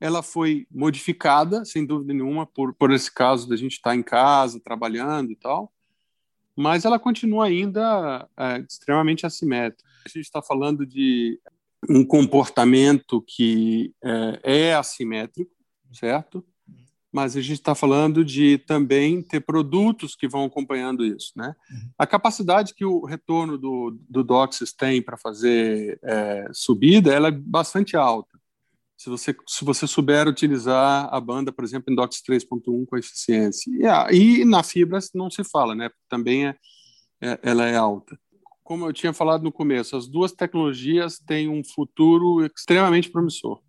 Ela 0.00 0.22
foi 0.22 0.66
modificada, 0.70 1.64
sem 1.64 1.84
dúvida 1.84 2.14
nenhuma, 2.14 2.46
por, 2.46 2.72
por 2.72 2.92
esse 2.92 3.12
caso 3.12 3.48
da 3.48 3.56
gente 3.56 3.72
estar 3.72 3.96
em 3.96 4.02
casa, 4.02 4.60
trabalhando 4.60 5.32
e 5.32 5.36
tal, 5.36 5.72
mas 6.56 6.84
ela 6.84 6.98
continua 6.98 7.46
ainda 7.46 8.28
é, 8.36 8.58
extremamente 8.60 9.26
assimétrica. 9.26 9.87
A 10.04 10.08
gente 10.08 10.24
está 10.24 10.42
falando 10.42 10.86
de 10.86 11.40
um 11.88 12.04
comportamento 12.04 13.22
que 13.26 13.94
é, 14.02 14.68
é 14.70 14.74
assimétrico, 14.74 15.50
certo? 15.92 16.44
mas 17.12 17.36
a 17.36 17.40
gente 17.40 17.54
está 17.54 17.74
falando 17.74 18.24
de 18.24 18.58
também 18.58 19.22
ter 19.22 19.40
produtos 19.40 20.14
que 20.14 20.28
vão 20.28 20.44
acompanhando 20.44 21.04
isso. 21.04 21.32
Né? 21.34 21.54
Uhum. 21.70 21.90
A 21.98 22.06
capacidade 22.06 22.74
que 22.74 22.84
o 22.84 23.04
retorno 23.04 23.56
do, 23.56 23.98
do 24.08 24.22
DOCSIS 24.22 24.72
tem 24.72 25.00
para 25.00 25.16
fazer 25.16 25.98
é, 26.02 26.48
subida 26.52 27.12
ela 27.12 27.28
é 27.28 27.32
bastante 27.32 27.96
alta. 27.96 28.38
Se 28.96 29.08
você, 29.08 29.34
se 29.46 29.64
você 29.64 29.86
souber 29.86 30.28
utilizar 30.28 31.08
a 31.12 31.20
banda, 31.20 31.52
por 31.52 31.64
exemplo, 31.64 31.92
em 31.92 31.96
DOCSIS 31.96 32.22
3.1 32.22 32.84
com 32.86 32.96
eficiência. 32.96 33.70
E, 33.70 33.86
ah, 33.86 34.08
e, 34.12 34.44
na 34.44 34.62
fibra 34.62 34.98
não 35.14 35.30
se 35.30 35.44
fala, 35.44 35.74
né? 35.74 35.88
também 36.08 36.48
é, 36.48 36.56
é, 37.20 37.38
ela 37.42 37.66
é 37.66 37.76
alta. 37.76 38.18
Como 38.68 38.84
eu 38.84 38.92
tinha 38.92 39.14
falado 39.14 39.42
no 39.42 39.50
começo, 39.50 39.96
as 39.96 40.06
duas 40.06 40.30
tecnologias 40.30 41.18
têm 41.18 41.48
um 41.48 41.64
futuro 41.64 42.44
extremamente 42.44 43.08
promissor. 43.08 43.62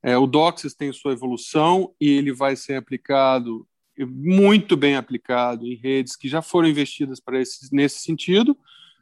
É, 0.00 0.16
o 0.16 0.24
DOCSIS 0.24 0.72
tem 0.72 0.92
sua 0.92 1.10
evolução 1.10 1.92
e 2.00 2.08
ele 2.10 2.32
vai 2.32 2.54
ser 2.54 2.74
aplicado, 2.74 3.66
muito 3.98 4.76
bem 4.76 4.94
aplicado, 4.94 5.66
em 5.66 5.74
redes 5.74 6.14
que 6.14 6.28
já 6.28 6.40
foram 6.40 6.68
investidas 6.68 7.18
para 7.18 7.40
esse, 7.40 7.74
nesse 7.74 8.04
sentido, 8.04 8.56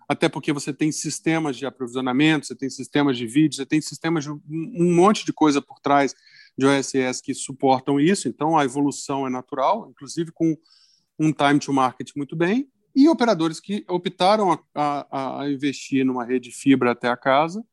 até 0.08 0.30
porque 0.30 0.50
você 0.50 0.72
tem 0.72 0.90
sistemas 0.90 1.58
de 1.58 1.66
aprovisionamento, 1.66 2.46
você 2.46 2.56
tem 2.56 2.70
sistemas 2.70 3.18
de 3.18 3.26
vídeo, 3.26 3.56
você 3.56 3.66
tem 3.66 3.82
sistemas 3.82 4.24
de 4.24 4.30
um, 4.30 4.40
um 4.48 4.94
monte 4.96 5.26
de 5.26 5.32
coisa 5.34 5.60
por 5.60 5.78
trás 5.78 6.14
de 6.56 6.64
OSS 6.64 7.20
que 7.20 7.34
suportam 7.34 8.00
isso, 8.00 8.30
então 8.30 8.56
a 8.56 8.64
evolução 8.64 9.26
é 9.26 9.30
natural, 9.30 9.90
inclusive 9.90 10.32
com 10.32 10.56
um 11.18 11.34
time 11.34 11.60
to 11.60 11.70
market 11.70 12.12
muito 12.16 12.34
bem, 12.34 12.66
e 12.98 13.08
operadores 13.08 13.60
que 13.60 13.84
optaram 13.88 14.50
a, 14.50 14.58
a, 14.74 15.42
a 15.42 15.50
investir 15.52 16.04
numa 16.04 16.24
rede 16.24 16.50
fibra 16.50 16.90
até 16.90 17.08
a 17.08 17.16
casa, 17.16 17.64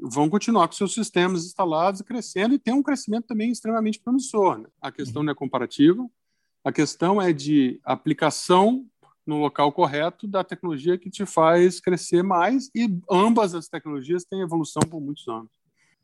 vão 0.00 0.30
continuar 0.30 0.66
com 0.66 0.72
seus 0.72 0.94
sistemas 0.94 1.44
instalados 1.44 2.00
e 2.00 2.04
crescendo 2.04 2.54
e 2.54 2.58
tem 2.58 2.72
um 2.72 2.82
crescimento 2.82 3.26
também 3.26 3.50
extremamente 3.50 4.00
promissor. 4.00 4.56
Né? 4.56 4.68
A 4.80 4.90
questão 4.90 5.22
não 5.22 5.32
é 5.32 5.34
comparativa, 5.34 6.08
a 6.64 6.72
questão 6.72 7.20
é 7.20 7.30
de 7.30 7.78
aplicação 7.84 8.86
no 9.26 9.36
local 9.36 9.70
correto 9.70 10.26
da 10.26 10.42
tecnologia 10.42 10.96
que 10.96 11.10
te 11.10 11.26
faz 11.26 11.78
crescer 11.78 12.22
mais 12.22 12.70
e 12.74 12.88
ambas 13.10 13.54
as 13.54 13.68
tecnologias 13.68 14.24
têm 14.24 14.40
evolução 14.40 14.80
por 14.88 14.98
muitos 14.98 15.28
anos. 15.28 15.50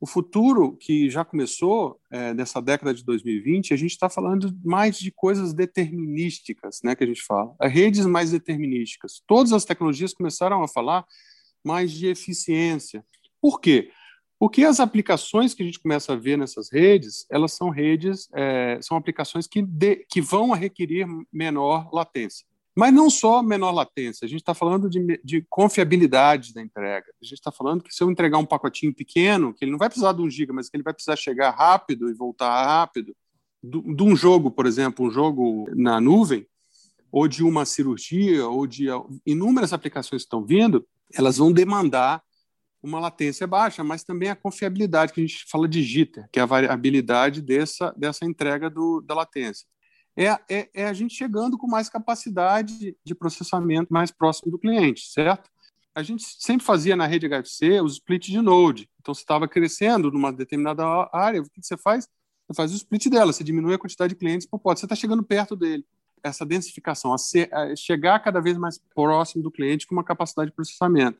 O 0.01 0.07
futuro 0.07 0.79
que 0.79 1.11
já 1.11 1.25
começou 1.25 2.01
é, 2.11 2.33
nessa 2.33 2.61
década 2.61 2.95
de 2.95 3.05
2020, 3.05 3.75
a 3.75 3.77
gente 3.77 3.91
está 3.91 4.09
falando 4.09 4.51
mais 4.65 4.99
de 4.99 5.13
coisas 5.13 5.53
determinísticas, 5.53 6.81
né, 6.83 6.97
que 6.97 7.05
a 7.05 7.07
gente 7.07 7.23
fala, 7.23 7.55
redes 7.61 8.07
mais 8.07 8.31
determinísticas. 8.31 9.23
Todas 9.27 9.53
as 9.53 9.67
tecnologias 9.67 10.15
começaram 10.15 10.63
a 10.63 10.69
falar 10.69 11.05
mais 11.63 11.93
de 11.93 12.07
eficiência, 12.07 13.05
por 13.41 13.61
quê? 13.61 13.91
Porque 14.39 14.65
as 14.65 14.81
aplicações 14.81 15.55
que 15.55 15.63
a 15.63 15.67
gente 15.67 15.79
começa 15.79 16.13
a 16.13 16.17
ver 16.17 16.39
nessas 16.39 16.71
redes, 16.73 17.27
elas 17.31 17.53
são 17.53 17.69
redes, 17.69 18.29
é, 18.35 18.79
são 18.81 18.97
aplicações 18.97 19.47
que, 19.47 19.63
de, 19.63 19.97
que 20.09 20.21
vão 20.21 20.53
a 20.53 20.57
requerer 20.57 21.07
menor 21.33 21.91
latência. 21.93 22.47
Mas 22.81 22.95
não 22.95 23.11
só 23.11 23.43
menor 23.43 23.73
latência, 23.73 24.25
a 24.25 24.29
gente 24.29 24.41
está 24.41 24.55
falando 24.55 24.89
de, 24.89 25.21
de, 25.23 25.45
confiabilidade 25.51 26.55
da 26.55 26.63
entrega. 26.63 27.05
A 27.21 27.25
gente 27.27 27.35
está 27.35 27.53
falando 27.53 27.85
que 27.85 27.95
se 27.95 28.03
eu 28.03 28.11
entregar 28.11 28.39
um 28.39 28.47
pacotinho 28.47 28.95
pequeno, 28.95 29.53
que 29.53 29.63
ele 29.63 29.71
não 29.71 29.79
vai 29.79 29.91
precisar 29.91 30.15
de 30.15 30.23
um 30.23 30.31
giga, 30.31 30.51
mas 30.51 30.71
que 30.71 30.79
ele 30.79 30.83
vai 30.83 30.95
precisar 30.95 31.15
chegar 31.15 31.51
rápido 31.51 32.09
e 32.09 32.15
voltar 32.15 32.49
rápido, 32.65 33.15
de 33.63 34.03
um 34.03 34.17
jogo, 34.17 34.51
por 34.51 34.65
exemplo, 34.65 35.05
um 35.07 35.11
jogo 35.11 35.69
na 35.77 36.01
nuvem, 36.01 36.47
ou 37.13 37.29
de 37.29 37.45
uma 37.45 37.67
cirurgia, 37.67 38.49
ou 38.49 38.67
de 38.67 38.87
inúmeras 39.27 39.75
aplicações 39.75 40.23
que 40.23 40.29
estão 40.29 40.43
vindo, 40.43 40.89
elas 41.13 41.37
vão 41.37 41.53
demandar 41.53 42.23
uma 42.83 42.99
latência 42.99 43.47
baixa, 43.47 43.85
mas 43.85 44.03
também 44.03 44.31
a 44.31 44.35
confiabilidade, 44.35 45.13
que 45.13 45.21
a 45.21 45.27
gente 45.27 45.45
fala 45.51 45.69
de 45.69 45.83
jitter, 45.83 46.27
que 46.33 46.39
é 46.39 46.43
a 46.43 46.47
variabilidade 46.47 47.43
dessa, 47.43 47.93
dessa 47.95 48.25
entrega 48.25 48.71
do, 48.71 49.03
da 49.03 49.15
latência. 49.15 49.67
É, 50.17 50.27
é, 50.49 50.71
é 50.75 50.87
a 50.87 50.93
gente 50.93 51.15
chegando 51.15 51.57
com 51.57 51.67
mais 51.67 51.89
capacidade 51.89 52.97
de 53.05 53.15
processamento 53.15 53.93
mais 53.93 54.11
próximo 54.11 54.51
do 54.51 54.59
cliente, 54.59 55.07
certo? 55.11 55.51
A 55.95 56.03
gente 56.03 56.25
sempre 56.39 56.65
fazia 56.65 56.95
na 56.95 57.07
rede 57.07 57.29
HFC 57.29 57.81
os 57.81 57.95
split 57.95 58.27
de 58.27 58.41
node. 58.41 58.89
Então, 59.01 59.15
você 59.15 59.23
estava 59.23 59.49
crescendo 59.49 60.11
numa 60.11 60.33
determinada 60.33 60.85
área, 61.13 61.41
o 61.41 61.45
que 61.45 61.61
você 61.63 61.77
faz? 61.77 62.09
Você 62.47 62.55
faz 62.55 62.73
o 62.73 62.77
split 62.77 63.09
dela, 63.09 63.33
você 63.33 63.45
diminui 63.45 63.75
a 63.75 63.79
quantidade 63.79 64.15
de 64.15 64.19
clientes 64.19 64.47
por 64.47 64.59
pote, 64.59 64.81
você 64.81 64.87
está 64.87 64.95
chegando 64.95 65.23
perto 65.23 65.57
dele. 65.57 65.85
Essa 66.23 66.45
densificação, 66.45 67.13
a, 67.13 67.19
ser, 67.19 67.53
a 67.53 67.75
chegar 67.75 68.19
cada 68.21 68.41
vez 68.41 68.59
mais 68.59 68.79
próximo 68.95 69.43
do 69.43 69.51
cliente 69.51 69.87
com 69.87 69.95
uma 69.95 70.05
capacidade 70.05 70.51
de 70.51 70.55
processamento. 70.55 71.19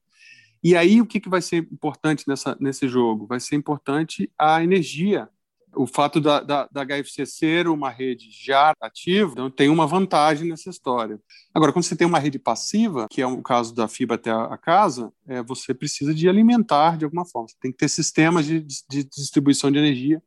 E 0.63 0.77
aí, 0.77 1.01
o 1.01 1.07
que, 1.07 1.19
que 1.19 1.29
vai 1.29 1.41
ser 1.41 1.69
importante 1.73 2.25
nessa, 2.29 2.57
nesse 2.61 2.87
jogo? 2.87 3.27
Vai 3.27 3.41
ser 3.41 3.57
importante 3.57 4.31
a 4.39 4.63
energia. 4.63 5.29
O 5.75 5.87
fato 5.87 6.21
da, 6.21 6.41
da, 6.41 6.69
da 6.71 6.85
HFC 6.85 7.25
ser 7.27 7.69
uma 7.69 7.91
rede 7.91 8.29
já 8.31 8.73
ativa, 8.81 9.33
então 9.33 9.51
tem 9.51 9.69
uma 9.69 9.87
vantagem 9.87 10.49
nessa 10.49 10.69
história. 10.69 11.21
Agora, 11.55 11.73
quando 11.73 11.85
você 11.85 11.97
tem 11.97 12.07
uma 12.07 12.19
rede 12.19 12.39
passiva, 12.39 13.07
que 13.11 13.23
é 13.23 13.27
o 13.27 13.43
caso 13.43 13.75
da 13.75 13.87
fibra 13.87 14.17
até 14.17 14.31
a 14.31 14.59
casa, 14.59 15.13
é, 15.27 15.43
você 15.43 15.73
precisa 15.73 16.15
de 16.15 16.29
alimentar 16.29 16.97
de 16.97 17.05
alguma 17.05 17.25
forma. 17.25 17.49
Você 17.49 17.57
tem 17.61 17.71
que 17.73 17.79
ter 17.79 17.89
sistemas 17.89 18.45
de, 18.47 18.61
de 18.61 19.05
distribuição 19.05 19.71
de 19.71 19.79
energia. 19.79 20.23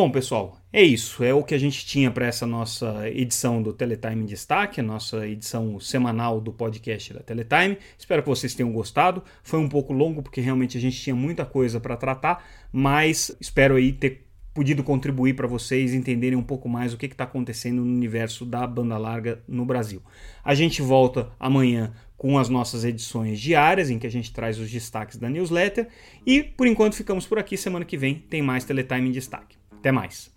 Bom, 0.00 0.12
pessoal, 0.12 0.56
é 0.72 0.80
isso. 0.80 1.24
É 1.24 1.34
o 1.34 1.42
que 1.42 1.52
a 1.52 1.58
gente 1.58 1.84
tinha 1.84 2.08
para 2.08 2.24
essa 2.24 2.46
nossa 2.46 3.10
edição 3.10 3.60
do 3.60 3.72
Teletime 3.72 4.24
Destaque, 4.26 4.78
a 4.78 4.82
nossa 4.84 5.26
edição 5.26 5.80
semanal 5.80 6.40
do 6.40 6.52
podcast 6.52 7.14
da 7.14 7.18
Teletime. 7.18 7.76
Espero 7.98 8.22
que 8.22 8.28
vocês 8.28 8.54
tenham 8.54 8.70
gostado. 8.70 9.24
Foi 9.42 9.58
um 9.58 9.68
pouco 9.68 9.92
longo 9.92 10.22
porque 10.22 10.40
realmente 10.40 10.78
a 10.78 10.80
gente 10.80 11.02
tinha 11.02 11.16
muita 11.16 11.44
coisa 11.44 11.80
para 11.80 11.96
tratar, 11.96 12.46
mas 12.70 13.36
espero 13.40 13.74
aí 13.74 13.92
ter 13.92 14.24
podido 14.54 14.84
contribuir 14.84 15.34
para 15.34 15.48
vocês 15.48 15.92
entenderem 15.92 16.38
um 16.38 16.44
pouco 16.44 16.68
mais 16.68 16.94
o 16.94 16.96
que 16.96 17.06
está 17.06 17.24
acontecendo 17.24 17.84
no 17.84 17.92
universo 17.92 18.46
da 18.46 18.64
banda 18.68 18.96
larga 18.96 19.42
no 19.48 19.66
Brasil. 19.66 20.00
A 20.44 20.54
gente 20.54 20.80
volta 20.80 21.32
amanhã 21.40 21.92
com 22.16 22.38
as 22.38 22.48
nossas 22.48 22.84
edições 22.84 23.40
diárias, 23.40 23.90
em 23.90 23.98
que 23.98 24.06
a 24.06 24.10
gente 24.10 24.32
traz 24.32 24.60
os 24.60 24.70
destaques 24.70 25.16
da 25.16 25.28
newsletter. 25.28 25.88
E 26.24 26.40
por 26.40 26.68
enquanto 26.68 26.94
ficamos 26.94 27.26
por 27.26 27.40
aqui. 27.40 27.56
Semana 27.56 27.84
que 27.84 27.96
vem 27.96 28.14
tem 28.14 28.40
mais 28.40 28.62
Teletime 28.62 29.08
em 29.08 29.12
Destaque. 29.12 29.58
Até 29.78 29.92
mais. 29.92 30.30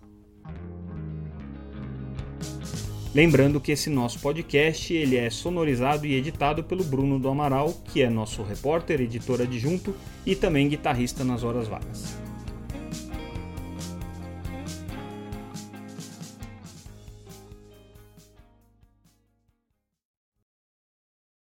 Lembrando 3.14 3.60
que 3.60 3.72
esse 3.72 3.90
nosso 3.90 4.18
podcast 4.20 4.94
ele 4.94 5.16
é 5.16 5.28
sonorizado 5.28 6.06
e 6.06 6.14
editado 6.14 6.64
pelo 6.64 6.82
Bruno 6.82 7.18
do 7.18 7.28
Amaral, 7.28 7.74
que 7.92 8.00
é 8.00 8.08
nosso 8.08 8.42
repórter, 8.42 9.02
editor 9.02 9.42
adjunto 9.42 9.94
e 10.24 10.34
também 10.34 10.66
guitarrista 10.66 11.22
nas 11.22 11.44
horas 11.44 11.68
vagas. 11.68 12.16